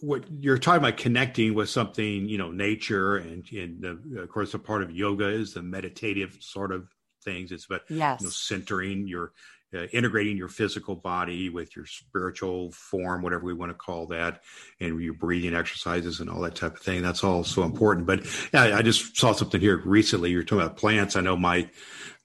what 0.00 0.24
you're 0.40 0.58
talking 0.58 0.78
about 0.78 0.98
connecting 0.98 1.54
with 1.54 1.70
something, 1.70 2.28
you 2.28 2.36
know, 2.36 2.50
nature 2.50 3.16
and, 3.16 3.44
and 3.52 3.80
the, 3.80 4.20
of 4.20 4.28
course, 4.28 4.52
a 4.54 4.58
part 4.58 4.82
of 4.82 4.90
yoga 4.90 5.28
is 5.28 5.54
the 5.54 5.62
meditative 5.62 6.36
sort 6.40 6.72
of 6.72 6.88
things. 7.24 7.52
It's 7.52 7.64
about 7.64 7.82
yes. 7.88 8.20
you 8.20 8.26
know, 8.26 8.30
centering 8.30 9.08
your 9.08 9.32
uh, 9.74 9.86
integrating 9.92 10.36
your 10.36 10.48
physical 10.48 10.94
body 10.94 11.48
with 11.48 11.74
your 11.74 11.86
spiritual 11.86 12.70
form, 12.72 13.22
whatever 13.22 13.44
we 13.44 13.54
want 13.54 13.70
to 13.70 13.74
call 13.74 14.06
that, 14.06 14.42
and 14.80 15.00
your 15.00 15.14
breathing 15.14 15.54
exercises 15.54 16.20
and 16.20 16.30
all 16.30 16.40
that 16.40 16.54
type 16.54 16.76
of 16.76 16.82
thing. 16.82 17.02
That's 17.02 17.24
all 17.24 17.44
so 17.44 17.62
important. 17.62 18.06
But 18.06 18.24
yeah, 18.52 18.76
I 18.76 18.82
just 18.82 19.16
saw 19.16 19.32
something 19.32 19.60
here 19.60 19.82
recently. 19.84 20.30
You're 20.30 20.42
talking 20.42 20.64
about 20.64 20.76
plants. 20.76 21.16
I 21.16 21.20
know 21.20 21.36
my 21.36 21.68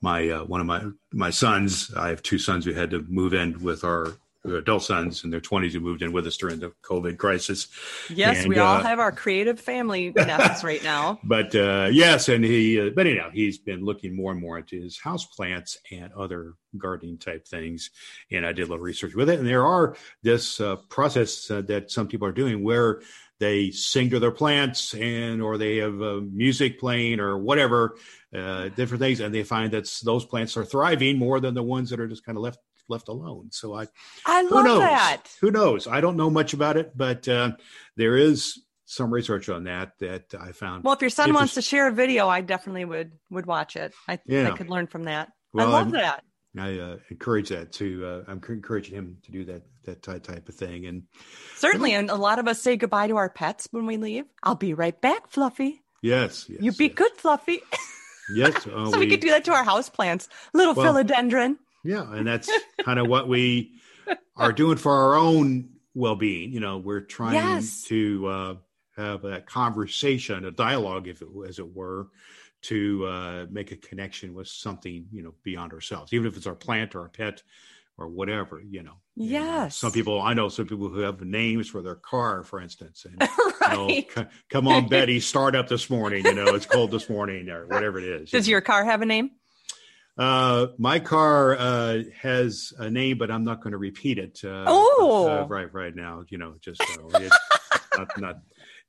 my 0.01 0.29
uh, 0.29 0.43
one 0.45 0.61
of 0.61 0.67
my 0.67 0.83
my 1.11 1.29
sons. 1.29 1.91
I 1.95 2.09
have 2.09 2.21
two 2.21 2.37
sons 2.37 2.65
who 2.65 2.73
had 2.73 2.91
to 2.91 3.05
move 3.07 3.33
in 3.33 3.61
with 3.61 3.83
our 3.83 4.13
adult 4.45 4.83
sons 4.83 5.23
in 5.23 5.29
their 5.29 5.41
20s 5.41 5.71
who 5.71 5.79
moved 5.79 6.01
in 6.01 6.11
with 6.13 6.25
us 6.25 6.37
during 6.37 6.59
the 6.59 6.71
COVID 6.83 7.17
crisis. 7.17 7.67
Yes, 8.09 8.39
and, 8.39 8.49
we 8.49 8.57
all 8.57 8.77
uh, 8.77 8.83
have 8.83 8.99
our 8.99 9.11
creative 9.11 9.59
family 9.59 10.11
nests 10.15 10.63
right 10.63 10.83
now. 10.83 11.19
But 11.23 11.53
uh, 11.55 11.89
yes, 11.91 12.29
and 12.29 12.43
he, 12.43 12.79
uh, 12.79 12.91
but 12.95 13.07
anyhow, 13.07 13.29
he's 13.33 13.57
been 13.57 13.83
looking 13.83 14.15
more 14.15 14.31
and 14.31 14.39
more 14.39 14.57
into 14.57 14.81
his 14.81 14.99
house 14.99 15.25
plants 15.25 15.77
and 15.91 16.11
other 16.13 16.53
gardening 16.77 17.17
type 17.17 17.47
things. 17.47 17.91
And 18.31 18.45
I 18.45 18.53
did 18.53 18.63
a 18.63 18.67
little 18.67 18.79
research 18.79 19.13
with 19.13 19.29
it. 19.29 19.39
And 19.39 19.47
there 19.47 19.65
are 19.65 19.95
this 20.23 20.61
uh, 20.61 20.77
process 20.89 21.49
uh, 21.51 21.61
that 21.63 21.91
some 21.91 22.07
people 22.07 22.27
are 22.27 22.33
doing 22.33 22.63
where 22.63 23.01
they 23.39 23.71
sing 23.71 24.09
to 24.09 24.19
their 24.19 24.31
plants 24.31 24.93
and 24.93 25.41
or 25.41 25.57
they 25.57 25.77
have 25.77 26.01
uh, 26.01 26.19
music 26.31 26.79
playing 26.79 27.19
or 27.19 27.37
whatever 27.37 27.95
different 28.31 28.99
things 28.99 29.21
and 29.21 29.33
they 29.33 29.43
find 29.43 29.71
that 29.71 29.89
those 30.03 30.23
plants 30.23 30.55
are 30.55 30.65
thriving 30.65 31.17
more 31.17 31.39
than 31.39 31.55
the 31.55 31.63
ones 31.63 31.89
that 31.89 31.99
are 31.99 32.07
just 32.07 32.23
kind 32.23 32.37
of 32.37 32.43
left 32.43 32.59
left 32.89 33.07
alone. 33.07 33.49
So 33.51 33.73
I, 33.75 33.87
I 34.25 34.41
love 34.43 34.65
who 34.65 34.79
that. 34.79 35.23
Who 35.41 35.51
knows? 35.51 35.87
I 35.87 36.01
don't 36.01 36.17
know 36.17 36.29
much 36.29 36.53
about 36.53 36.77
it, 36.77 36.97
but 36.97 37.27
uh, 37.27 37.51
there 37.95 38.17
is 38.17 38.61
some 38.85 39.13
research 39.13 39.49
on 39.49 39.65
that 39.65 39.97
that 39.99 40.33
I 40.39 40.51
found. 40.51 40.83
Well, 40.83 40.93
if 40.93 41.01
your 41.01 41.11
son 41.11 41.33
wants 41.33 41.53
to 41.53 41.61
share 41.61 41.87
a 41.87 41.91
video, 41.91 42.27
I 42.27 42.41
definitely 42.41 42.85
would 42.85 43.11
would 43.29 43.45
watch 43.45 43.75
it. 43.75 43.93
I 44.07 44.19
yeah. 44.25 44.49
I 44.49 44.57
could 44.57 44.69
learn 44.69 44.87
from 44.87 45.03
that. 45.03 45.31
Well, 45.53 45.67
I 45.67 45.71
love 45.71 45.87
I'm, 45.87 45.91
that. 45.93 46.23
I 46.57 46.79
uh, 46.79 46.97
encourage 47.09 47.49
that 47.49 47.71
too. 47.71 48.03
Uh, 48.05 48.31
I'm 48.31 48.41
encouraging 48.49 48.95
him 48.95 49.17
to 49.23 49.31
do 49.31 49.45
that 49.45 49.61
that 49.85 50.01
type 50.03 50.49
of 50.49 50.55
thing, 50.55 50.87
and 50.87 51.03
certainly, 51.55 51.93
and 51.93 52.09
a 52.09 52.15
lot 52.15 52.39
of 52.39 52.47
us 52.47 52.61
say 52.61 52.77
goodbye 52.77 53.07
to 53.07 53.17
our 53.17 53.29
pets 53.29 53.67
when 53.71 53.85
we 53.85 53.97
leave. 53.97 54.25
I'll 54.43 54.55
be 54.55 54.73
right 54.73 54.99
back, 54.99 55.29
Fluffy. 55.29 55.83
Yes, 56.01 56.47
yes 56.49 56.61
you 56.61 56.71
be 56.71 56.85
yes. 56.85 56.95
good, 56.95 57.11
Fluffy. 57.17 57.61
Yes, 58.31 58.55
uh, 58.67 58.91
so 58.91 58.99
we, 58.99 59.05
we, 59.05 59.09
could 59.09 59.21
do 59.21 59.31
that 59.31 59.45
to 59.45 59.53
our 59.53 59.63
house 59.63 59.89
plants, 59.89 60.29
little 60.53 60.75
well, 60.75 60.93
philodendron. 60.93 61.57
Yeah, 61.89 62.13
and 62.13 62.27
that's 62.27 62.51
kind 62.85 62.99
of 62.99 63.07
what 63.07 63.27
we 63.27 63.71
are 64.35 64.53
doing 64.53 64.77
for 64.77 64.93
our 64.93 65.15
own 65.15 65.69
well-being. 65.95 66.51
You 66.51 66.59
know, 66.59 66.77
we're 66.77 67.01
trying 67.01 67.33
yes. 67.33 67.83
to 67.85 68.27
uh, 68.27 68.55
have 68.95 69.23
that 69.23 69.47
conversation, 69.47 70.45
a 70.45 70.51
dialogue, 70.51 71.07
if 71.07 71.23
it 71.23 71.27
as 71.47 71.57
it 71.57 71.75
were, 71.75 72.09
to 72.63 73.05
uh, 73.07 73.45
make 73.49 73.71
a 73.71 73.75
connection 73.75 74.35
with 74.35 74.47
something 74.47 75.07
you 75.11 75.23
know 75.23 75.33
beyond 75.41 75.73
ourselves, 75.73 76.13
even 76.13 76.27
if 76.27 76.37
it's 76.37 76.45
our 76.45 76.53
plant 76.53 76.93
or 76.93 77.01
our 77.01 77.09
pet 77.09 77.41
or 77.97 78.07
whatever. 78.07 78.61
You 78.61 78.83
know. 78.83 78.97
Yes. 79.15 79.75
some 79.75 79.91
people 79.91 80.21
I 80.21 80.35
know 80.35 80.47
some 80.47 80.67
people 80.67 80.89
who 80.89 80.99
have 80.99 81.21
names 81.21 81.69
for 81.69 81.81
their 81.81 81.95
car, 81.95 82.43
for 82.43 82.61
instance, 82.61 83.03
and 83.05 83.19
right. 83.61 83.89
you 84.15 84.21
know, 84.23 84.27
come 84.51 84.67
on, 84.67 84.87
Betty, 84.89 85.19
start 85.21 85.55
up 85.55 85.67
this 85.67 85.89
morning. 85.89 86.23
You 86.23 86.35
know, 86.35 86.53
it's 86.53 86.67
cold 86.67 86.91
this 86.91 87.09
morning, 87.09 87.49
or 87.49 87.65
whatever 87.65 87.97
it 87.97 88.05
is. 88.05 88.29
Does 88.29 88.47
you 88.47 88.51
know. 88.51 88.57
your 88.57 88.61
car 88.61 88.85
have 88.85 89.01
a 89.01 89.07
name? 89.07 89.31
Uh, 90.19 90.67
my 90.77 90.99
car 90.99 91.55
uh, 91.57 91.99
has 92.21 92.73
a 92.77 92.89
name, 92.89 93.17
but 93.17 93.31
I'm 93.31 93.45
not 93.45 93.61
going 93.61 93.71
to 93.71 93.77
repeat 93.77 94.17
it. 94.17 94.41
Uh, 94.43 94.65
oh, 94.67 95.29
uh, 95.29 95.47
right, 95.47 95.73
right 95.73 95.95
now, 95.95 96.25
you 96.27 96.37
know, 96.37 96.55
just 96.59 96.81
it's 97.15 97.37
not, 97.97 98.19
not 98.19 98.35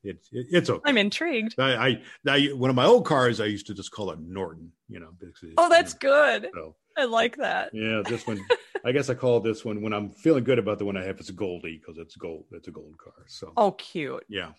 it, 0.02 0.16
it, 0.32 0.46
it's 0.50 0.68
okay. 0.68 0.82
I'm 0.84 0.98
intrigued. 0.98 1.54
I, 1.58 1.88
I, 1.88 2.02
I, 2.28 2.46
one 2.48 2.68
of 2.68 2.74
my 2.74 2.84
old 2.84 3.06
cars, 3.06 3.40
I 3.40 3.44
used 3.44 3.68
to 3.68 3.74
just 3.74 3.92
call 3.92 4.10
it 4.10 4.18
Norton. 4.18 4.72
You 4.88 4.98
know, 4.98 5.10
because, 5.20 5.54
oh, 5.56 5.68
that's 5.68 5.96
you 6.02 6.08
know, 6.08 6.40
good. 6.40 6.50
So, 6.52 6.74
I 6.96 7.04
like 7.04 7.36
that. 7.36 7.70
Yeah, 7.72 8.02
this 8.04 8.26
one. 8.26 8.44
I 8.84 8.92
guess 8.92 9.08
I 9.08 9.14
call 9.14 9.40
this 9.40 9.64
one 9.64 9.82
when 9.82 9.92
I'm 9.92 10.10
feeling 10.10 10.42
good 10.42 10.58
about 10.58 10.78
the 10.78 10.84
one 10.84 10.96
I 10.96 11.04
have. 11.04 11.20
It's 11.20 11.30
Goldie 11.30 11.78
because 11.78 11.98
it's 11.98 12.16
gold. 12.16 12.46
It's 12.52 12.66
a 12.66 12.70
gold 12.72 12.96
car. 12.98 13.12
So 13.26 13.52
oh, 13.56 13.72
cute. 13.72 14.24
Yeah, 14.28 14.52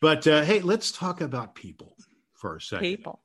but 0.00 0.26
uh, 0.26 0.42
hey, 0.42 0.60
let's 0.60 0.90
talk 0.90 1.20
about 1.20 1.54
people 1.54 1.96
for 2.32 2.56
a 2.56 2.60
second. 2.60 2.82
People. 2.82 3.20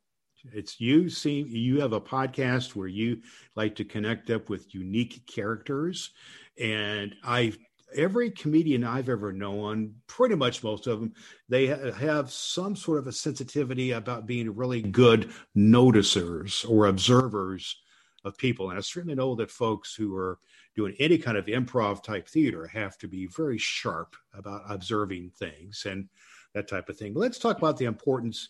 It's 0.54 0.80
you 0.80 1.10
see 1.10 1.42
you 1.42 1.82
have 1.82 1.94
a 1.94 2.02
podcast 2.02 2.76
where 2.76 2.88
you 2.88 3.22
like 3.56 3.76
to 3.76 3.86
connect 3.86 4.30
up 4.30 4.50
with 4.50 4.74
unique 4.74 5.26
characters, 5.28 6.12
and 6.60 7.16
I 7.24 7.54
every 7.96 8.32
comedian 8.32 8.84
I've 8.84 9.10
ever 9.10 9.34
known, 9.34 9.96
pretty 10.08 10.36
much 10.36 10.64
most 10.64 10.88
of 10.88 11.00
them, 11.00 11.14
they 11.48 11.68
have 11.68 12.32
some 12.32 12.76
sort 12.76 13.00
of 13.00 13.08
a 13.08 13.12
sensitivity 13.12 13.92
about 13.92 14.28
being 14.28 14.56
really 14.56 14.82
good 14.82 15.32
noticers 15.58 16.70
or 16.70 16.86
observers 16.86 17.76
of 18.24 18.38
people. 18.38 18.70
And 18.70 18.78
I 18.78 18.82
certainly 18.82 19.16
know 19.16 19.36
that 19.36 19.52
folks 19.52 19.96
who 19.96 20.16
are 20.16 20.40
doing 20.76 20.96
any 21.00 21.18
kind 21.18 21.38
of 21.38 21.46
improv 21.48 22.04
type 22.04 22.28
theater 22.28 22.68
have 22.68 22.98
to 23.00 23.08
be 23.08 23.28
very 23.28 23.58
sharp 23.58 24.16
about 24.34 24.62
observing 24.70 25.32
things 25.38 25.86
and 25.90 26.10
that 26.54 26.68
type 26.68 26.90
of 26.90 26.98
thing. 26.98 27.14
But 27.14 27.22
let's 27.22 27.40
talk 27.40 27.58
about 27.58 27.78
the 27.78 27.86
importance 27.86 28.50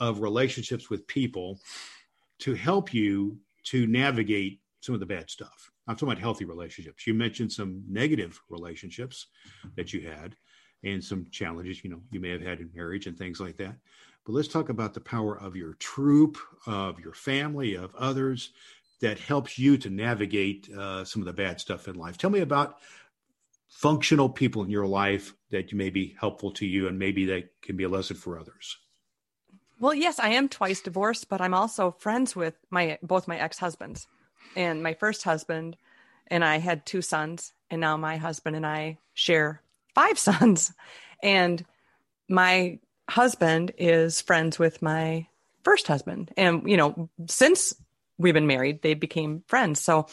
of 0.00 0.20
relationships 0.20 0.90
with 0.90 1.06
people 1.06 1.58
to 2.40 2.54
help 2.54 2.94
you 2.94 3.38
to 3.64 3.86
navigate 3.86 4.60
some 4.80 4.94
of 4.94 5.00
the 5.00 5.06
bad 5.06 5.28
stuff. 5.28 5.70
I'm 5.86 5.96
talking 5.96 6.08
about 6.08 6.20
healthy 6.20 6.44
relationships. 6.44 7.06
You 7.06 7.14
mentioned 7.14 7.52
some 7.52 7.82
negative 7.88 8.40
relationships 8.48 9.26
that 9.76 9.92
you 9.92 10.02
had 10.08 10.36
and 10.84 11.02
some 11.02 11.26
challenges, 11.30 11.82
you 11.82 11.90
know, 11.90 12.00
you 12.10 12.20
may 12.20 12.30
have 12.30 12.42
had 12.42 12.60
in 12.60 12.70
marriage 12.74 13.06
and 13.06 13.18
things 13.18 13.40
like 13.40 13.56
that. 13.56 13.74
But 14.24 14.34
let's 14.34 14.48
talk 14.48 14.68
about 14.68 14.94
the 14.94 15.00
power 15.00 15.38
of 15.38 15.56
your 15.56 15.74
troupe, 15.74 16.38
of 16.66 17.00
your 17.00 17.14
family, 17.14 17.74
of 17.74 17.94
others 17.96 18.50
that 19.00 19.18
helps 19.18 19.58
you 19.58 19.78
to 19.78 19.90
navigate 19.90 20.68
uh, 20.70 21.04
some 21.04 21.22
of 21.22 21.26
the 21.26 21.32
bad 21.32 21.60
stuff 21.60 21.88
in 21.88 21.94
life. 21.94 22.18
Tell 22.18 22.30
me 22.30 22.40
about 22.40 22.78
functional 23.68 24.28
people 24.28 24.62
in 24.62 24.70
your 24.70 24.86
life 24.86 25.34
that 25.50 25.72
may 25.72 25.90
be 25.90 26.16
helpful 26.20 26.50
to 26.52 26.66
you 26.66 26.88
and 26.88 26.98
maybe 26.98 27.26
that 27.26 27.50
can 27.62 27.76
be 27.76 27.84
a 27.84 27.88
lesson 27.88 28.16
for 28.16 28.38
others. 28.38 28.76
Well, 29.80 29.94
yes, 29.94 30.18
I 30.18 30.30
am 30.30 30.48
twice 30.48 30.80
divorced, 30.80 31.28
but 31.28 31.40
I'm 31.40 31.54
also 31.54 31.92
friends 31.98 32.34
with 32.34 32.54
my 32.70 32.98
both 33.02 33.28
my 33.28 33.38
ex-husbands. 33.38 34.08
And 34.56 34.82
my 34.82 34.94
first 34.94 35.22
husband 35.22 35.76
and 36.26 36.44
I 36.44 36.58
had 36.58 36.84
two 36.84 37.00
sons, 37.00 37.52
and 37.70 37.80
now 37.80 37.96
my 37.96 38.16
husband 38.16 38.56
and 38.56 38.66
I 38.66 38.98
share 39.14 39.62
five 39.94 40.18
sons. 40.28 40.72
And 41.22 41.64
my 42.28 42.80
husband 43.08 43.72
is 43.78 44.20
friends 44.20 44.58
with 44.58 44.82
my 44.82 45.26
first 45.62 45.86
husband. 45.86 46.32
And 46.36 46.68
you 46.68 46.76
know, 46.76 47.08
since 47.28 47.74
we've 48.18 48.34
been 48.34 48.48
married, 48.48 48.82
they 48.82 48.94
became 48.94 49.44
friends. 49.46 49.80
So 49.80 50.06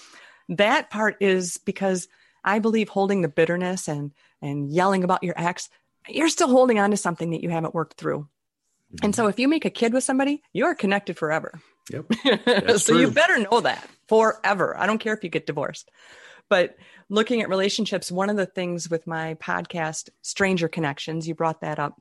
that 0.49 0.91
part 0.91 1.17
is 1.21 1.57
because 1.57 2.07
I 2.43 2.59
believe 2.59 2.89
holding 2.89 3.21
the 3.21 3.27
bitterness 3.27 3.87
and 3.87 4.11
and 4.43 4.69
yelling 4.69 5.03
about 5.03 5.23
your 5.23 5.33
ex, 5.37 5.69
you're 6.07 6.29
still 6.29 6.49
holding 6.49 6.77
on 6.77 6.91
to 6.91 6.97
something 6.97 7.31
that 7.31 7.41
you 7.41 7.49
haven't 7.49 7.73
worked 7.73 7.97
through. 7.97 8.27
Mm-hmm. 8.95 9.05
And 9.05 9.15
so 9.15 9.27
if 9.27 9.39
you 9.39 9.47
make 9.47 9.65
a 9.65 9.69
kid 9.69 9.93
with 9.93 10.03
somebody, 10.03 10.41
you 10.53 10.65
are 10.65 10.75
connected 10.75 11.17
forever. 11.17 11.59
Yep. 11.91 12.05
so 12.79 12.93
true. 12.93 13.01
you 13.01 13.11
better 13.11 13.39
know 13.39 13.61
that 13.61 13.87
forever. 14.07 14.75
I 14.77 14.85
don't 14.85 14.99
care 14.99 15.13
if 15.13 15.23
you 15.23 15.29
get 15.29 15.45
divorced. 15.45 15.89
But 16.49 16.77
looking 17.09 17.41
at 17.41 17.49
relationships, 17.49 18.11
one 18.11 18.29
of 18.29 18.37
the 18.37 18.45
things 18.45 18.89
with 18.89 19.07
my 19.07 19.35
podcast, 19.35 20.09
Stranger 20.21 20.67
Connections, 20.67 21.27
you 21.27 21.35
brought 21.35 21.61
that 21.61 21.79
up, 21.79 21.99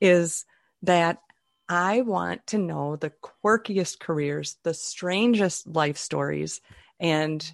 is 0.00 0.44
that 0.82 1.18
I 1.68 2.02
want 2.02 2.46
to 2.48 2.58
know 2.58 2.96
the 2.96 3.12
quirkiest 3.44 4.00
careers, 4.00 4.56
the 4.64 4.74
strangest 4.74 5.66
life 5.66 5.96
stories. 5.96 6.60
And 7.00 7.44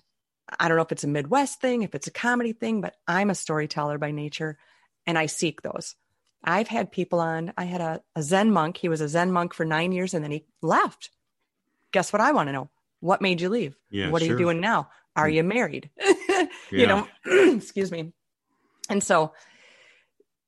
I 0.58 0.68
don't 0.68 0.76
know 0.76 0.82
if 0.82 0.92
it's 0.92 1.04
a 1.04 1.08
Midwest 1.08 1.60
thing, 1.60 1.82
if 1.82 1.94
it's 1.94 2.08
a 2.08 2.12
comedy 2.12 2.52
thing, 2.52 2.80
but 2.80 2.96
I'm 3.06 3.30
a 3.30 3.34
storyteller 3.34 3.98
by 3.98 4.10
nature 4.10 4.58
and 5.06 5.16
I 5.16 5.26
seek 5.26 5.62
those. 5.62 5.94
I've 6.42 6.68
had 6.68 6.90
people 6.90 7.20
on, 7.20 7.52
I 7.56 7.64
had 7.64 7.80
a, 7.80 8.02
a 8.16 8.22
Zen 8.22 8.50
monk. 8.50 8.76
He 8.76 8.88
was 8.88 9.00
a 9.00 9.08
Zen 9.08 9.32
monk 9.32 9.52
for 9.52 9.64
nine 9.64 9.92
years 9.92 10.14
and 10.14 10.24
then 10.24 10.30
he 10.30 10.44
left. 10.62 11.10
Guess 11.92 12.12
what 12.12 12.22
I 12.22 12.32
want 12.32 12.48
to 12.48 12.52
know? 12.52 12.70
What 13.00 13.22
made 13.22 13.40
you 13.40 13.48
leave? 13.48 13.76
Yeah, 13.90 14.10
what 14.10 14.22
sure. 14.22 14.28
are 14.28 14.32
you 14.32 14.38
doing 14.38 14.60
now? 14.60 14.90
Are 15.16 15.28
hmm. 15.28 15.34
you 15.34 15.42
married? 15.42 15.90
you 16.70 16.86
know, 16.86 17.06
excuse 17.26 17.90
me. 17.90 18.12
And 18.88 19.02
so 19.02 19.32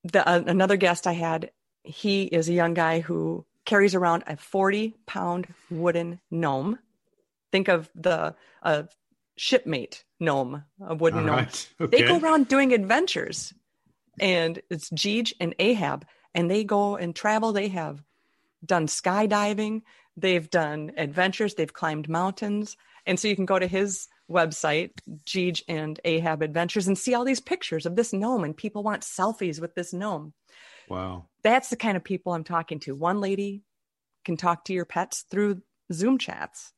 the 0.04 0.26
uh, 0.26 0.42
another 0.46 0.76
guest 0.76 1.06
I 1.06 1.12
had, 1.12 1.50
he 1.82 2.24
is 2.24 2.48
a 2.48 2.52
young 2.52 2.74
guy 2.74 3.00
who 3.00 3.46
carries 3.64 3.94
around 3.94 4.24
a 4.26 4.36
40 4.36 4.94
pound 5.06 5.46
wooden 5.70 6.20
gnome. 6.30 6.78
Think 7.50 7.68
of 7.68 7.90
the 7.94 8.34
uh, 8.62 8.84
shipmate 9.36 10.04
gnome, 10.20 10.64
a 10.80 10.94
wooden 10.94 11.20
All 11.20 11.26
gnome. 11.26 11.36
Right. 11.36 11.68
Okay. 11.80 12.02
They 12.02 12.08
go 12.08 12.18
around 12.18 12.48
doing 12.48 12.72
adventures, 12.72 13.52
and 14.20 14.60
it's 14.70 14.90
Jeej 14.90 15.32
and 15.40 15.54
Ahab, 15.58 16.06
and 16.34 16.50
they 16.50 16.64
go 16.64 16.96
and 16.96 17.14
travel. 17.14 17.52
They 17.52 17.68
have 17.68 18.02
done 18.64 18.86
skydiving, 18.86 19.82
they've 20.16 20.48
done 20.48 20.92
adventures, 20.96 21.54
they've 21.54 21.72
climbed 21.72 22.08
mountains, 22.08 22.76
and 23.06 23.18
so 23.18 23.28
you 23.28 23.36
can 23.36 23.46
go 23.46 23.58
to 23.58 23.66
his 23.66 24.08
website, 24.30 24.90
Jeej 25.26 25.62
and 25.68 25.98
Ahab 26.04 26.42
Adventures, 26.42 26.86
and 26.86 26.96
see 26.96 27.14
all 27.14 27.24
these 27.24 27.40
pictures 27.40 27.86
of 27.86 27.96
this 27.96 28.12
gnome, 28.12 28.44
and 28.44 28.56
people 28.56 28.82
want 28.82 29.02
selfies 29.02 29.60
with 29.60 29.74
this 29.74 29.92
gnome. 29.92 30.32
Wow. 30.88 31.26
That's 31.42 31.70
the 31.70 31.76
kind 31.76 31.96
of 31.96 32.04
people 32.04 32.32
I'm 32.32 32.44
talking 32.44 32.80
to. 32.80 32.94
One 32.94 33.20
lady 33.20 33.62
can 34.24 34.36
talk 34.36 34.64
to 34.66 34.72
your 34.72 34.84
pets 34.84 35.24
through 35.30 35.62
Zoom 35.92 36.18
chats. 36.18 36.72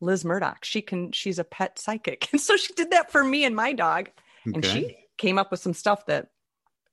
Liz 0.00 0.24
Murdoch, 0.24 0.64
she 0.64 0.82
can, 0.82 1.12
she's 1.12 1.38
a 1.38 1.44
pet 1.44 1.78
psychic. 1.78 2.28
And 2.32 2.40
so 2.40 2.56
she 2.56 2.72
did 2.74 2.90
that 2.90 3.10
for 3.10 3.24
me 3.24 3.44
and 3.44 3.56
my 3.56 3.72
dog. 3.72 4.10
Okay. 4.46 4.54
And 4.54 4.64
she 4.64 4.96
came 5.16 5.38
up 5.38 5.50
with 5.50 5.60
some 5.60 5.72
stuff 5.72 6.06
that 6.06 6.28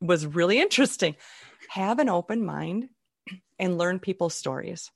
was 0.01 0.25
really 0.25 0.59
interesting. 0.59 1.15
Have 1.69 1.99
an 1.99 2.09
open 2.09 2.43
mind 2.43 2.89
and 3.59 3.77
learn 3.77 3.99
people's 3.99 4.33
stories. 4.33 4.91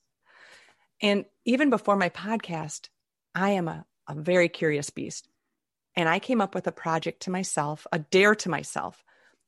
And 1.01 1.25
even 1.45 1.69
before 1.69 1.95
my 1.95 2.09
podcast, 2.09 2.89
I 3.33 3.51
am 3.51 3.67
a, 3.67 3.85
a 4.07 4.15
very 4.15 4.49
curious 4.49 4.89
beast. 4.89 5.27
And 5.95 6.09
I 6.09 6.19
came 6.19 6.41
up 6.41 6.55
with 6.55 6.67
a 6.67 6.71
project 6.71 7.21
to 7.21 7.29
myself, 7.29 7.87
a 7.91 7.99
dare 7.99 8.35
to 8.35 8.49
myself, 8.49 9.03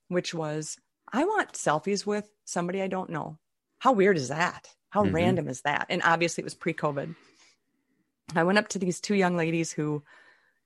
which 0.08 0.34
was 0.34 0.78
I 1.12 1.26
want 1.26 1.54
selfies 1.54 2.06
with 2.06 2.30
somebody 2.46 2.82
I 2.82 2.88
don't 2.88 3.10
know. 3.10 3.38
How 3.80 3.94
weird 3.94 4.18
is 4.18 4.30
that? 4.30 4.70
How 4.90 5.04
mm-hmm. 5.04 5.16
random 5.16 5.48
is 5.48 5.62
that? 5.62 5.88
And 5.90 6.02
obviously, 6.04 6.42
it 6.42 6.46
was 6.46 6.56
pre 6.56 6.74
COVID. 6.74 7.16
I 8.36 8.44
went 8.44 8.58
up 8.58 8.70
to 8.70 8.80
these 8.80 9.00
two 9.00 9.16
young 9.16 9.38
ladies 9.38 9.72
who 9.72 10.04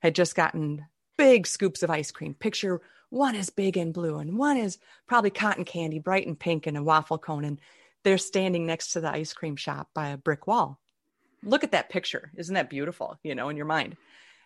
had 0.00 0.14
just 0.14 0.34
gotten 0.34 0.84
big 1.16 1.46
scoops 1.46 1.82
of 1.82 1.90
ice 1.90 2.10
cream. 2.10 2.34
Picture 2.34 2.80
one 3.12 3.34
is 3.34 3.50
big 3.50 3.76
and 3.76 3.92
blue, 3.92 4.16
and 4.16 4.38
one 4.38 4.56
is 4.56 4.78
probably 5.06 5.28
cotton 5.28 5.66
candy, 5.66 5.98
bright 5.98 6.26
and 6.26 6.38
pink, 6.38 6.66
and 6.66 6.78
a 6.78 6.82
waffle 6.82 7.18
cone. 7.18 7.44
And 7.44 7.60
they're 8.04 8.16
standing 8.16 8.64
next 8.64 8.92
to 8.92 9.00
the 9.00 9.12
ice 9.12 9.34
cream 9.34 9.54
shop 9.54 9.90
by 9.94 10.08
a 10.08 10.16
brick 10.16 10.46
wall. 10.46 10.80
Look 11.44 11.62
at 11.62 11.72
that 11.72 11.90
picture. 11.90 12.32
Isn't 12.36 12.54
that 12.54 12.70
beautiful? 12.70 13.18
You 13.22 13.34
know, 13.34 13.50
in 13.50 13.56
your 13.58 13.66
mind. 13.66 13.98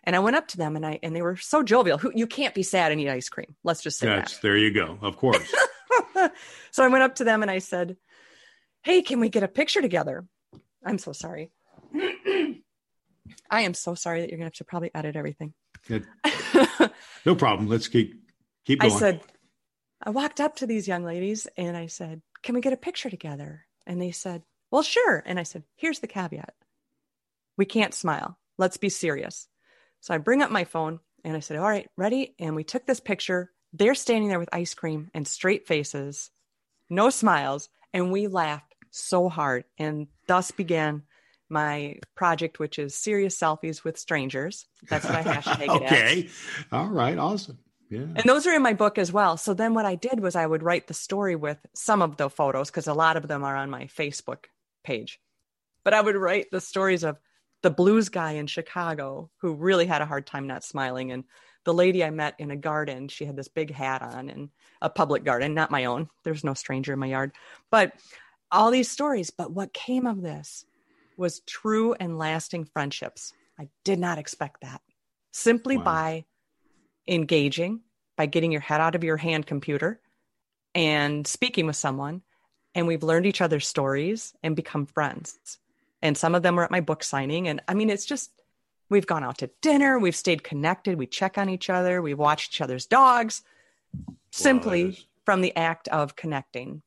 And 0.03 0.17
I 0.17 0.19
went 0.19 0.35
up 0.35 0.49
to 0.49 0.57
them 0.57 0.75
and 0.75 0.85
I 0.85 0.99
and 1.01 1.15
they 1.15 1.21
were 1.21 1.37
so 1.37 1.63
jovial. 1.63 1.97
Who 1.97 2.11
you 2.13 2.27
can't 2.27 2.53
be 2.53 2.63
sad 2.63 2.91
and 2.91 2.99
eat 2.99 3.09
ice 3.09 3.29
cream. 3.29 3.55
Let's 3.63 3.81
just 3.81 3.99
say 3.99 4.07
That's, 4.07 4.33
that. 4.33 4.41
There 4.41 4.57
you 4.57 4.73
go. 4.73 4.97
Of 5.01 5.15
course. 5.15 5.53
so 6.71 6.83
I 6.83 6.87
went 6.89 7.03
up 7.03 7.15
to 7.15 7.23
them 7.23 7.41
and 7.41 7.51
I 7.51 7.59
said, 7.59 7.95
Hey, 8.83 9.01
can 9.01 9.19
we 9.19 9.29
get 9.29 9.43
a 9.43 9.47
picture 9.47 9.81
together? 9.81 10.25
I'm 10.85 10.97
so 10.97 11.13
sorry. 11.13 11.51
I 13.49 13.61
am 13.61 13.73
so 13.73 13.95
sorry 13.95 14.21
that 14.21 14.29
you're 14.29 14.37
gonna 14.37 14.47
have 14.47 14.53
to 14.53 14.65
probably 14.65 14.91
edit 14.93 15.15
everything. 15.15 15.53
no 17.25 17.35
problem. 17.35 17.69
Let's 17.69 17.87
keep 17.87 18.26
keep 18.67 18.81
going. 18.81 18.93
I 18.93 18.97
said, 18.97 19.21
I 20.03 20.11
walked 20.11 20.39
up 20.39 20.57
to 20.57 20.67
these 20.67 20.87
young 20.87 21.03
ladies 21.03 21.47
and 21.57 21.75
I 21.75 21.87
said, 21.87 22.21
Can 22.43 22.53
we 22.53 22.61
get 22.61 22.73
a 22.73 22.77
picture 22.77 23.09
together? 23.09 23.65
And 23.85 24.01
they 24.01 24.11
said, 24.11 24.43
Well, 24.69 24.83
sure. 24.83 25.23
And 25.25 25.39
I 25.39 25.43
said, 25.43 25.63
Here's 25.75 25.99
the 25.99 26.07
caveat. 26.07 26.53
We 27.57 27.65
can't 27.65 27.93
smile. 27.93 28.37
Let's 28.57 28.77
be 28.77 28.89
serious. 28.89 29.47
So 30.01 30.13
I 30.13 30.19
bring 30.19 30.43
up 30.43 30.51
my 30.51 30.65
phone 30.65 30.99
and 31.23 31.35
I 31.35 31.39
said, 31.39 31.57
All 31.57 31.67
right, 31.67 31.87
ready? 31.97 32.35
And 32.39 32.55
we 32.55 32.63
took 32.63 32.85
this 32.85 32.99
picture. 32.99 33.51
They're 33.73 33.95
standing 33.95 34.29
there 34.29 34.39
with 34.39 34.49
ice 34.53 34.73
cream 34.73 35.09
and 35.13 35.27
straight 35.27 35.67
faces, 35.67 36.29
no 36.89 37.09
smiles. 37.09 37.69
And 37.93 38.11
we 38.11 38.27
laughed 38.27 38.75
so 38.91 39.29
hard. 39.29 39.63
And 39.77 40.07
thus 40.27 40.51
began 40.51 41.03
my 41.49 41.99
project, 42.15 42.59
which 42.59 42.77
is 42.77 42.93
serious 42.93 43.39
selfies 43.39 43.83
with 43.83 43.97
strangers. 43.97 44.67
That's 44.89 45.05
what 45.05 45.15
I 45.15 45.23
hashtag 45.23 45.63
it 45.63 45.69
Okay. 45.69 46.29
All 46.71 46.87
right. 46.87 47.17
Awesome. 47.17 47.57
Yeah. 47.89 47.99
And 47.99 48.23
those 48.25 48.45
are 48.47 48.53
in 48.53 48.61
my 48.61 48.73
book 48.73 48.97
as 48.97 49.11
well. 49.11 49.37
So 49.37 49.53
then 49.53 49.73
what 49.73 49.85
I 49.85 49.95
did 49.95 50.19
was 50.19 50.35
I 50.35 50.45
would 50.45 50.63
write 50.63 50.87
the 50.87 50.93
story 50.93 51.35
with 51.35 51.57
some 51.73 52.01
of 52.01 52.17
the 52.17 52.29
photos 52.29 52.69
because 52.69 52.87
a 52.87 52.93
lot 52.93 53.17
of 53.17 53.27
them 53.27 53.43
are 53.43 53.55
on 53.55 53.69
my 53.69 53.85
Facebook 53.85 54.45
page. 54.83 55.19
But 55.83 55.93
I 55.93 56.01
would 56.01 56.15
write 56.15 56.51
the 56.51 56.61
stories 56.61 57.03
of 57.03 57.17
the 57.63 57.69
blues 57.69 58.09
guy 58.09 58.33
in 58.33 58.47
Chicago 58.47 59.29
who 59.37 59.53
really 59.53 59.85
had 59.85 60.01
a 60.01 60.05
hard 60.05 60.27
time 60.27 60.47
not 60.47 60.63
smiling 60.63 61.11
and 61.11 61.23
the 61.67 61.73
lady 61.73 62.01
I 62.01 62.11
met 62.11 62.35
in 62.39 62.49
a 62.49 62.55
garden, 62.55 63.09
she 63.09 63.25
had 63.25 63.35
this 63.35 63.49
big 63.49 63.73
hat 63.73 64.01
on 64.01 64.29
in 64.29 64.49
a 64.81 64.89
public 64.89 65.25
garden, 65.25 65.53
not 65.53 65.69
my 65.69 65.83
own. 65.83 66.07
There's 66.23 66.45
no 66.45 66.53
stranger 66.53 66.93
in 66.93 66.99
my 66.99 67.07
yard. 67.07 67.33
But 67.69 67.91
all 68.49 68.71
these 68.71 68.89
stories, 68.89 69.31
but 69.31 69.51
what 69.51 69.73
came 69.73 70.07
of 70.07 70.21
this 70.21 70.63
was 71.17 71.41
true 71.41 71.93
and 71.93 72.17
lasting 72.17 72.63
friendships. 72.63 73.33
I 73.59 73.67
did 73.83 73.99
not 73.99 74.17
expect 74.17 74.61
that. 74.61 74.79
Simply 75.33 75.75
wow. 75.75 75.83
by 75.83 76.25
engaging, 77.07 77.81
by 78.15 78.25
getting 78.25 78.51
your 78.51 78.61
head 78.61 78.81
out 78.81 78.95
of 78.95 79.03
your 79.03 79.17
hand 79.17 79.45
computer 79.45 80.01
and 80.75 81.25
speaking 81.25 81.67
with 81.67 81.75
someone. 81.75 82.21
And 82.75 82.87
we've 82.87 83.03
learned 83.03 83.25
each 83.25 83.41
other's 83.41 83.67
stories 83.67 84.33
and 84.43 84.55
become 84.55 84.85
friends. 84.85 85.57
And 86.01 86.17
some 86.17 86.35
of 86.35 86.43
them 86.43 86.55
were 86.55 86.63
at 86.63 86.71
my 86.71 86.81
book 86.81 87.03
signing. 87.03 87.47
And 87.47 87.61
I 87.67 87.73
mean, 87.73 87.89
it's 87.89 88.05
just, 88.05 88.31
we've 88.89 89.07
gone 89.07 89.23
out 89.23 89.39
to 89.39 89.49
dinner, 89.61 89.97
we've 89.97 90.15
stayed 90.15 90.43
connected, 90.43 90.97
we 90.97 91.07
check 91.07 91.37
on 91.37 91.49
each 91.49 91.69
other, 91.69 92.01
we 92.01 92.13
watch 92.13 92.49
each 92.49 92.61
other's 92.61 92.85
dogs 92.85 93.41
simply 94.31 94.99
from 95.25 95.41
the 95.41 95.55
act 95.55 95.87
of 95.89 96.15
connecting. 96.15 96.81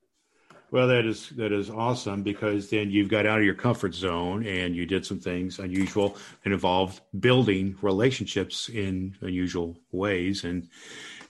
Well, 0.72 0.86
that 0.86 1.04
is 1.04 1.30
that 1.30 1.50
is 1.50 1.68
awesome 1.68 2.22
because 2.22 2.70
then 2.70 2.90
you've 2.90 3.08
got 3.08 3.26
out 3.26 3.38
of 3.38 3.44
your 3.44 3.54
comfort 3.54 3.92
zone 3.92 4.46
and 4.46 4.76
you 4.76 4.86
did 4.86 5.04
some 5.04 5.18
things 5.18 5.58
unusual 5.58 6.16
and 6.44 6.54
involved 6.54 7.00
building 7.18 7.76
relationships 7.82 8.68
in 8.68 9.16
unusual 9.20 9.76
ways. 9.90 10.44
And 10.44 10.68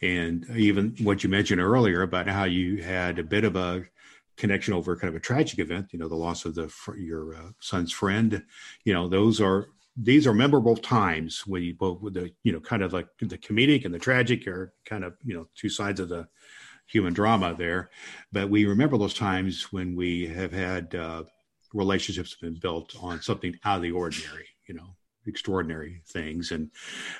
and 0.03 0.45
even 0.55 0.95
what 1.01 1.25
you 1.25 1.31
mentioned 1.31 1.61
earlier 1.61 2.03
about 2.03 2.27
how 2.27 2.45
you 2.45 2.83
had 2.83 3.19
a 3.19 3.23
bit 3.23 3.45
of 3.45 3.57
a 3.57 3.87
connection 4.37 4.75
over 4.75 4.95
kind 4.97 5.09
of 5.09 5.15
a 5.15 5.21
tragic 5.21 5.59
event, 5.59 5.89
you 5.93 5.99
know, 5.99 6.09
the 6.09 6.17
loss 6.17 6.45
of 6.45 6.55
the 6.55 6.71
your 6.99 7.35
uh, 7.35 7.51
son's 7.61 7.93
friend, 7.93 8.43
you 8.85 8.93
know, 8.93 9.09
those 9.09 9.41
are 9.41 9.69
these 9.97 10.27
are 10.27 10.35
memorable 10.35 10.77
times 10.77 11.47
when 11.47 11.63
you 11.63 11.75
both 11.75 12.01
the 12.13 12.31
you 12.43 12.53
know 12.53 12.61
kind 12.61 12.83
of 12.83 12.93
like 12.93 13.09
the 13.21 13.39
comedic 13.39 13.87
and 13.87 13.95
the 13.95 13.99
tragic 13.99 14.47
are 14.47 14.73
kind 14.85 15.03
of 15.03 15.15
you 15.25 15.35
know 15.35 15.49
two 15.55 15.69
sides 15.69 15.99
of 15.99 16.11
the 16.11 16.29
human 16.91 17.13
drama 17.13 17.55
there. 17.57 17.91
But 18.33 18.51
we 18.51 18.67
remember 18.67 18.99
those 18.99 19.15
times 19.15 19.73
when 19.73 19.97
we 19.97 20.27
have 20.29 20.53
had 20.53 20.95
uh, 20.95 21.25
relationships 21.73 22.33
have 22.33 22.41
been 22.41 22.61
built 22.61 22.95
on 23.01 23.23
something 23.23 23.55
out 23.65 23.77
of 23.77 23.83
the 23.83 23.93
ordinary, 23.93 24.47
you 24.67 24.75
know, 24.75 24.97
extraordinary 25.27 26.03
things. 26.07 26.51
And 26.51 26.71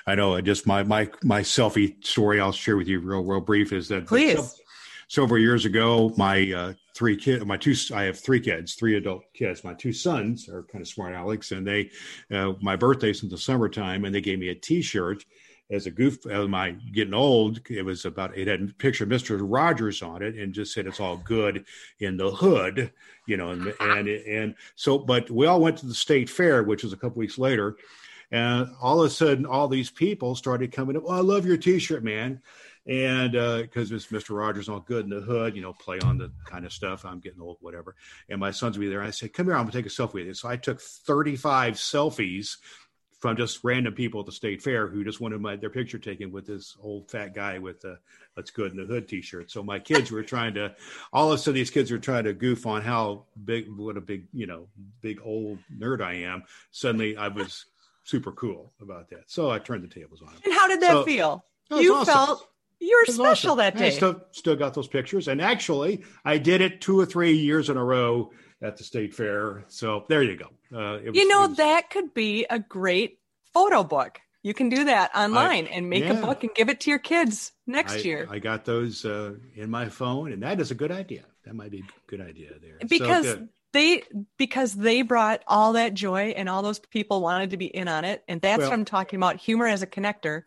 I 0.05 0.15
know 0.15 0.39
just 0.41 0.67
my 0.67 0.83
my 0.83 1.09
my 1.23 1.41
selfie 1.41 2.03
story 2.03 2.41
I'll 2.41 2.51
share 2.51 2.77
with 2.77 2.87
you 2.87 2.99
real 2.99 3.23
real 3.23 3.41
brief 3.41 3.71
is 3.73 3.87
that 3.89 4.07
please. 4.07 4.59
several 5.07 5.39
years 5.39 5.65
ago, 5.65 6.13
my 6.17 6.51
uh, 6.51 6.73
three 6.95 7.15
kids, 7.15 7.45
my 7.45 7.57
two, 7.57 7.75
I 7.93 8.03
have 8.03 8.19
three 8.19 8.39
kids, 8.39 8.75
three 8.75 8.95
adult 8.97 9.23
kids. 9.33 9.63
My 9.63 9.73
two 9.73 9.93
sons 9.93 10.49
are 10.49 10.63
kind 10.63 10.81
of 10.81 10.87
smart 10.87 11.13
Alex, 11.13 11.51
and 11.51 11.65
they, 11.65 11.89
uh, 12.31 12.53
my 12.61 12.75
birthday's 12.75 13.23
in 13.23 13.29
the 13.29 13.37
summertime, 13.37 14.05
and 14.05 14.13
they 14.13 14.21
gave 14.21 14.39
me 14.39 14.49
a 14.49 14.55
T-shirt 14.55 15.23
as 15.71 15.85
a 15.85 15.91
goof 15.91 16.25
as 16.27 16.47
my 16.47 16.71
getting 16.91 17.13
old 17.13 17.59
it 17.69 17.83
was 17.83 18.05
about 18.05 18.37
it 18.37 18.47
had 18.47 18.61
a 18.61 18.73
picture 18.73 19.05
of 19.05 19.09
mr 19.09 19.39
rogers 19.41 20.01
on 20.01 20.21
it 20.21 20.35
and 20.35 20.53
just 20.53 20.73
said 20.73 20.85
it's 20.85 20.99
all 20.99 21.17
good 21.17 21.65
in 21.99 22.17
the 22.17 22.29
hood 22.29 22.91
you 23.25 23.37
know 23.37 23.51
and 23.51 23.67
and 23.79 24.07
and 24.07 24.55
so 24.75 24.97
but 24.97 25.29
we 25.31 25.45
all 25.45 25.61
went 25.61 25.77
to 25.77 25.85
the 25.85 25.93
state 25.93 26.29
fair 26.29 26.63
which 26.63 26.83
was 26.83 26.93
a 26.93 26.97
couple 26.97 27.19
weeks 27.19 27.37
later 27.37 27.77
And 28.31 28.69
all 28.81 29.01
of 29.01 29.07
a 29.07 29.09
sudden, 29.09 29.45
all 29.45 29.67
these 29.67 29.91
people 29.91 30.35
started 30.35 30.71
coming 30.71 30.95
up. 30.95 31.03
Oh, 31.05 31.11
I 31.11 31.19
love 31.19 31.45
your 31.45 31.57
T-shirt, 31.57 32.03
man. 32.03 32.41
And 32.87 33.33
because 33.33 33.91
uh, 33.91 33.95
it's 33.95 34.07
Mr. 34.07 34.35
Rogers 34.35 34.67
all 34.67 34.79
good 34.79 35.03
in 35.03 35.11
the 35.11 35.21
hood, 35.21 35.55
you 35.55 35.61
know, 35.61 35.73
play 35.73 35.99
on 35.99 36.17
the 36.17 36.31
kind 36.45 36.65
of 36.65 36.73
stuff. 36.73 37.05
I'm 37.05 37.19
getting 37.19 37.41
old, 37.41 37.57
whatever. 37.59 37.95
And 38.29 38.39
my 38.39 38.49
sons 38.49 38.77
would 38.77 38.83
be 38.83 38.89
there. 38.89 39.01
and 39.01 39.07
I 39.07 39.11
said, 39.11 39.33
"Come 39.33 39.45
here, 39.47 39.55
I'm 39.55 39.63
gonna 39.63 39.73
take 39.73 39.85
a 39.85 39.89
selfie 39.89 40.15
with 40.15 40.25
you." 40.25 40.33
So 40.33 40.49
I 40.49 40.57
took 40.57 40.81
35 40.81 41.75
selfies 41.75 42.57
from 43.21 43.37
just 43.37 43.63
random 43.63 43.93
people 43.93 44.19
at 44.19 44.25
the 44.25 44.31
state 44.31 44.63
fair 44.63 44.87
who 44.87 45.03
just 45.03 45.21
wanted 45.21 45.39
my 45.39 45.55
their 45.55 45.69
picture 45.69 45.99
taken 45.99 46.31
with 46.31 46.47
this 46.47 46.75
old 46.81 47.09
fat 47.09 47.35
guy 47.35 47.59
with 47.59 47.79
the 47.79 47.99
"Let's 48.35 48.49
Good 48.49 48.71
in 48.71 48.77
the 48.77 48.85
Hood" 48.85 49.07
T-shirt. 49.07 49.51
So 49.51 49.63
my 49.63 49.77
kids 49.79 50.11
were 50.11 50.23
trying 50.23 50.55
to, 50.55 50.75
all 51.13 51.31
of 51.31 51.35
a 51.35 51.37
sudden, 51.37 51.53
these 51.53 51.69
kids 51.69 51.91
were 51.91 51.99
trying 51.99 52.23
to 52.23 52.33
goof 52.33 52.65
on 52.65 52.81
how 52.81 53.25
big, 53.45 53.67
what 53.69 53.95
a 53.95 54.01
big, 54.01 54.25
you 54.33 54.47
know, 54.47 54.67
big 55.01 55.19
old 55.23 55.59
nerd 55.77 56.01
I 56.01 56.13
am. 56.13 56.43
Suddenly, 56.71 57.15
I 57.15 57.27
was 57.27 57.65
super 58.03 58.31
cool 58.31 58.73
about 58.81 59.09
that. 59.11 59.29
So 59.29 59.51
I 59.51 59.59
turned 59.59 59.83
the 59.83 59.87
tables 59.87 60.21
on 60.23 60.29
him. 60.29 60.39
And 60.43 60.53
how 60.53 60.67
did 60.67 60.81
that 60.81 60.91
so, 60.91 61.03
feel? 61.03 61.45
You 61.69 61.93
awesome. 61.93 62.13
felt 62.13 62.47
you 62.79 63.03
were 63.07 63.13
special 63.13 63.51
awesome. 63.51 63.57
that 63.59 63.77
day. 63.77 63.87
I 63.87 63.89
still, 63.91 64.19
still 64.31 64.55
got 64.55 64.73
those 64.73 64.87
pictures, 64.87 65.27
and 65.27 65.39
actually, 65.39 66.03
I 66.25 66.39
did 66.39 66.61
it 66.61 66.81
two 66.81 66.99
or 66.99 67.05
three 67.05 67.33
years 67.33 67.69
in 67.69 67.77
a 67.77 67.83
row 67.83 68.31
at 68.61 68.77
the 68.77 68.83
state 68.83 69.13
fair. 69.13 69.63
So 69.67 70.05
there 70.07 70.23
you 70.23 70.37
go. 70.37 70.45
Uh, 70.73 70.99
was, 71.05 71.15
you 71.15 71.27
know, 71.27 71.47
was, 71.47 71.57
that 71.57 71.89
could 71.89 72.13
be 72.13 72.45
a 72.49 72.59
great 72.59 73.19
photo 73.53 73.83
book. 73.83 74.19
You 74.43 74.53
can 74.53 74.69
do 74.69 74.85
that 74.85 75.15
online 75.15 75.67
I, 75.67 75.69
and 75.69 75.89
make 75.89 76.03
yeah. 76.03 76.13
a 76.13 76.21
book 76.21 76.43
and 76.43 76.53
give 76.55 76.69
it 76.69 76.79
to 76.81 76.89
your 76.89 76.99
kids 76.99 77.51
next 77.67 77.93
I, 77.93 77.97
year. 77.97 78.27
I 78.29 78.39
got 78.39 78.65
those 78.65 79.05
uh, 79.05 79.35
in 79.55 79.69
my 79.69 79.89
phone, 79.89 80.31
and 80.31 80.41
that 80.43 80.59
is 80.59 80.71
a 80.71 80.75
good 80.75 80.91
idea. 80.91 81.25
That 81.45 81.55
might 81.55 81.71
be 81.71 81.79
a 81.79 81.83
good 82.07 82.21
idea 82.21 82.51
there. 82.61 82.77
Because 82.87 83.25
so 83.25 83.47
they 83.73 84.03
because 84.37 84.73
they 84.73 85.01
brought 85.01 85.43
all 85.47 85.73
that 85.73 85.93
joy 85.93 86.33
and 86.35 86.49
all 86.49 86.61
those 86.61 86.79
people 86.79 87.21
wanted 87.21 87.51
to 87.51 87.57
be 87.57 87.65
in 87.65 87.87
on 87.87 88.05
it. 88.05 88.23
And 88.27 88.41
that's 88.41 88.59
well, 88.59 88.69
what 88.69 88.79
I'm 88.79 88.85
talking 88.85 89.17
about. 89.17 89.37
Humor 89.37 89.67
as 89.67 89.81
a 89.81 89.87
connector. 89.87 90.43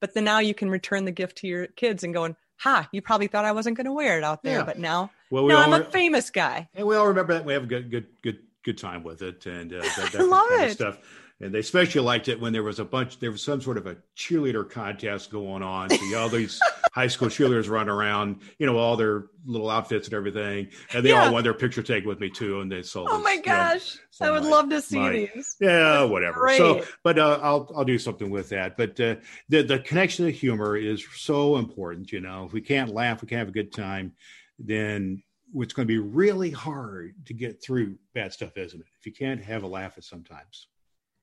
But 0.00 0.12
then 0.12 0.24
now 0.24 0.40
you 0.40 0.54
can 0.54 0.68
return 0.68 1.04
the 1.04 1.12
gift 1.12 1.38
to 1.38 1.46
your 1.46 1.66
kids 1.66 2.04
and 2.04 2.12
going, 2.12 2.36
ha, 2.56 2.88
you 2.92 3.00
probably 3.00 3.26
thought 3.26 3.44
I 3.44 3.52
wasn't 3.52 3.76
going 3.76 3.86
to 3.86 3.92
wear 3.92 4.18
it 4.18 4.24
out 4.24 4.42
there, 4.42 4.58
yeah. 4.58 4.64
but 4.64 4.78
now, 4.78 5.10
well, 5.34 5.44
we 5.44 5.52
now 5.52 5.62
I'm 5.62 5.72
re- 5.72 5.80
a 5.80 5.90
famous 5.90 6.30
guy. 6.30 6.68
And 6.74 6.86
we 6.86 6.94
all 6.94 7.08
remember 7.08 7.34
that 7.34 7.44
we 7.44 7.54
have 7.54 7.64
a 7.64 7.66
good, 7.66 7.90
good, 7.90 8.06
good, 8.22 8.38
good 8.62 8.78
time 8.78 9.02
with 9.02 9.20
it, 9.20 9.46
and 9.46 9.72
uh, 9.72 9.80
that, 9.96 10.12
that 10.12 10.28
love 10.28 10.46
it. 10.52 10.70
stuff. 10.70 10.98
And 11.40 11.52
they 11.52 11.58
especially 11.58 12.02
liked 12.02 12.28
it 12.28 12.40
when 12.40 12.52
there 12.52 12.62
was 12.62 12.78
a 12.78 12.84
bunch, 12.84 13.18
there 13.18 13.32
was 13.32 13.42
some 13.42 13.60
sort 13.60 13.76
of 13.76 13.88
a 13.88 13.96
cheerleader 14.16 14.70
contest 14.70 15.32
going 15.32 15.64
on. 15.64 15.90
So 15.90 16.16
all 16.16 16.28
these 16.28 16.60
high 16.92 17.08
school 17.08 17.26
cheerleaders 17.26 17.68
run 17.68 17.88
around, 17.88 18.42
you 18.60 18.66
know, 18.66 18.78
all 18.78 18.96
their 18.96 19.26
little 19.44 19.68
outfits 19.68 20.06
and 20.06 20.14
everything. 20.14 20.68
And 20.94 21.04
they 21.04 21.10
yeah. 21.10 21.24
all 21.24 21.32
want 21.32 21.42
their 21.42 21.52
picture 21.52 21.82
taken 21.82 22.08
with 22.08 22.20
me 22.20 22.30
too. 22.30 22.60
And 22.60 22.70
they 22.70 22.82
sold. 22.82 23.08
Oh 23.10 23.20
my 23.20 23.38
gosh. 23.38 23.96
You 23.96 24.00
know, 24.20 24.28
I 24.28 24.30
would 24.30 24.44
my, 24.44 24.48
love 24.48 24.70
to 24.70 24.80
see 24.80 25.00
my, 25.00 25.10
these. 25.10 25.56
Yeah, 25.60 25.98
That's 25.98 26.10
whatever. 26.12 26.38
Great. 26.38 26.58
So, 26.58 26.84
but 27.02 27.18
uh, 27.18 27.40
I'll, 27.42 27.68
I'll 27.76 27.84
do 27.84 27.98
something 27.98 28.30
with 28.30 28.50
that. 28.50 28.76
But 28.76 29.00
uh, 29.00 29.16
the, 29.48 29.62
the 29.62 29.80
connection 29.80 30.26
to 30.26 30.30
humor 30.30 30.76
is 30.76 31.04
so 31.16 31.56
important. 31.56 32.12
You 32.12 32.20
know, 32.20 32.44
if 32.44 32.52
we 32.52 32.60
can't 32.60 32.94
laugh, 32.94 33.22
we 33.22 33.28
can't 33.28 33.40
have 33.40 33.48
a 33.48 33.52
good 33.52 33.72
time, 33.72 34.12
then 34.58 35.22
it's 35.54 35.72
going 35.72 35.86
to 35.86 35.92
be 35.92 35.98
really 35.98 36.50
hard 36.50 37.14
to 37.26 37.34
get 37.34 37.62
through 37.62 37.96
bad 38.14 38.32
stuff, 38.32 38.56
isn't 38.56 38.80
it? 38.80 38.86
If 38.98 39.06
you 39.06 39.12
can't 39.12 39.42
have 39.42 39.62
a 39.62 39.68
laugh 39.68 39.94
at 39.96 40.04
sometimes. 40.04 40.68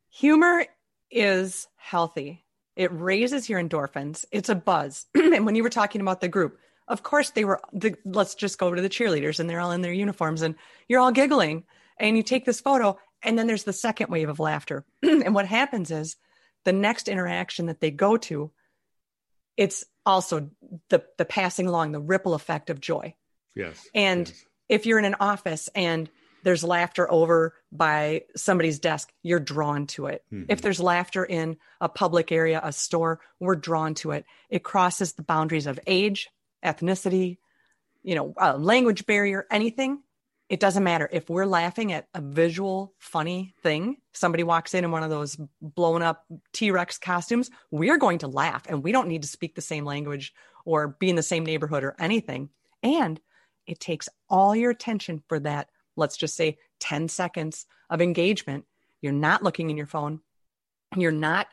Humor 0.10 0.65
is 1.10 1.67
healthy. 1.76 2.46
It 2.76 2.91
raises 2.94 3.50
your 3.50 3.62
endorphins. 3.62 4.26
It's 4.32 4.50
a 4.50 4.56
buzz. 4.56 5.06
and 5.15 5.46
when 5.46 5.56
you 5.56 5.63
were 5.63 5.70
talking 5.70 6.02
about 6.02 6.22
the 6.22 6.28
group, 6.28 6.58
of 6.88 7.04
course 7.04 7.32
they 7.32 7.46
were 7.46 7.62
the, 7.74 7.96
let's 8.06 8.36
just 8.36 8.58
go 8.58 8.74
to 8.74 8.82
the 8.82 8.89
cheerleaders 8.89 9.39
and 9.39 9.50
they're 9.50 9.60
all 9.60 9.72
in 9.72 9.82
their 9.82 9.94
uniforms 9.94 10.41
and 10.41 10.56
you're 10.88 11.00
all 11.00 11.12
giggling 11.12 11.63
and 11.98 12.17
you 12.17 12.24
take 12.24 12.46
this 12.46 12.62
photo 12.62 12.98
and 13.24 13.38
then 13.38 13.48
there's 13.48 13.65
the 13.65 13.74
second 13.74 14.10
wave 14.10 14.30
of 14.30 14.39
laughter. 14.39 14.86
and 15.04 15.36
what 15.36 15.46
happens 15.46 15.91
is 15.91 16.15
the 16.63 16.74
next 16.74 17.08
interaction 17.08 17.67
that 17.67 17.82
they 17.82 17.91
go 17.91 18.17
to 18.17 18.52
it's 19.58 19.86
also 20.06 20.50
the 20.89 21.04
the 21.17 21.26
passing 21.26 21.67
along 21.67 21.91
the 21.91 22.00
ripple 22.00 22.34
effect 22.34 22.70
of 22.70 22.80
joy. 22.80 23.13
Yes. 23.56 23.88
And 23.94 24.28
yes. 24.28 24.46
if 24.70 24.86
you're 24.86 25.00
in 25.00 25.06
an 25.06 25.16
office 25.20 25.70
and 25.76 26.10
there's 26.44 26.64
laughter 26.64 27.12
over 27.12 27.54
by 27.72 28.24
somebody's 28.36 28.80
desk, 28.80 29.12
you're 29.22 29.40
drawn 29.40 29.86
to 29.88 30.08
it. 30.08 30.24
Mm-hmm. 30.34 30.46
If 30.50 30.62
there's 30.62 30.80
laughter 30.80 31.24
in 31.24 31.58
a 31.80 31.88
public 31.88 32.32
area, 32.32 32.60
a 32.64 32.74
store, 32.74 33.20
we're 33.40 33.56
drawn 33.56 33.94
to 33.96 34.12
it. 34.12 34.26
It 34.50 34.64
crosses 34.64 35.14
the 35.14 35.24
boundaries 35.24 35.68
of 35.68 35.80
age, 35.86 36.30
ethnicity, 36.66 37.38
you 38.02 38.16
know, 38.16 38.34
a 38.38 38.58
language 38.58 39.06
barrier, 39.06 39.46
anything. 39.52 40.02
It 40.50 40.60
doesn't 40.60 40.84
matter 40.84 41.08
if 41.12 41.30
we're 41.30 41.46
laughing 41.46 41.94
at 41.94 42.08
a 42.14 42.20
visual, 42.20 42.94
funny 42.98 43.54
thing. 43.64 43.98
Somebody 44.12 44.44
walks 44.44 44.74
in 44.74 44.84
in 44.84 44.92
one 44.92 45.04
of 45.04 45.10
those 45.10 45.38
blown 45.62 46.02
up 46.02 46.26
T 46.52 46.72
Rex 46.72 46.98
costumes. 46.98 47.50
We're 47.70 47.98
going 47.98 48.18
to 48.18 48.28
laugh, 48.28 48.64
and 48.68 48.84
we 48.84 48.92
don't 48.92 49.08
need 49.08 49.22
to 49.22 49.30
speak 49.30 49.56
the 49.56 49.62
same 49.62 49.86
language 49.86 50.34
or 50.66 50.90
be 51.00 51.10
in 51.10 51.16
the 51.16 51.24
same 51.24 51.46
neighborhood 51.46 51.84
or 51.84 51.96
anything. 52.00 52.50
And 52.84 53.20
it 53.67 53.80
takes 53.80 54.10
all 54.30 54.56
your 54.56 54.71
attention 54.71 55.24
for 55.28 55.39
that 55.39 55.69
let's 55.95 56.17
just 56.17 56.36
say 56.36 56.58
10 56.80 57.08
seconds 57.08 57.65
of 57.89 58.02
engagement, 58.02 58.65
you're 59.02 59.13
not 59.13 59.43
looking 59.43 59.69
in 59.69 59.78
your 59.78 59.88
phone, 59.88 60.21
you're 60.95 61.12
not 61.12 61.47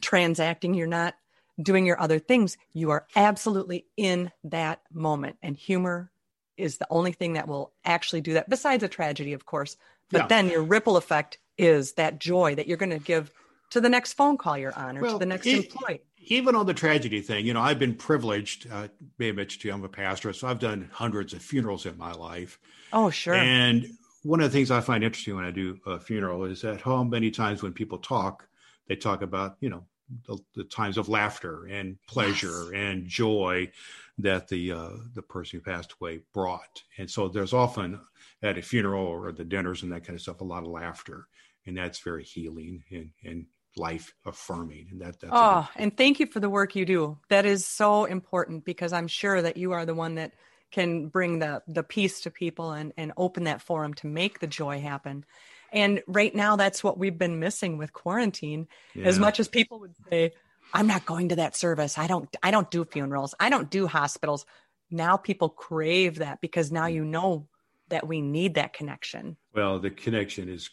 transacting, 0.00 0.74
you're 0.74 0.86
not 0.86 1.14
doing 1.60 1.86
your 1.86 2.00
other 2.00 2.18
things. 2.18 2.56
You 2.72 2.90
are 2.90 3.06
absolutely 3.14 3.86
in 3.96 4.30
that 4.44 4.80
moment. 4.92 5.36
And 5.42 5.56
humor 5.56 6.10
is 6.56 6.78
the 6.78 6.86
only 6.90 7.12
thing 7.12 7.34
that 7.34 7.48
will 7.48 7.72
actually 7.84 8.20
do 8.20 8.34
that, 8.34 8.48
besides 8.48 8.82
a 8.82 8.88
tragedy, 8.88 9.32
of 9.32 9.44
course. 9.44 9.76
But 10.10 10.22
yeah. 10.22 10.26
then 10.26 10.48
your 10.48 10.62
ripple 10.62 10.96
effect 10.96 11.38
is 11.58 11.92
that 11.94 12.18
joy 12.18 12.54
that 12.54 12.66
you're 12.66 12.76
going 12.76 12.90
to 12.90 12.98
give 12.98 13.30
to 13.70 13.80
the 13.80 13.88
next 13.88 14.14
phone 14.14 14.36
call 14.36 14.58
you're 14.58 14.76
on 14.78 14.98
or 14.98 15.02
well, 15.02 15.12
to 15.14 15.18
the 15.18 15.26
next 15.26 15.46
it, 15.46 15.66
employee. 15.66 16.02
Even 16.18 16.54
on 16.54 16.66
the 16.66 16.74
tragedy 16.74 17.20
thing, 17.20 17.46
you 17.46 17.54
know, 17.54 17.60
I've 17.60 17.78
been 17.78 17.94
privileged. 17.94 18.70
Uh, 18.70 18.88
may 19.18 19.28
have 19.28 19.36
mentioned 19.36 19.62
to 19.62 19.68
you, 19.68 19.74
I'm 19.74 19.84
a 19.84 19.88
pastor, 19.88 20.32
so 20.32 20.48
I've 20.48 20.58
done 20.58 20.90
hundreds 20.92 21.32
of 21.32 21.42
funerals 21.42 21.86
in 21.86 21.96
my 21.96 22.12
life. 22.12 22.58
Oh, 22.92 23.10
sure. 23.10 23.34
And 23.34 23.86
one 24.22 24.40
of 24.40 24.50
the 24.50 24.56
things 24.56 24.70
I 24.70 24.80
find 24.80 25.02
interesting 25.02 25.34
when 25.34 25.44
I 25.44 25.50
do 25.50 25.78
a 25.86 25.98
funeral 25.98 26.44
is 26.44 26.60
that 26.62 26.82
how 26.82 27.02
many 27.02 27.30
times 27.30 27.62
when 27.62 27.72
people 27.72 27.98
talk, 27.98 28.46
they 28.86 28.96
talk 28.96 29.22
about, 29.22 29.56
you 29.60 29.70
know, 29.70 29.84
the, 30.26 30.38
the 30.54 30.64
times 30.64 30.98
of 30.98 31.08
laughter 31.08 31.66
and 31.66 31.96
pleasure 32.06 32.70
yes. 32.72 32.72
and 32.74 33.06
joy 33.06 33.70
that 34.18 34.48
the 34.48 34.72
uh, 34.72 34.90
the 35.14 35.22
person 35.22 35.58
who 35.58 35.70
passed 35.70 35.94
away 36.00 36.20
brought. 36.34 36.82
And 36.98 37.10
so 37.10 37.28
there's 37.28 37.52
often 37.52 38.00
at 38.42 38.58
a 38.58 38.62
funeral 38.62 39.06
or 39.06 39.32
the 39.32 39.44
dinners 39.44 39.82
and 39.82 39.92
that 39.92 40.04
kind 40.04 40.16
of 40.16 40.20
stuff 40.20 40.40
a 40.40 40.44
lot 40.44 40.64
of 40.64 40.68
laughter, 40.68 41.28
and 41.66 41.76
that's 41.76 42.00
very 42.00 42.24
healing 42.24 42.82
and 42.90 43.10
and 43.24 43.46
life 43.76 44.14
affirming. 44.24 44.88
And 44.90 45.00
that 45.00 45.20
that's 45.20 45.32
oh, 45.34 45.68
and 45.76 45.96
thank 45.96 46.20
you 46.20 46.26
for 46.26 46.40
the 46.40 46.50
work 46.50 46.74
you 46.74 46.84
do. 46.84 47.18
That 47.28 47.46
is 47.46 47.66
so 47.66 48.04
important 48.04 48.64
because 48.64 48.92
I'm 48.92 49.08
sure 49.08 49.40
that 49.40 49.56
you 49.56 49.72
are 49.72 49.86
the 49.86 49.94
one 49.94 50.16
that 50.16 50.32
can 50.70 51.08
bring 51.08 51.38
the 51.38 51.62
the 51.66 51.82
peace 51.82 52.20
to 52.22 52.30
people 52.30 52.72
and 52.72 52.92
and 52.96 53.12
open 53.16 53.44
that 53.44 53.62
forum 53.62 53.94
to 53.94 54.06
make 54.06 54.40
the 54.40 54.46
joy 54.46 54.80
happen. 54.80 55.24
And 55.72 56.02
right 56.06 56.34
now 56.34 56.56
that's 56.56 56.82
what 56.82 56.98
we've 56.98 57.18
been 57.18 57.38
missing 57.38 57.78
with 57.78 57.92
quarantine. 57.92 58.66
Yeah. 58.94 59.06
as 59.06 59.18
much 59.18 59.38
as 59.40 59.48
people 59.48 59.80
would 59.80 59.94
say 60.08 60.32
i'm 60.72 60.86
not 60.86 61.06
going 61.06 61.30
to 61.30 61.36
that 61.36 61.56
service. 61.56 61.98
I 61.98 62.06
don't 62.06 62.34
i 62.42 62.50
don't 62.50 62.70
do 62.70 62.84
funerals. 62.84 63.34
I 63.38 63.50
don't 63.50 63.70
do 63.70 63.86
hospitals. 63.86 64.46
Now 64.90 65.16
people 65.16 65.48
crave 65.48 66.16
that 66.16 66.40
because 66.40 66.72
now 66.72 66.86
mm. 66.86 66.94
you 66.94 67.04
know 67.04 67.48
that 67.88 68.06
we 68.06 68.20
need 68.20 68.54
that 68.54 68.72
connection. 68.72 69.36
Well 69.54 69.78
the 69.78 69.90
connection 69.90 70.48
is 70.48 70.70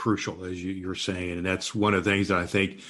crucial 0.00 0.44
as 0.44 0.62
you, 0.62 0.72
you're 0.72 0.94
saying 0.94 1.32
and 1.32 1.46
that's 1.46 1.74
one 1.74 1.94
of 1.94 2.02
the 2.04 2.10
things 2.10 2.28
that 2.28 2.38
i 2.38 2.46
think 2.46 2.80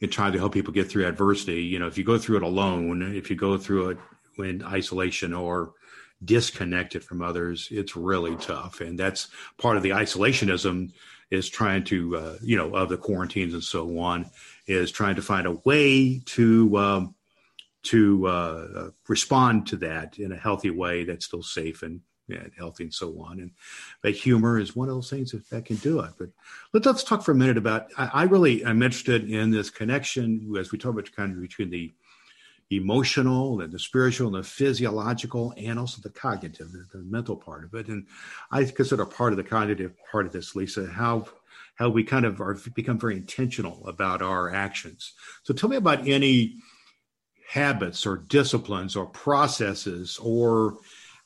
in 0.00 0.10
trying 0.10 0.32
to 0.32 0.38
help 0.38 0.52
people 0.52 0.72
get 0.72 0.90
through 0.90 1.06
adversity 1.06 1.62
you 1.62 1.78
know 1.78 1.86
if 1.86 1.96
you 1.96 2.04
go 2.04 2.18
through 2.18 2.36
it 2.36 2.42
alone 2.42 3.02
if 3.14 3.30
you 3.30 3.36
go 3.36 3.56
through 3.56 3.90
it 3.90 3.98
in 4.38 4.62
isolation 4.64 5.32
or 5.34 5.72
disconnected 6.24 7.04
from 7.04 7.22
others, 7.22 7.68
it's 7.70 7.96
really 7.96 8.36
tough. 8.36 8.80
And 8.80 8.98
that's 8.98 9.28
part 9.58 9.76
of 9.76 9.82
the 9.82 9.90
isolationism 9.90 10.92
is 11.30 11.48
trying 11.48 11.84
to, 11.84 12.16
uh, 12.16 12.36
you 12.42 12.56
know, 12.56 12.74
of 12.74 12.88
the 12.88 12.96
quarantines 12.96 13.54
and 13.54 13.62
so 13.62 13.98
on, 13.98 14.30
is 14.66 14.90
trying 14.90 15.16
to 15.16 15.22
find 15.22 15.46
a 15.46 15.52
way 15.64 16.20
to 16.26 16.76
um, 16.78 17.14
to 17.84 18.26
uh, 18.26 18.90
respond 19.08 19.66
to 19.68 19.76
that 19.76 20.18
in 20.18 20.32
a 20.32 20.36
healthy 20.36 20.70
way 20.70 21.04
that's 21.04 21.26
still 21.26 21.42
safe 21.42 21.82
and, 21.82 22.00
and 22.28 22.52
healthy 22.56 22.84
and 22.84 22.94
so 22.94 23.20
on. 23.22 23.40
And 23.40 23.50
but 24.02 24.12
humor 24.12 24.58
is 24.58 24.76
one 24.76 24.88
of 24.88 24.94
those 24.94 25.10
things 25.10 25.32
that, 25.32 25.48
that 25.50 25.64
can 25.64 25.76
do 25.76 26.00
it. 26.00 26.10
But 26.18 26.30
let, 26.72 26.86
us 26.86 27.04
talk 27.04 27.22
for 27.22 27.32
a 27.32 27.36
minute 27.36 27.56
about. 27.56 27.88
I, 27.96 28.10
I 28.12 28.22
really 28.24 28.64
am 28.64 28.82
interested 28.82 29.30
in 29.30 29.50
this 29.50 29.70
connection 29.70 30.54
as 30.58 30.72
we 30.72 30.78
talk 30.78 30.92
about 30.92 31.10
kind 31.12 31.32
of 31.32 31.40
between 31.40 31.70
the 31.70 31.92
emotional 32.70 33.62
and 33.62 33.72
the 33.72 33.78
spiritual 33.78 34.26
and 34.26 34.44
the 34.44 34.46
physiological 34.46 35.54
and 35.56 35.78
also 35.78 36.02
the 36.02 36.10
cognitive, 36.10 36.70
the, 36.70 36.84
the, 36.92 37.02
mental 37.04 37.34
part 37.34 37.64
of 37.64 37.72
it. 37.74 37.88
And 37.88 38.06
I 38.50 38.64
consider 38.64 39.06
part 39.06 39.32
of 39.32 39.38
the 39.38 39.44
cognitive 39.44 39.94
part 40.10 40.26
of 40.26 40.32
this, 40.32 40.54
Lisa, 40.54 40.86
how 40.86 41.26
how 41.76 41.88
we 41.88 42.02
kind 42.02 42.26
of 42.26 42.40
are 42.40 42.58
become 42.74 42.98
very 42.98 43.16
intentional 43.16 43.86
about 43.86 44.20
our 44.20 44.52
actions. 44.52 45.12
So 45.44 45.54
tell 45.54 45.70
me 45.70 45.76
about 45.76 46.08
any 46.08 46.56
habits 47.48 48.04
or 48.04 48.16
disciplines 48.16 48.96
or 48.96 49.06
processes 49.06 50.18
or 50.20 50.78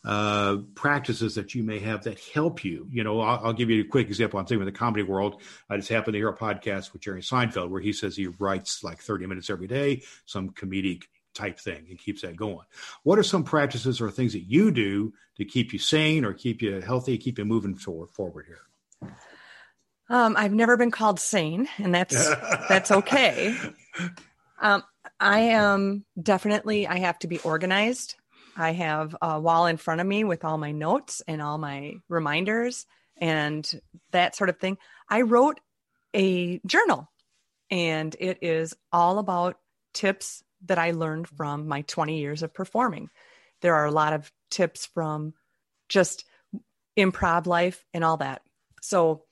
uh, 0.04 0.56
practices 0.74 1.36
that 1.36 1.54
you 1.54 1.62
may 1.62 1.78
have 1.78 2.04
that 2.04 2.18
help 2.34 2.64
you. 2.64 2.88
You 2.90 3.04
know, 3.04 3.20
I'll, 3.20 3.46
I'll, 3.46 3.52
give 3.52 3.70
you 3.70 3.82
a 3.82 3.86
quick 3.86 4.08
example. 4.08 4.40
I'm 4.40 4.46
thinking 4.46 4.66
in 4.66 4.72
the 4.72 4.78
comedy 4.78 5.04
world. 5.04 5.40
I 5.70 5.76
just 5.76 5.88
happened 5.88 6.14
to 6.14 6.18
hear 6.18 6.28
a 6.28 6.36
podcast 6.36 6.92
with 6.92 7.02
Jerry 7.02 7.22
Seinfeld 7.22 7.70
where 7.70 7.80
he 7.80 7.92
says 7.92 8.16
he 8.16 8.26
writes 8.26 8.82
like 8.82 9.00
30 9.00 9.26
minutes 9.26 9.48
every 9.48 9.68
day, 9.68 10.02
some 10.26 10.50
comedic 10.50 11.04
type 11.34 11.58
thing, 11.58 11.86
and 11.88 11.98
keeps 11.98 12.22
that 12.22 12.36
going. 12.36 12.66
What 13.04 13.18
are 13.18 13.22
some 13.22 13.44
practices 13.44 14.00
or 14.00 14.10
things 14.10 14.32
that 14.32 14.50
you 14.50 14.70
do 14.72 15.12
to 15.36 15.44
keep 15.44 15.72
you 15.72 15.78
sane 15.78 16.24
or 16.24 16.32
keep 16.32 16.62
you 16.62 16.80
healthy, 16.80 17.16
keep 17.16 17.38
you 17.38 17.44
moving 17.44 17.74
forward, 17.74 18.10
forward 18.10 18.46
here? 18.46 19.12
Um, 20.08 20.36
I've 20.36 20.52
never 20.52 20.76
been 20.76 20.90
called 20.90 21.20
sane, 21.20 21.68
and 21.78 21.94
that's 21.94 22.28
that's 22.68 22.90
okay. 22.90 23.56
Um, 24.60 24.82
I 25.18 25.40
am 25.40 26.04
definitely. 26.20 26.86
I 26.86 26.98
have 26.98 27.18
to 27.20 27.28
be 27.28 27.38
organized. 27.38 28.16
I 28.56 28.72
have 28.72 29.16
a 29.22 29.40
wall 29.40 29.66
in 29.66 29.76
front 29.76 30.00
of 30.00 30.06
me 30.06 30.24
with 30.24 30.44
all 30.44 30.58
my 30.58 30.72
notes 30.72 31.22
and 31.26 31.40
all 31.40 31.58
my 31.58 31.94
reminders 32.08 32.86
and 33.16 33.80
that 34.10 34.36
sort 34.36 34.50
of 34.50 34.58
thing. 34.58 34.78
I 35.08 35.22
wrote 35.22 35.60
a 36.14 36.60
journal, 36.66 37.10
and 37.70 38.14
it 38.18 38.38
is 38.42 38.74
all 38.92 39.18
about 39.18 39.58
tips 39.94 40.42
that 40.66 40.78
I 40.78 40.92
learned 40.92 41.28
from 41.28 41.66
my 41.66 41.82
20 41.82 42.18
years 42.18 42.42
of 42.42 42.54
performing. 42.54 43.10
There 43.60 43.74
are 43.74 43.86
a 43.86 43.90
lot 43.90 44.12
of 44.12 44.30
tips 44.50 44.86
from 44.86 45.34
just 45.88 46.24
improv 46.96 47.46
life 47.46 47.84
and 47.94 48.04
all 48.04 48.18
that. 48.18 48.42
So 48.80 49.24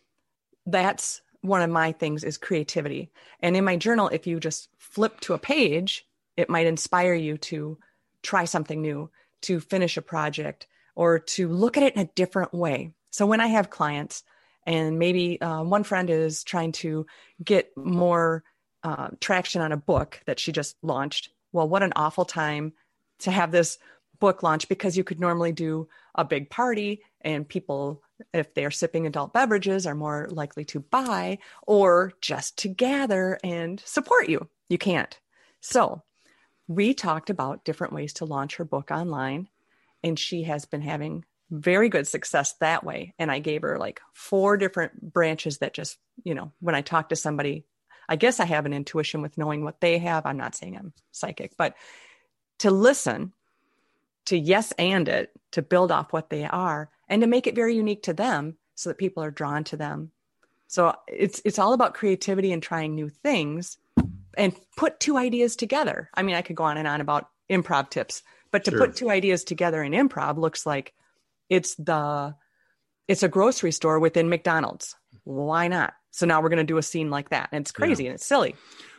that's 0.67 1.21
one 1.43 1.63
of 1.63 1.71
my 1.71 1.93
things 1.93 2.25
is 2.25 2.39
creativity. 2.39 3.11
And 3.41 3.57
in 3.57 3.65
my 3.65 3.77
journal, 3.77 4.09
if 4.09 4.27
you 4.27 4.41
just 4.41 4.69
flip 4.79 5.21
to 5.21 5.35
a 5.35 5.39
page, 5.39 6.07
it 6.37 6.51
might 6.51 6.67
inspire 6.67 7.15
you 7.15 7.39
to 7.39 7.79
try 8.23 8.45
something 8.45 8.81
new, 8.81 9.11
to 9.43 9.61
finish 9.61 9.97
a 9.97 10.03
project, 10.03 10.67
or 10.95 11.19
to 11.19 11.49
look 11.49 11.77
at 11.77 11.83
it 11.83 11.95
in 11.95 12.03
a 12.03 12.11
different 12.15 12.53
way. 12.53 12.93
So 13.11 13.27
when 13.27 13.41
I 13.41 13.49
have 13.49 13.71
clients, 13.71 14.23
and 14.67 14.99
maybe 14.99 15.41
uh, 15.41 15.63
one 15.63 15.85
friend 15.85 16.11
is 16.11 16.45
trying 16.45 16.73
to 16.73 17.07
get 17.43 17.71
more 17.77 18.45
uh, 18.83 19.09
traction 19.21 19.63
on 19.63 19.73
a 19.73 19.77
book 19.77 20.21
that 20.27 20.39
she 20.39 20.53
just 20.53 20.77
launched. 20.83 21.31
Well, 21.53 21.69
what 21.69 21.83
an 21.83 21.93
awful 21.97 22.25
time 22.25 22.73
to 23.21 23.31
have 23.31 23.53
this 23.53 23.79
book 24.21 24.43
launch 24.43 24.69
because 24.69 24.97
you 24.97 25.05
could 25.05 25.19
normally 25.19 25.53
do 25.53 25.89
a 26.15 26.25
big 26.25 26.51
party 26.51 27.03
and 27.23 27.49
people 27.49 28.03
if 28.35 28.53
they're 28.55 28.71
sipping 28.71 29.07
adult 29.07 29.33
beverages 29.33 29.87
are 29.87 29.95
more 29.95 30.29
likely 30.31 30.65
to 30.67 30.81
buy 30.81 31.39
or 31.67 32.13
just 32.21 32.59
to 32.59 32.69
gather 32.69 33.39
and 33.43 33.81
support 33.81 34.29
you 34.29 34.47
you 34.69 34.77
can't 34.77 35.19
so 35.61 36.03
we 36.71 36.95
talked 36.95 37.31
about 37.31 37.65
different 37.65 37.93
ways 37.93 38.13
to 38.13 38.25
launch 38.25 38.55
her 38.55 38.65
book 38.65 38.93
online 38.93 39.49
and 40.05 40.17
she 40.17 40.45
has 40.45 40.67
been 40.67 40.81
having 40.81 41.25
very 41.51 41.89
good 41.89 42.07
success 42.07 42.53
that 42.61 42.85
way. 42.85 43.13
And 43.19 43.29
i 43.29 43.41
gave 43.41 43.63
her 43.63 43.77
like 43.77 44.01
four 44.13 44.57
different 44.57 45.13
branches 45.13 45.59
that 45.59 45.75
just 45.75 45.99
you 46.23 46.33
know 46.33 46.53
when 46.61 46.77
i 46.77 46.81
talk 46.81 47.09
to 47.09 47.17
somebody 47.17 47.65
i 48.09 48.15
guess 48.15 48.39
i 48.39 48.45
have 48.45 48.67
an 48.67 48.73
intuition 48.73 49.21
with 49.21 49.37
knowing 49.37 49.65
what 49.65 49.81
they 49.81 49.99
have. 49.99 50.25
I'm 50.27 50.37
not 50.37 50.55
saying 50.55 50.77
i'm 50.77 50.93
psychic 51.11 51.57
but 51.59 51.75
to 52.61 52.71
listen 52.71 53.33
to 54.27 54.39
yes 54.39 54.73
and 54.79 55.09
it 55.09 55.33
to 55.51 55.63
build 55.63 55.91
off 55.91 56.13
what 56.13 56.31
they 56.31 56.45
are 56.45 56.89
and 57.09 57.23
to 57.23 57.27
make 57.27 57.49
it 57.49 57.57
very 57.57 57.75
unique 57.75 58.05
to 58.05 58.13
them 58.13 58.57
so 58.77 58.91
that 58.91 58.99
people 58.99 59.25
are 59.25 59.33
drawn 59.33 59.65
to 59.65 59.77
them. 59.77 60.13
So 60.69 60.95
it's 61.09 61.43
it's 61.45 61.59
all 61.59 61.73
about 61.73 61.95
creativity 61.95 62.53
and 62.53 62.63
trying 62.63 62.95
new 62.95 63.09
things 63.09 63.77
and 64.37 64.55
put 64.77 65.01
two 65.01 65.17
ideas 65.17 65.57
together 65.57 66.11
i 66.15 66.23
mean 66.23 66.35
i 66.35 66.43
could 66.43 66.57
go 66.57 66.65
on 66.65 66.77
and 66.77 66.89
on 66.89 67.01
about 67.01 67.29
improv 67.51 67.91
tips 67.91 68.23
but 68.51 68.65
to 68.65 68.71
sure. 68.71 68.81
put 68.81 68.97
two 68.97 69.11
ideas 69.11 69.45
together 69.45 69.83
in 69.83 69.93
improv 69.93 70.37
looks 70.37 70.67
like 70.67 70.93
it's 71.49 71.75
the 71.77 72.35
it's 73.09 73.23
a 73.23 73.29
grocery 73.29 73.73
store 73.73 73.99
within 73.99 74.29
mcdonald's 74.29 74.95
why 75.25 75.69
not 75.69 75.95
so 76.11 76.27
now 76.27 76.41
we're 76.41 76.49
going 76.49 76.59
to 76.59 76.65
do 76.65 76.79
a 76.79 76.83
scene 76.83 77.11
like 77.11 77.31
that 77.31 77.49
and 77.53 77.63
it's 77.63 77.73
crazy 77.73 78.05
yeah. 78.05 78.11
and 78.11 78.15
it's 78.17 78.27
silly 78.27 78.55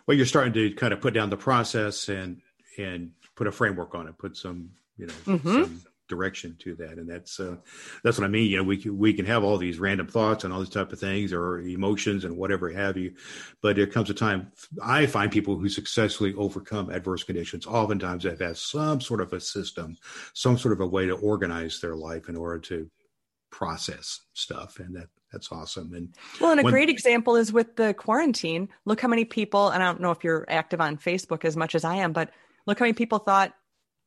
well 0.08 0.16
you're 0.16 0.26
starting 0.26 0.54
to 0.54 0.74
kind 0.76 0.94
of 0.94 1.02
put 1.02 1.14
down 1.14 1.30
the 1.30 1.38
process 1.38 2.10
and 2.10 2.42
and 2.78 3.12
put 3.36 3.48
a 3.48 3.52
framework 3.52 3.96
on 3.96 4.08
it 4.08 4.18
put 4.18 4.36
some 4.36 4.70
you 4.98 5.08
know 5.08 5.14
mm-hmm. 5.26 5.64
some 5.64 5.82
direction 6.12 6.56
to 6.60 6.76
that. 6.76 7.00
And 7.00 7.10
that's 7.10 7.40
uh, 7.40 7.56
that's 8.04 8.18
what 8.18 8.26
i 8.26 8.28
mean. 8.28 8.52
You 8.52 8.58
know 8.58 8.64
we 8.64 8.78
can, 8.78 8.98
we 8.98 9.14
can 9.14 9.26
have 9.26 9.44
all 9.44 9.58
these 9.58 9.80
random 9.80 10.08
thoughts 10.08 10.44
and 10.44 10.54
all 10.54 10.60
these 10.60 10.70
type 10.70 10.92
of 10.92 11.00
things 11.00 11.34
or 11.34 11.60
emotions 11.62 12.26
and 12.26 12.38
whatever 12.38 12.70
have 12.70 12.98
you. 12.98 13.14
But 13.62 13.76
there 13.76 13.88
comes 13.88 14.10
a 14.10 14.14
time 14.14 14.52
i 14.84 15.06
find 15.06 15.32
people 15.32 15.58
who 15.58 15.70
successfully 15.70 16.34
overcome 16.36 16.90
adverse 16.90 17.24
conditions 17.24 17.66
oftentimes 17.66 18.24
have 18.26 18.40
had 18.40 18.58
some 18.58 19.02
sort 19.02 19.22
of 19.22 19.34
a 19.34 19.40
system 19.40 19.98
some 20.34 20.58
sort 20.58 20.74
of 20.74 20.82
a 20.82 20.88
way 20.88 21.06
to 21.08 21.14
organize 21.14 21.80
their 21.80 21.96
life 21.96 22.30
in 22.30 22.36
order 22.36 22.60
to 22.60 22.90
process 23.52 24.22
stuff. 24.34 24.80
And 24.80 24.96
that 24.96 25.10
that's 25.32 25.52
awesome. 25.52 25.94
And 25.94 26.16
well 26.40 26.52
and 26.52 26.60
a 26.60 26.64
when, 26.64 26.74
great 26.74 26.90
example 26.90 27.36
is 27.36 27.54
with 27.54 27.76
the 27.76 27.94
quarantine. 27.94 28.70
Look 28.86 29.00
how 29.00 29.08
many 29.08 29.26
people 29.26 29.70
and 29.70 29.84
i 29.84 29.86
don't 29.86 30.02
know 30.02 30.12
if 30.12 30.24
you're 30.24 30.46
active 30.50 30.82
on 30.82 30.98
facebook 30.98 31.46
as 31.46 31.56
much 31.56 31.76
as 31.76 31.84
i 31.84 31.96
am 31.96 32.12
but 32.12 32.32
look 32.66 32.80
how 32.80 32.84
many 32.84 32.94
people 32.94 33.20
thought 33.20 33.54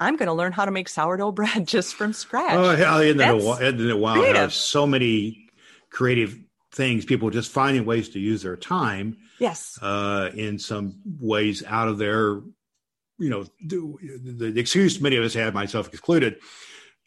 I'm 0.01 0.17
going 0.17 0.27
to 0.27 0.33
learn 0.33 0.53
how 0.53 0.65
to 0.65 0.71
make 0.71 0.89
sourdough 0.89 1.33
bread 1.33 1.67
just 1.67 1.95
from 1.95 2.13
scratch. 2.13 2.55
Oh, 2.55 2.77
hell, 2.77 3.01
isn't 3.01 3.19
that, 3.19 3.35
a, 3.35 3.67
isn't 3.67 3.91
it 3.91 3.99
wild? 3.99 4.25
There's 4.25 4.55
so 4.55 4.87
many 4.87 5.49
creative 5.91 6.37
things, 6.73 7.05
people 7.05 7.31
just 7.31 7.51
finding 7.51 7.85
ways 7.85 8.11
to 8.11 8.19
use 8.19 8.43
their 8.43 8.57
time. 8.57 9.17
Yes. 9.39 9.79
Uh, 9.81 10.31
in 10.35 10.59
some 10.59 10.97
ways 11.21 11.63
out 11.65 11.89
of 11.89 11.99
their, 11.99 12.41
you 13.19 13.31
know, 13.31 13.45
the, 13.65 14.51
the 14.51 14.61
excuse 14.61 15.01
many 15.01 15.17
of 15.17 15.25
us 15.25 15.35
had, 15.35 15.55
myself 15.55 15.93
included, 15.93 16.37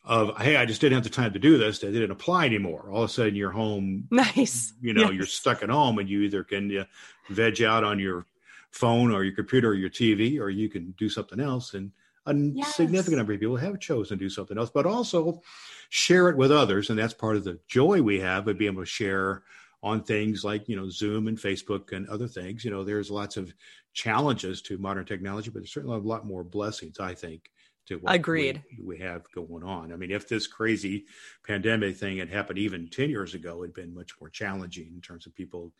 of 0.08 0.38
hey, 0.38 0.56
I 0.56 0.66
just 0.66 0.80
didn't 0.80 0.96
have 0.96 1.04
the 1.04 1.10
time 1.10 1.34
to 1.34 1.40
do 1.40 1.58
this. 1.58 1.80
That 1.80 1.92
didn't 1.92 2.12
apply 2.12 2.46
anymore. 2.46 2.90
All 2.92 3.04
of 3.04 3.10
a 3.10 3.14
sudden, 3.14 3.36
you're 3.36 3.52
home. 3.52 4.08
Nice. 4.12 4.74
You 4.82 4.94
know, 4.94 5.04
yes. 5.04 5.14
you're 5.14 5.26
stuck 5.26 5.64
at 5.64 5.70
home, 5.70 6.00
and 6.00 6.10
you 6.10 6.22
either 6.22 6.44
can 6.44 6.78
uh, 6.78 6.86
veg 7.30 7.62
out 7.62 7.84
on 7.84 8.00
your 8.00 8.26
phone 8.72 9.12
or 9.12 9.24
your 9.24 9.36
computer 9.36 9.70
or 9.70 9.74
your 9.74 9.90
TV, 9.90 10.40
or 10.40 10.50
you 10.50 10.70
can 10.70 10.94
do 10.98 11.10
something 11.10 11.42
else. 11.42 11.74
And 11.74 11.92
a 12.28 12.36
yes. 12.36 12.76
significant 12.76 13.18
number 13.18 13.34
of 13.34 13.40
people 13.40 13.56
have 13.58 13.80
chosen 13.80 14.18
to 14.18 14.26
do 14.26 14.30
something 14.30 14.58
else, 14.58 14.70
but 14.70 14.86
also 14.86 15.42
share 15.90 16.30
it 16.30 16.38
with 16.38 16.52
others. 16.52 16.90
And 16.90 17.00
that's 17.00 17.14
part 17.14 17.38
of 17.38 17.44
the 17.44 17.60
joy 17.68 18.02
we 18.02 18.20
have 18.20 18.48
of 18.48 18.58
being 18.58 18.74
able 18.74 18.84
to 18.84 18.86
share 18.86 19.44
on 19.84 20.04
things 20.04 20.44
like, 20.44 20.68
you 20.68 20.76
know, 20.76 20.90
Zoom 20.90 21.28
and 21.28 21.38
Facebook 21.38 21.92
and 21.94 22.08
other 22.10 22.28
things. 22.28 22.66
You 22.66 22.72
know, 22.72 22.84
there's 22.84 23.10
lots 23.10 23.38
of 23.38 23.54
challenges 23.94 24.62
to 24.64 24.78
modern 24.78 25.06
technology, 25.06 25.50
but 25.50 25.60
there's 25.60 25.74
certainly 25.74 25.98
a 25.98 26.02
lot 26.02 26.26
more 26.26 26.44
blessings, 26.44 27.00
I 27.00 27.14
think, 27.14 27.50
to 27.88 27.96
what 27.96 28.14
Agreed. 28.14 28.64
We, 28.78 28.98
we 28.98 28.98
have 29.00 29.32
going 29.32 29.64
on. 29.64 29.94
I 29.94 29.96
mean, 29.96 30.12
if 30.12 30.28
this 30.28 30.48
crazy 30.48 31.06
pandemic 31.46 31.96
thing 31.98 32.18
had 32.18 32.30
happened 32.30 32.60
even 32.60 32.90
10 32.90 33.10
years 33.10 33.34
ago, 33.34 33.64
it'd 33.64 33.76
been 33.76 33.96
much 33.96 34.12
more 34.20 34.30
challenging 34.30 34.92
in 34.94 35.02
terms 35.02 35.26
of 35.26 35.36
people 35.36 35.72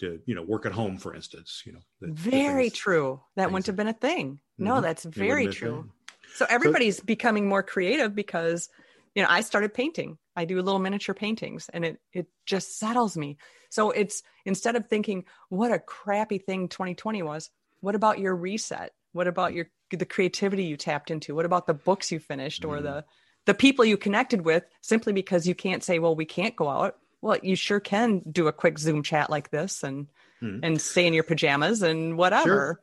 to 0.00 0.20
you 0.26 0.34
know 0.34 0.42
work 0.42 0.66
at 0.66 0.72
home 0.72 0.98
for 0.98 1.14
instance 1.14 1.62
you 1.64 1.72
know 1.72 1.80
the, 2.00 2.12
very 2.12 2.64
the 2.64 2.70
things, 2.70 2.78
true. 2.78 3.20
That 3.36 3.50
wouldn't 3.50 3.66
have 3.66 3.76
been 3.76 3.88
a 3.88 3.92
thing. 3.92 4.40
No 4.56 4.74
mm-hmm. 4.74 4.82
that's 4.82 5.04
very 5.04 5.48
true. 5.48 5.90
so 6.34 6.46
everybody's 6.48 6.98
so, 6.98 7.04
becoming 7.04 7.48
more 7.48 7.62
creative 7.62 8.14
because 8.14 8.68
you 9.14 9.22
know 9.22 9.28
i 9.30 9.40
started 9.40 9.74
painting. 9.74 10.18
I 10.36 10.44
do 10.44 10.56
little 10.62 10.78
miniature 10.78 11.14
paintings 11.14 11.68
and 11.72 11.84
it 11.84 12.00
it 12.12 12.26
just 12.46 12.78
settles 12.78 13.16
me. 13.16 13.38
So 13.70 13.90
it's 13.90 14.22
instead 14.44 14.76
of 14.76 14.86
thinking 14.86 15.24
what 15.48 15.72
a 15.72 15.78
crappy 15.78 16.38
thing 16.38 16.68
2020 16.68 17.22
was 17.22 17.50
what 17.80 17.94
about 17.94 18.18
your 18.18 18.34
reset? 18.34 18.92
What 19.12 19.28
about 19.28 19.54
your 19.54 19.66
the 19.90 20.06
creativity 20.06 20.64
you 20.64 20.76
tapped 20.76 21.10
into? 21.10 21.34
What 21.34 21.46
about 21.46 21.66
the 21.66 21.74
books 21.74 22.12
you 22.12 22.18
finished 22.18 22.62
mm-hmm. 22.62 22.70
or 22.70 22.80
the 22.80 23.04
the 23.46 23.54
people 23.54 23.84
you 23.84 23.96
connected 23.96 24.44
with 24.44 24.64
simply 24.82 25.12
because 25.12 25.46
you 25.46 25.54
can't 25.54 25.82
say 25.82 25.98
well 25.98 26.14
we 26.14 26.26
can't 26.26 26.54
go 26.54 26.68
out 26.68 26.98
well, 27.20 27.38
you 27.42 27.56
sure 27.56 27.80
can 27.80 28.22
do 28.30 28.48
a 28.48 28.52
quick 28.52 28.78
Zoom 28.78 29.02
chat 29.02 29.30
like 29.30 29.50
this 29.50 29.82
and 29.82 30.06
hmm. 30.40 30.60
and 30.62 30.80
stay 30.80 31.06
in 31.06 31.14
your 31.14 31.24
pajamas 31.24 31.82
and 31.82 32.16
whatever. 32.16 32.44
Sure. 32.44 32.80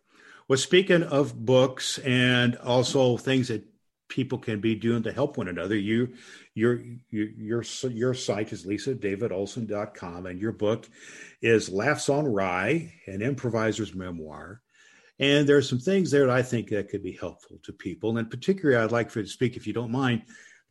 Well, 0.47 0.59
speaking 0.59 1.03
of 1.03 1.45
books 1.45 1.97
and 1.99 2.55
also 2.57 3.17
things 3.17 3.47
that 3.47 3.65
people 4.07 4.38
can 4.38 4.61
be 4.61 4.75
doing 4.75 5.01
to 5.03 5.11
help 5.11 5.38
one 5.38 5.47
another, 5.47 5.75
you 5.75 6.13
your 6.53 6.81
your 7.09 7.27
your, 7.38 7.63
your 7.91 8.13
site 8.13 8.53
is 8.53 8.65
lisadavidolson.com 8.65 10.25
and 10.25 10.39
your 10.39 10.51
book 10.51 10.88
is 11.41 11.69
Laughs 11.69 12.09
on 12.09 12.25
Wry, 12.25 12.93
an 13.07 13.21
improviser's 13.21 13.95
memoir. 13.95 14.61
And 15.17 15.47
there 15.47 15.57
are 15.57 15.61
some 15.61 15.79
things 15.79 16.11
there 16.11 16.27
that 16.27 16.36
I 16.36 16.41
think 16.41 16.69
that 16.69 16.89
could 16.89 17.01
be 17.01 17.13
helpful 17.13 17.57
to 17.63 17.71
people. 17.71 18.17
And 18.17 18.29
particularly, 18.29 18.83
I'd 18.83 18.91
like 18.91 19.09
for 19.09 19.19
you 19.19 19.25
to 19.25 19.31
speak, 19.31 19.55
if 19.55 19.65
you 19.65 19.71
don't 19.71 19.91
mind, 19.91 20.23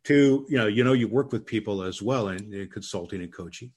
to 0.05 0.45
you 0.47 0.57
know 0.57 0.67
you 0.67 0.83
know 0.83 0.93
you 0.93 1.07
work 1.07 1.31
with 1.31 1.45
people 1.45 1.83
as 1.83 2.01
well 2.01 2.29
in, 2.29 2.53
in, 2.53 2.69
consulting 2.69 3.21
and 3.21 3.33
coaching. 3.33 3.71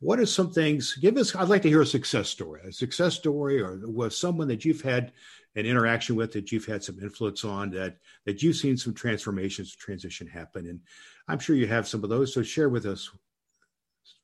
What 0.00 0.18
are 0.18 0.26
some 0.26 0.52
things 0.52 0.96
give 0.96 1.16
us 1.16 1.34
i'd 1.36 1.48
like 1.48 1.62
to 1.62 1.68
hear 1.68 1.82
a 1.82 1.86
success 1.86 2.28
story 2.28 2.60
a 2.66 2.72
success 2.72 3.14
story 3.14 3.60
or 3.62 3.78
was 3.84 4.18
someone 4.18 4.48
that 4.48 4.64
you've 4.64 4.82
had 4.82 5.12
an 5.54 5.64
interaction 5.64 6.16
with 6.16 6.32
that 6.32 6.50
you've 6.50 6.66
had 6.66 6.82
some 6.82 6.98
influence 7.00 7.44
on 7.44 7.70
that 7.70 7.98
that 8.26 8.42
you've 8.42 8.56
seen 8.56 8.76
some 8.76 8.94
transformations 8.94 9.76
transition 9.76 10.26
happen? 10.26 10.66
And 10.66 10.80
i'm 11.28 11.38
sure 11.38 11.54
you 11.54 11.68
have 11.68 11.86
some 11.86 12.02
of 12.02 12.10
those 12.10 12.34
so 12.34 12.42
share 12.42 12.68
with 12.68 12.84
us 12.84 13.10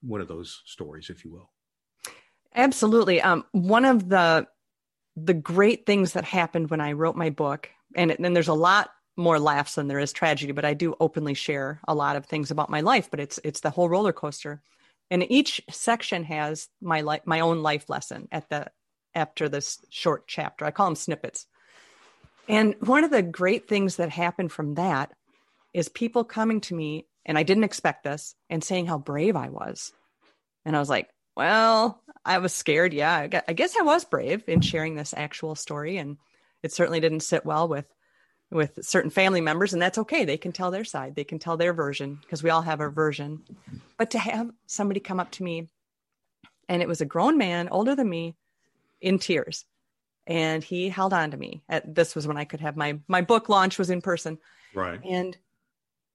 one 0.03 0.21
of 0.21 0.29
those 0.29 0.63
stories 0.67 1.11
if 1.11 1.25
you 1.25 1.33
will. 1.33 1.51
Absolutely. 2.55 3.21
Um, 3.21 3.45
one 3.53 3.85
of 3.85 4.09
the 4.09 4.49
the 5.15 5.35
great 5.35 5.87
things 5.87 6.13
that 6.13 6.25
happened 6.25 6.71
when 6.71 6.81
i 6.81 6.93
wrote 6.93 7.17
my 7.17 7.31
book 7.31 7.71
and 7.97 8.17
then 8.19 8.35
there's 8.35 8.49
a 8.49 8.55
lot 8.55 8.91
more 9.19 9.39
laughs 9.39 9.75
than 9.75 9.89
there 9.89 9.99
is 9.99 10.13
tragedy, 10.13 10.53
but 10.53 10.65
I 10.65 10.75
do 10.75 10.95
openly 11.01 11.35
share 11.35 11.81
a 11.87 11.95
lot 11.95 12.17
of 12.17 12.27
things 12.27 12.51
about 12.51 12.71
my 12.71 12.81
life, 12.81 13.11
but 13.11 13.21
it's 13.21 13.39
it's 13.45 13.61
the 13.61 13.71
whole 13.71 13.89
roller 13.89 14.13
coaster. 14.13 14.63
And 15.11 15.31
each 15.31 15.61
section 15.71 16.25
has 16.25 16.69
my 16.81 17.01
life 17.01 17.23
my 17.25 17.41
own 17.41 17.63
life 17.63 17.91
lesson 17.91 18.29
at 18.31 18.49
the 18.49 18.69
after 19.15 19.49
this 19.49 19.79
short 19.91 20.27
chapter. 20.27 20.65
I 20.65 20.71
call 20.71 20.87
them 20.87 20.97
snippets. 20.97 21.47
And 22.49 22.77
one 22.81 23.05
of 23.05 23.11
the 23.11 23.23
great 23.23 23.69
things 23.69 23.97
that 23.97 24.11
happened 24.11 24.53
from 24.53 24.75
that 24.75 25.13
is 25.75 25.89
people 25.89 26.25
coming 26.25 26.61
to 26.63 26.75
me, 26.75 27.07
and 27.27 27.37
I 27.37 27.43
didn't 27.43 27.65
expect 27.65 28.05
this, 28.05 28.35
and 28.49 28.65
saying 28.65 28.87
how 28.87 28.99
brave 28.99 29.37
I 29.37 29.51
was. 29.51 29.93
And 30.65 30.75
I 30.75 30.79
was 30.79 30.89
like, 30.89 31.11
well, 31.37 32.03
I 32.25 32.39
was 32.39 32.55
scared. 32.55 32.95
Yeah, 32.95 33.29
I 33.47 33.53
guess 33.53 33.77
I 33.77 33.83
was 33.83 34.05
brave 34.05 34.45
in 34.49 34.61
sharing 34.61 34.95
this 34.95 35.15
actual 35.17 35.55
story. 35.55 35.99
And 35.99 36.17
it 36.63 36.73
certainly 36.73 37.01
didn't 37.01 37.21
sit 37.21 37.45
well 37.45 37.69
with 37.69 37.87
with 38.51 38.79
certain 38.83 39.11
family 39.11 39.41
members 39.41 39.73
and 39.73 39.83
that's 39.83 39.99
okay. 39.99 40.25
They 40.25 40.39
can 40.39 40.53
tell 40.53 40.71
their 40.71 40.85
side. 40.85 41.15
They 41.15 41.25
can 41.25 41.39
tell 41.39 41.57
their 41.57 41.73
version 41.73 42.19
because 42.23 42.43
we 42.43 42.51
all 42.51 42.63
have 42.63 42.81
our 42.81 42.91
version. 42.91 43.43
But 43.99 44.11
to 44.13 44.19
have 44.19 44.51
somebody 44.67 45.01
come 45.01 45.21
up 45.21 45.31
to 45.33 45.43
me 45.43 45.69
and 46.69 46.81
it 46.83 46.89
was 46.89 47.01
a 47.01 47.07
grown 47.07 47.37
man 47.37 47.69
older 47.69 47.95
than 47.95 48.09
me 48.09 48.37
in 49.01 49.19
tears. 49.19 49.65
And 50.27 50.63
he 50.63 50.89
held 50.89 51.13
on 51.13 51.31
to 51.31 51.37
me. 51.37 51.63
At, 51.69 51.95
this 51.95 52.15
was 52.15 52.27
when 52.27 52.37
i 52.37 52.45
could 52.45 52.61
have 52.61 52.77
my 52.77 52.99
my 53.07 53.21
book 53.21 53.49
launch 53.49 53.79
was 53.79 53.91
in 53.91 54.01
person. 54.01 54.39
Right. 54.75 55.01
And 55.05 55.37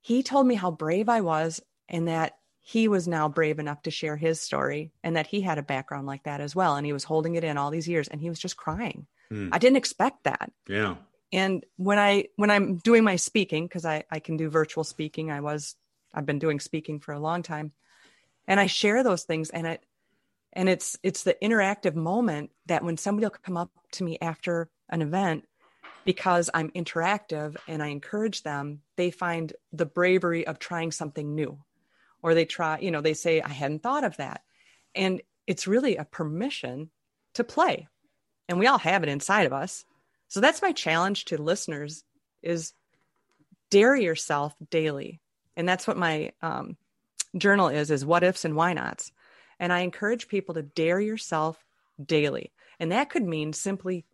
he 0.02 0.24
told 0.24 0.48
me 0.48 0.56
how 0.56 0.72
brave 0.72 1.10
i 1.10 1.22
was 1.22 1.62
and 1.88 2.08
that 2.08 2.38
he 2.62 2.88
was 2.88 3.08
now 3.08 3.28
brave 3.28 3.60
enough 3.60 3.82
to 3.84 3.92
share 3.92 4.16
his 4.16 4.40
story 4.40 4.92
and 5.04 5.18
that 5.18 5.28
he 5.28 5.42
had 5.42 5.58
a 5.58 5.64
background 5.64 6.08
like 6.08 6.24
that 6.24 6.42
as 6.42 6.56
well. 6.56 6.78
And 6.78 6.86
he 6.86 6.94
was 6.94 7.04
holding 7.04 7.36
it 7.36 7.44
in 7.44 7.58
all 7.58 7.70
these 7.70 7.88
years 7.88 8.08
and 8.08 8.22
he 8.22 8.30
was 8.30 8.40
just 8.40 8.58
crying. 8.58 9.06
Mm. 9.32 9.50
i 9.52 9.60
didn't 9.60 9.78
expect 9.78 10.24
that. 10.24 10.52
Yeah 10.68 10.96
and 11.34 11.66
when 11.76 12.00
i 12.00 12.26
when 12.38 12.50
i'm 12.50 12.78
doing 12.78 13.04
my 13.04 13.18
speaking 13.18 13.68
because 13.68 13.84
i 13.84 14.04
i 14.10 14.20
can 14.20 14.38
do 14.38 14.50
virtual 14.50 14.86
speaking 14.86 15.32
i 15.32 15.42
was 15.42 15.76
i've 16.14 16.26
been 16.26 16.40
doing 16.40 16.60
speaking 16.60 17.00
for 17.00 17.14
a 17.14 17.20
long 17.20 17.44
time 17.44 17.74
and 18.48 18.60
i 18.60 18.68
share 18.68 19.04
those 19.04 19.24
things 19.24 19.50
and 19.50 19.68
it 19.68 19.84
and 20.54 20.70
it's 20.70 20.98
it's 21.04 21.24
the 21.24 21.36
interactive 21.42 21.96
moment 21.96 22.52
that 22.68 22.84
when 22.84 22.96
somebody 22.96 23.26
will 23.26 23.32
come 23.32 23.58
up 23.58 23.72
to 23.92 24.04
me 24.04 24.18
after 24.22 24.70
an 24.90 25.02
event 25.02 25.46
because 26.06 26.50
i'm 26.54 26.70
interactive 26.72 27.58
and 27.68 27.84
i 27.84 27.88
encourage 27.88 28.44
them 28.44 28.82
they 28.96 29.12
find 29.12 29.54
the 29.72 29.86
bravery 29.86 30.46
of 30.46 30.60
trying 30.60 30.92
something 30.92 31.36
new. 31.36 31.58
Or 32.22 32.34
they 32.34 32.46
try 32.46 32.80
you 32.80 32.92
know 32.92 33.02
they 33.02 33.14
say 33.14 33.42
i 33.42 33.50
hadn't 33.50 33.84
thought 33.84 34.04
of 34.04 34.18
that. 34.18 34.44
And 34.96 35.22
it's 35.46 35.68
really 35.68 35.98
a 35.98 36.06
permission 36.06 36.90
to 37.34 37.44
play. 37.44 37.88
And 38.48 38.60
we 38.60 38.68
all 38.68 38.78
have 38.78 39.04
it 39.04 39.10
inside 39.10 39.46
of 39.46 39.54
us 39.54 39.84
so 40.34 40.42
that's 40.42 40.62
my 40.62 40.72
challenge 40.72 41.26
to 41.26 41.42
listeners 41.42 42.04
is 42.42 42.74
dare 43.70 43.96
yourself 43.96 44.56
daily 44.70 45.22
and 45.56 45.70
that's 45.70 45.88
what 45.88 45.98
my 45.98 46.32
um, 46.42 46.76
journal 47.38 47.68
is 47.68 47.92
is 47.92 48.06
what 48.06 48.24
ifs 48.24 48.46
and 48.46 48.56
why 48.56 48.74
nots 48.74 49.12
and 49.60 49.72
I 49.72 49.80
encourage 49.80 50.28
people 50.28 50.56
to 50.56 50.62
dare 50.62 51.00
yourself 51.00 51.64
daily. 52.04 52.52
And 52.80 52.92
that 52.92 53.10
could 53.10 53.24
mean 53.24 53.54
simply 53.54 54.06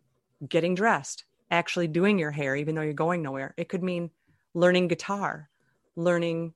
getting 0.46 0.74
dressed, 0.74 1.24
actually 1.50 1.88
doing 1.88 2.18
your 2.18 2.30
hair, 2.30 2.56
even 2.56 2.74
though 2.74 2.82
you're 2.82 2.92
going 2.92 3.22
nowhere. 3.22 3.54
It 3.56 3.68
could 3.68 3.82
mean 3.82 4.10
learning 4.54 4.88
guitar, 4.88 5.48
learning 5.96 6.54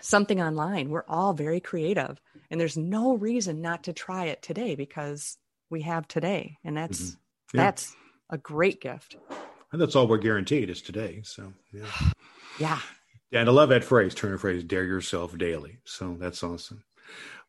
something 0.00 0.40
online. 0.40 0.90
We're 0.90 1.04
all 1.08 1.32
very 1.32 1.60
creative. 1.60 2.20
And 2.50 2.60
there's 2.60 2.76
no 2.76 3.16
reason 3.16 3.60
not 3.60 3.84
to 3.84 3.92
try 3.92 4.26
it 4.26 4.42
today 4.42 4.74
because 4.76 5.36
we 5.68 5.82
have 5.82 6.06
today. 6.06 6.58
And 6.64 6.76
that's 6.76 7.00
mm-hmm. 7.00 7.56
yeah. 7.56 7.64
that's 7.64 7.96
a 8.30 8.38
great 8.38 8.80
gift. 8.80 9.16
And 9.72 9.80
that's 9.80 9.96
all 9.96 10.06
we're 10.06 10.18
guaranteed 10.18 10.70
is 10.70 10.82
today. 10.82 11.22
So 11.24 11.52
yeah. 11.72 11.86
yeah. 12.58 12.80
And 13.32 13.48
I 13.48 13.52
love 13.52 13.68
that 13.70 13.84
phrase, 13.84 14.14
turn 14.14 14.34
a 14.34 14.38
phrase, 14.38 14.64
dare 14.64 14.84
yourself 14.84 15.36
daily. 15.36 15.78
So 15.84 16.16
that's 16.18 16.42
awesome. 16.42 16.84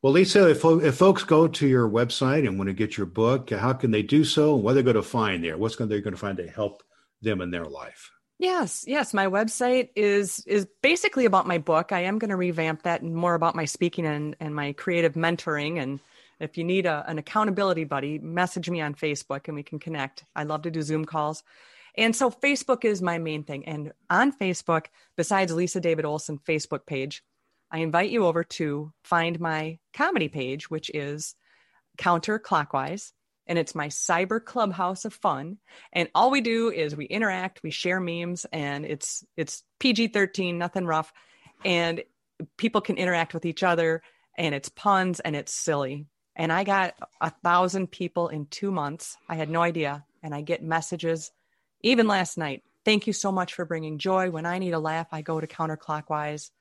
Well, 0.01 0.13
Lisa, 0.13 0.49
if, 0.49 0.63
if 0.63 0.95
folks 0.95 1.23
go 1.23 1.47
to 1.47 1.67
your 1.67 1.89
website 1.89 2.47
and 2.47 2.57
want 2.57 2.67
to 2.67 2.73
get 2.73 2.97
your 2.97 3.07
book, 3.07 3.49
how 3.49 3.73
can 3.73 3.91
they 3.91 4.03
do 4.03 4.23
so? 4.23 4.55
What 4.55 4.71
are 4.71 4.73
they 4.75 4.83
going 4.83 4.95
to 4.95 5.01
find 5.01 5.43
there? 5.43 5.57
What's 5.57 5.75
going 5.75 5.89
they're 5.89 6.01
going 6.01 6.13
to 6.13 6.19
find 6.19 6.37
to 6.37 6.47
help 6.47 6.83
them 7.21 7.41
in 7.41 7.49
their 7.49 7.65
life? 7.65 8.11
Yes, 8.39 8.85
yes. 8.87 9.15
My 9.15 9.25
website 9.25 9.89
is 9.95 10.43
is 10.45 10.67
basically 10.83 11.25
about 11.25 11.47
my 11.47 11.57
book. 11.57 11.91
I 11.91 12.01
am 12.01 12.19
going 12.19 12.29
to 12.29 12.35
revamp 12.35 12.83
that 12.83 13.01
and 13.01 13.15
more 13.15 13.33
about 13.33 13.55
my 13.55 13.65
speaking 13.65 14.05
and, 14.05 14.35
and 14.39 14.53
my 14.53 14.73
creative 14.73 15.15
mentoring. 15.15 15.81
And 15.81 15.99
if 16.39 16.57
you 16.57 16.63
need 16.63 16.85
a, 16.85 17.03
an 17.07 17.17
accountability 17.17 17.83
buddy, 17.83 18.19
message 18.19 18.69
me 18.69 18.81
on 18.81 18.93
Facebook 18.93 19.47
and 19.47 19.55
we 19.55 19.63
can 19.63 19.79
connect. 19.79 20.23
I 20.35 20.43
love 20.43 20.63
to 20.63 20.71
do 20.71 20.81
Zoom 20.81 21.05
calls. 21.05 21.43
And 21.97 22.15
so 22.15 22.29
Facebook 22.29 22.85
is 22.85 23.01
my 23.01 23.17
main 23.17 23.43
thing. 23.43 23.65
And 23.65 23.91
on 24.09 24.31
Facebook, 24.31 24.85
besides 25.15 25.51
Lisa 25.53 25.79
David 25.79 26.05
Olson 26.05 26.37
Facebook 26.37 26.85
page, 26.85 27.23
I 27.71 27.79
invite 27.79 28.11
you 28.11 28.25
over 28.25 28.43
to 28.43 28.93
find 29.03 29.39
my 29.39 29.79
comedy 29.93 30.29
page, 30.29 30.69
which 30.69 30.91
is 30.93 31.35
counterclockwise. 31.97 33.11
And 33.47 33.57
it's 33.57 33.73
my 33.73 33.87
cyber 33.87 34.43
clubhouse 34.43 35.05
of 35.05 35.13
fun. 35.13 35.57
And 35.91 36.09
all 36.13 36.29
we 36.29 36.41
do 36.41 36.69
is 36.69 36.95
we 36.95 37.05
interact, 37.05 37.63
we 37.63 37.71
share 37.71 37.99
memes, 37.99 38.45
and 38.51 38.85
it's 38.85 39.23
it's 39.37 39.63
PG 39.79 40.09
13, 40.09 40.57
nothing 40.57 40.85
rough. 40.85 41.13
And 41.63 42.03
people 42.57 42.81
can 42.81 42.97
interact 42.97 43.33
with 43.33 43.45
each 43.45 43.63
other, 43.63 44.03
and 44.37 44.53
it's 44.53 44.69
puns 44.69 45.21
and 45.21 45.33
it's 45.35 45.53
silly. 45.53 46.07
And 46.37 46.53
I 46.53 46.63
got 46.63 46.93
a 47.19 47.31
thousand 47.31 47.91
people 47.91 48.29
in 48.29 48.45
two 48.45 48.71
months. 48.71 49.17
I 49.27 49.35
had 49.35 49.49
no 49.49 49.61
idea. 49.61 50.05
And 50.23 50.33
I 50.33 50.41
get 50.41 50.63
messages, 50.63 51.31
even 51.81 52.07
last 52.07 52.37
night. 52.37 52.63
Thank 52.85 53.07
you 53.07 53.13
so 53.13 53.31
much 53.31 53.53
for 53.53 53.65
bringing 53.65 53.97
joy. 53.97 54.29
When 54.29 54.45
I 54.45 54.59
need 54.59 54.71
a 54.71 54.79
laugh, 54.79 55.07
I 55.11 55.21
go 55.21 55.41
to 55.41 55.47
counterclockwise 55.47 56.51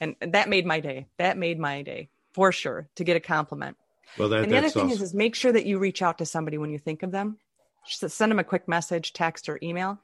and 0.00 0.16
that 0.20 0.48
made 0.48 0.66
my 0.66 0.80
day. 0.80 1.06
That 1.18 1.36
made 1.36 1.58
my 1.58 1.82
day 1.82 2.08
for 2.32 2.52
sure 2.52 2.88
to 2.96 3.04
get 3.04 3.16
a 3.16 3.20
compliment. 3.20 3.76
Well, 4.18 4.28
that, 4.28 4.42
and 4.42 4.52
the 4.52 4.58
other 4.58 4.68
thing 4.68 4.86
awesome. 4.86 5.02
is, 5.02 5.02
is 5.02 5.14
make 5.14 5.34
sure 5.34 5.52
that 5.52 5.66
you 5.66 5.78
reach 5.78 6.02
out 6.02 6.18
to 6.18 6.26
somebody 6.26 6.58
when 6.58 6.70
you 6.70 6.78
think 6.78 7.02
of 7.02 7.10
them. 7.10 7.38
Just 7.86 8.14
send 8.14 8.30
them 8.30 8.38
a 8.38 8.44
quick 8.44 8.68
message, 8.68 9.12
text, 9.12 9.48
or 9.48 9.58
email. 9.62 9.98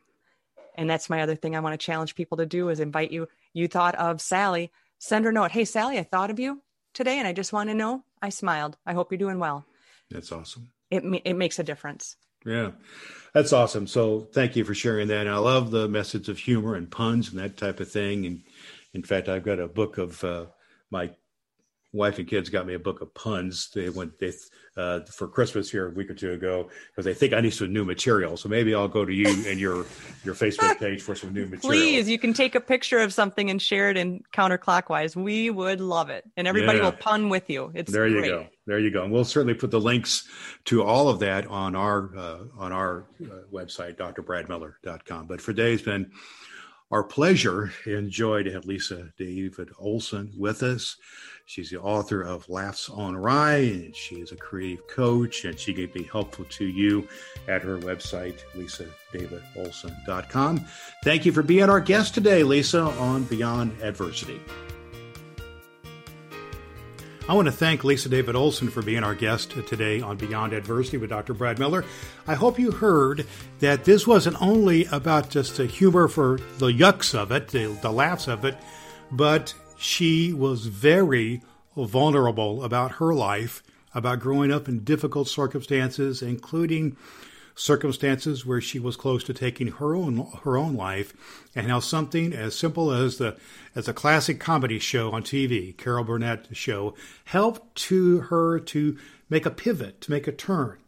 And 0.77 0.89
that's 0.89 1.11
my 1.11 1.23
other 1.23 1.37
thing 1.37 1.55
I 1.55 1.61
want 1.61 1.79
to 1.79 1.85
challenge 1.85 2.15
people 2.15 2.39
to 2.39 2.47
do 2.47 2.71
is 2.71 2.81
invite 2.81 3.11
you. 3.11 3.29
You 3.53 3.69
thought 3.69 3.95
of 3.97 4.21
Sally, 4.21 4.73
send 4.99 5.25
her 5.25 5.31
a 5.31 5.35
note. 5.35 5.51
Hey, 5.51 5.65
Sally, 5.65 5.99
I 5.99 6.03
thought 6.03 6.31
of 6.31 6.39
you 6.39 6.63
today, 6.99 7.19
and 7.19 7.29
I 7.29 7.33
just 7.33 7.53
want 7.53 7.71
to 7.71 7.75
know. 7.75 8.03
I 8.21 8.29
smiled. 8.29 8.77
I 8.85 8.93
hope 8.93 9.13
you're 9.13 9.19
doing 9.19 9.39
well. 9.39 9.65
That's 10.11 10.33
awesome. 10.33 10.71
It 10.91 11.05
it 11.25 11.35
makes 11.35 11.59
a 11.59 11.63
difference. 11.63 12.17
Yeah, 12.45 12.73
that's 13.33 13.53
awesome. 13.53 13.87
So 13.87 14.29
thank 14.33 14.57
you 14.57 14.65
for 14.65 14.75
sharing 14.75 15.09
that. 15.09 15.27
And 15.27 15.31
I 15.31 15.39
love 15.39 15.71
the 15.71 15.89
message 15.89 16.29
of 16.29 16.39
humor 16.39 16.75
and 16.75 16.91
puns 16.91 17.31
and 17.31 17.39
that 17.39 17.57
type 17.57 17.79
of 17.79 17.91
thing. 17.91 18.27
And 18.27 18.43
in 18.93 19.05
fact, 19.05 19.29
I've 19.29 19.45
got 19.45 19.61
a 19.61 19.69
book 19.69 19.97
of 19.99 20.23
uh, 20.25 20.47
my 20.91 21.11
wife 21.93 22.19
and 22.19 22.29
kids 22.29 22.51
got 22.51 22.67
me 22.67 22.75
a 22.75 22.79
book 22.79 23.01
of 23.01 23.13
puns. 23.15 23.71
They 23.75 23.89
went 23.89 24.19
they 24.19 24.33
uh, 24.77 25.01
for 25.07 25.27
Christmas 25.27 25.71
here 25.71 25.89
a 25.89 25.91
week 25.91 26.11
or 26.11 26.15
two 26.15 26.33
ago 26.33 26.69
because 26.91 27.05
they 27.05 27.15
think 27.15 27.33
I 27.33 27.41
need 27.41 27.51
some 27.51 27.73
new 27.73 27.85
material. 27.85 28.37
So 28.37 28.49
maybe 28.49 28.75
I'll 28.75 28.89
go 28.89 29.05
to 29.05 29.13
you 29.13 29.27
and 29.47 29.59
your 29.59 29.87
your 30.25 30.35
Facebook 30.35 30.79
page 30.79 31.03
for 31.03 31.15
some 31.15 31.33
new 31.33 31.47
material. 31.47 31.71
Please, 31.71 32.09
you 32.09 32.19
can 32.19 32.33
take 32.33 32.55
a 32.55 32.61
picture 32.61 32.99
of 32.99 33.13
something 33.13 33.51
and 33.51 33.61
share 33.61 33.91
it 33.91 33.97
in 33.97 34.23
counterclockwise. 34.33 35.17
We 35.17 35.51
would 35.51 35.81
love 35.81 36.11
it, 36.11 36.25
and 36.37 36.47
everybody 36.47 36.79
yeah. 36.79 36.85
will 36.85 36.93
pun 36.93 37.29
with 37.29 37.49
you. 37.49 37.73
It's 37.75 37.91
there. 37.91 38.07
You 38.07 38.19
great. 38.19 38.29
go. 38.29 38.47
There 38.67 38.79
you 38.79 38.91
go. 38.91 39.05
And 39.05 39.13
we'll 39.13 39.25
certainly 39.25 39.55
put 39.55 39.71
the 39.71 39.81
links 39.81 40.29
to 40.67 40.83
all 40.83 41.09
of 41.09 41.21
that 41.21 41.47
on 41.47 41.75
our 41.75 42.17
uh, 42.17 42.39
on 42.59 42.73
our 42.73 43.07
uh, 43.23 43.45
website, 43.53 43.97
drbradmiller.com. 43.97 45.27
But 45.27 45.41
for 45.41 45.53
today, 45.53 45.73
it's 45.73 45.83
been 45.83 46.13
our 46.91 47.03
pleasure 47.03 47.73
and 47.85 48.11
joy 48.11 48.43
to 48.43 48.53
have 48.53 48.65
Lisa 48.65 49.11
David 49.19 49.71
Olson 49.79 50.33
with 50.37 50.63
us. 50.63 50.97
She's 51.49 51.71
the 51.71 51.81
author 51.81 52.21
of 52.21 52.47
Laughs 52.51 52.91
on 52.91 53.17
Wry, 53.17 53.55
and 53.55 53.97
she 53.97 54.17
is 54.17 54.33
a 54.33 54.37
creative 54.37 54.87
coach, 54.87 55.47
and 55.47 55.59
she 55.59 55.73
can 55.73 55.87
be 55.87 56.03
helpful 56.03 56.45
to 56.51 56.67
you 56.67 57.09
at 57.49 57.63
her 57.63 57.79
website, 57.79 58.41
lisadavidolson.com. 58.55 60.67
Thank 61.03 61.25
you 61.25 61.33
for 61.33 61.43
being 61.43 61.71
our 61.71 61.81
guest 61.81 62.13
today, 62.13 62.43
Lisa, 62.43 62.83
on 62.83 63.25
Beyond 63.25 63.81
Adversity. 63.81 64.39
I 67.27 67.33
want 67.33 67.47
to 67.47 67.53
thank 67.53 67.83
Lisa 67.83 68.11
David 68.11 68.37
Olson 68.37 68.69
for 68.69 68.83
being 68.83 69.03
our 69.03 69.15
guest 69.15 69.53
today 69.67 70.03
on 70.03 70.19
Beyond 70.19 70.53
Adversity 70.53 70.99
with 70.99 71.09
Dr. 71.09 71.33
Brad 71.33 71.59
Miller. 71.59 71.83
I 72.27 72.35
hope 72.35 72.59
you 72.59 72.73
heard 72.73 73.27
that 73.61 73.85
this 73.85 74.07
wasn't 74.07 74.37
only 74.43 74.85
about 74.93 75.31
just 75.31 75.57
the 75.57 75.65
humor 75.65 76.09
for 76.09 76.37
the 76.59 76.67
yucks 76.67 77.15
of 77.15 77.33
it, 77.33 77.49
the, 77.49 77.75
the 77.81 77.91
laughs 77.91 78.29
of 78.29 78.45
it, 78.45 78.55
but 79.11 79.55
she 79.79 80.33
was 80.33 80.67
very 80.67 81.43
vulnerable 81.77 82.65
about 82.65 82.93
her 82.93 83.15
life, 83.15 83.63
about 83.95 84.21
growing 84.21 84.53
up 84.53 84.69
in 84.69 84.85
difficult 84.85 85.29
circumstances, 85.29 86.21
including 86.21 86.97
circumstances 87.55 88.47
where 88.47 88.61
she 88.61 88.79
was 88.79 88.97
close 88.97 89.25
to 89.25 89.35
taking 89.35 89.69
her 89.69 89.95
own 89.95 90.27
her 90.45 90.57
own 90.57 90.75
life, 90.75 91.15
and 91.55 91.69
how 91.69 91.81
something 91.81 92.33
as 92.33 92.55
simple 92.55 92.93
as 92.93 93.19
the 93.19 93.37
as 93.75 93.89
a 93.89 93.95
classic 93.95 94.41
comedy 94.41 94.79
show 94.79 95.13
on 95.13 95.23
TV, 95.23 95.77
Carol 95.77 96.05
Burnett 96.05 96.49
show, 96.53 96.95
helped 97.25 97.75
to 97.77 98.21
her 98.23 98.59
to 98.61 98.97
make 99.31 99.47
a 99.47 99.51
pivot, 99.51 100.01
to 100.01 100.11
make 100.11 100.27
a 100.27 100.33
turn. 100.33 100.79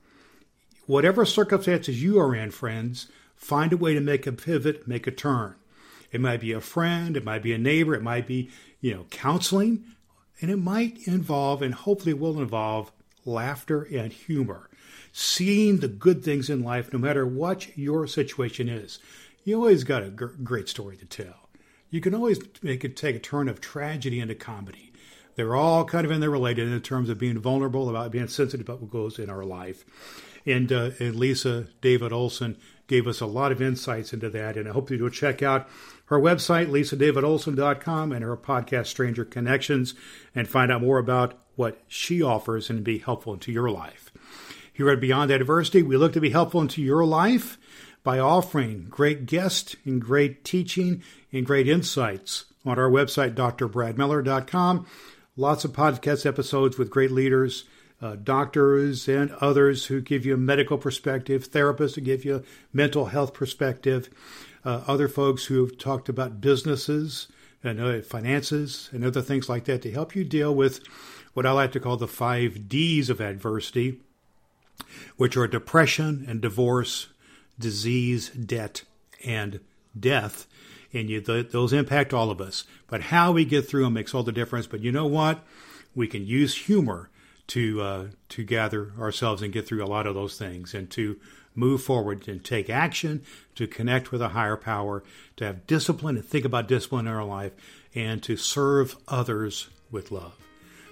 Whatever 0.86 1.24
circumstances 1.24 2.02
you 2.02 2.18
are 2.18 2.34
in, 2.34 2.50
friends, 2.50 3.06
find 3.36 3.72
a 3.72 3.76
way 3.76 3.94
to 3.94 4.00
make 4.00 4.26
a 4.26 4.32
pivot, 4.32 4.88
make 4.88 5.06
a 5.06 5.12
turn. 5.12 5.54
It 6.10 6.20
might 6.20 6.40
be 6.40 6.52
a 6.52 6.60
friend, 6.60 7.16
it 7.16 7.24
might 7.24 7.42
be 7.42 7.52
a 7.52 7.58
neighbor, 7.58 7.94
it 7.94 8.02
might 8.02 8.26
be, 8.26 8.50
you 8.80 8.94
know, 8.94 9.06
counseling, 9.10 9.84
and 10.40 10.50
it 10.50 10.56
might 10.56 11.06
involve 11.06 11.62
and 11.62 11.74
hopefully 11.74 12.14
will 12.14 12.40
involve 12.40 12.92
laughter 13.24 13.82
and 13.92 14.12
humor. 14.12 14.68
Seeing 15.12 15.78
the 15.78 15.88
good 15.88 16.24
things 16.24 16.48
in 16.48 16.62
life, 16.62 16.92
no 16.92 16.98
matter 16.98 17.26
what 17.26 17.76
your 17.76 18.06
situation 18.06 18.68
is. 18.68 18.98
You 19.44 19.56
always 19.56 19.84
got 19.84 20.02
a 20.02 20.10
great 20.10 20.68
story 20.68 20.96
to 20.98 21.06
tell. 21.06 21.48
You 21.90 22.00
can 22.00 22.14
always 22.14 22.38
make 22.62 22.84
it 22.84 22.96
take 22.96 23.16
a 23.16 23.18
turn 23.18 23.48
of 23.48 23.60
tragedy 23.60 24.20
into 24.20 24.34
comedy. 24.34 24.92
They're 25.34 25.56
all 25.56 25.84
kind 25.84 26.04
of 26.04 26.12
interrelated 26.12 26.68
in 26.68 26.80
terms 26.82 27.08
of 27.08 27.18
being 27.18 27.38
vulnerable, 27.38 27.88
about 27.88 28.12
being 28.12 28.28
sensitive 28.28 28.68
about 28.68 28.80
what 28.80 28.90
goes 28.90 29.18
in 29.18 29.30
our 29.30 29.44
life. 29.44 29.84
And, 30.46 30.72
uh, 30.72 30.90
and 31.00 31.16
Lisa 31.16 31.68
David 31.80 32.12
Olson 32.12 32.56
gave 32.86 33.06
us 33.06 33.20
a 33.20 33.26
lot 33.26 33.52
of 33.52 33.62
insights 33.62 34.12
into 34.12 34.30
that. 34.30 34.56
And 34.56 34.68
I 34.68 34.72
hope 34.72 34.90
you 34.90 35.02
will 35.02 35.10
check 35.10 35.42
out 35.42 35.68
her 36.10 36.18
website, 36.18 36.66
lisadavidolson.com, 36.66 38.10
and 38.10 38.24
her 38.24 38.36
podcast, 38.36 38.86
Stranger 38.86 39.24
Connections, 39.24 39.94
and 40.34 40.48
find 40.48 40.72
out 40.72 40.82
more 40.82 40.98
about 40.98 41.38
what 41.54 41.80
she 41.86 42.20
offers 42.20 42.68
and 42.68 42.82
be 42.82 42.98
helpful 42.98 43.32
into 43.32 43.52
your 43.52 43.70
life. 43.70 44.10
Here 44.72 44.90
at 44.90 45.00
Beyond 45.00 45.30
Adversity, 45.30 45.82
we 45.84 45.96
look 45.96 46.12
to 46.14 46.20
be 46.20 46.30
helpful 46.30 46.60
into 46.60 46.82
your 46.82 47.04
life 47.04 47.58
by 48.02 48.18
offering 48.18 48.86
great 48.90 49.26
guests 49.26 49.76
and 49.84 50.00
great 50.00 50.42
teaching 50.42 51.00
and 51.32 51.46
great 51.46 51.68
insights 51.68 52.46
on 52.66 52.76
our 52.76 52.90
website, 52.90 53.34
drbradmiller.com. 53.34 54.86
Lots 55.36 55.64
of 55.64 55.72
podcast 55.72 56.26
episodes 56.26 56.76
with 56.76 56.90
great 56.90 57.12
leaders, 57.12 57.64
uh, 58.02 58.16
doctors, 58.16 59.06
and 59.08 59.30
others 59.40 59.86
who 59.86 60.00
give 60.00 60.26
you 60.26 60.34
a 60.34 60.38
medical 60.38 60.76
perspective, 60.76 61.48
therapists 61.52 61.94
who 61.94 62.00
give 62.00 62.24
you 62.24 62.36
a 62.36 62.42
mental 62.72 63.06
health 63.06 63.32
perspective, 63.32 64.10
uh, 64.64 64.82
other 64.86 65.08
folks 65.08 65.46
who 65.46 65.64
have 65.64 65.78
talked 65.78 66.08
about 66.08 66.40
businesses 66.40 67.28
and 67.62 67.80
uh, 67.80 68.00
finances 68.00 68.88
and 68.92 69.04
other 69.04 69.22
things 69.22 69.48
like 69.48 69.64
that 69.64 69.82
to 69.82 69.90
help 69.90 70.14
you 70.14 70.24
deal 70.24 70.54
with 70.54 70.80
what 71.34 71.46
I 71.46 71.52
like 71.52 71.72
to 71.72 71.80
call 71.80 71.96
the 71.96 72.08
five 72.08 72.68
D's 72.68 73.10
of 73.10 73.20
adversity, 73.20 74.00
which 75.16 75.36
are 75.36 75.46
depression 75.46 76.24
and 76.28 76.40
divorce, 76.40 77.08
disease, 77.58 78.30
debt, 78.30 78.82
and 79.24 79.60
death. 79.98 80.46
And 80.92 81.08
you, 81.08 81.20
those 81.20 81.72
impact 81.72 82.12
all 82.12 82.30
of 82.30 82.40
us. 82.40 82.64
But 82.88 83.02
how 83.02 83.30
we 83.32 83.44
get 83.44 83.68
through 83.68 83.84
them 83.84 83.92
makes 83.92 84.12
all 84.12 84.24
the 84.24 84.32
difference. 84.32 84.66
But 84.66 84.80
you 84.80 84.90
know 84.90 85.06
what? 85.06 85.44
We 85.94 86.08
can 86.08 86.26
use 86.26 86.54
humor 86.56 87.10
to 87.48 87.80
uh, 87.80 88.06
to 88.30 88.44
gather 88.44 88.92
ourselves 88.98 89.42
and 89.42 89.52
get 89.52 89.66
through 89.66 89.84
a 89.84 89.86
lot 89.86 90.06
of 90.06 90.14
those 90.14 90.38
things, 90.38 90.72
and 90.72 90.88
to 90.90 91.18
move 91.54 91.82
forward 91.82 92.26
and 92.28 92.44
take 92.44 92.70
action, 92.70 93.22
to 93.54 93.66
connect 93.66 94.12
with 94.12 94.22
a 94.22 94.28
higher 94.28 94.56
power, 94.56 95.02
to 95.36 95.44
have 95.44 95.66
discipline 95.66 96.16
and 96.16 96.24
think 96.24 96.44
about 96.44 96.68
discipline 96.68 97.06
in 97.06 97.12
our 97.12 97.24
life, 97.24 97.52
and 97.94 98.22
to 98.22 98.36
serve 98.36 98.96
others 99.08 99.68
with 99.90 100.10
love. 100.10 100.36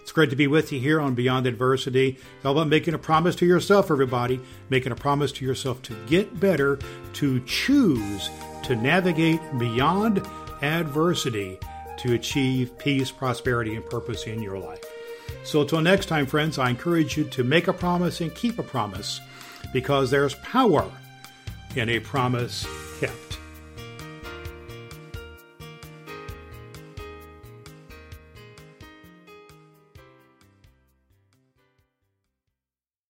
It's 0.03 0.13
great 0.13 0.31
to 0.31 0.37
be 0.37 0.47
with 0.47 0.73
you 0.73 0.81
here 0.81 1.01
on 1.01 1.15
Beyond 1.15 1.47
Adversity. 1.47 2.19
It's 2.37 2.47
all 2.47 2.53
about 2.53 2.69
making 2.69 2.95
a 2.95 2.99
promise 2.99 3.37
to 3.37 3.47
yourself, 3.47 3.91
everybody, 3.91 4.41
making 4.71 4.91
a 4.91 4.97
promise 4.97 5.33
to 5.33 5.45
yourself 5.45 5.83
to 5.83 5.95
get 6.07 6.41
better, 6.41 6.79
to 7.15 7.41
choose 7.41 8.31
to 8.63 8.75
navigate 8.77 9.41
beyond 9.59 10.27
adversity 10.63 11.59
to 11.99 12.15
achieve 12.15 12.77
peace, 12.79 13.11
prosperity, 13.11 13.75
and 13.75 13.85
purpose 13.85 14.25
in 14.27 14.43
your 14.43 14.59
life. 14.59 14.85
So, 15.45 15.61
until 15.61 15.81
next 15.81 16.07
time, 16.07 16.27
friends, 16.27 16.59
I 16.59 16.71
encourage 16.71 17.17
you 17.17 17.25
to 17.25 17.45
make 17.45 17.69
a 17.69 17.73
promise 17.73 18.21
and 18.21 18.35
keep 18.35 18.59
a 18.59 18.63
promise 18.63 19.21
because 19.73 20.11
there's 20.11 20.35
power 20.37 20.85
in 21.77 21.89
a 21.89 22.01
promise 22.01 22.67
kept. 23.01 23.39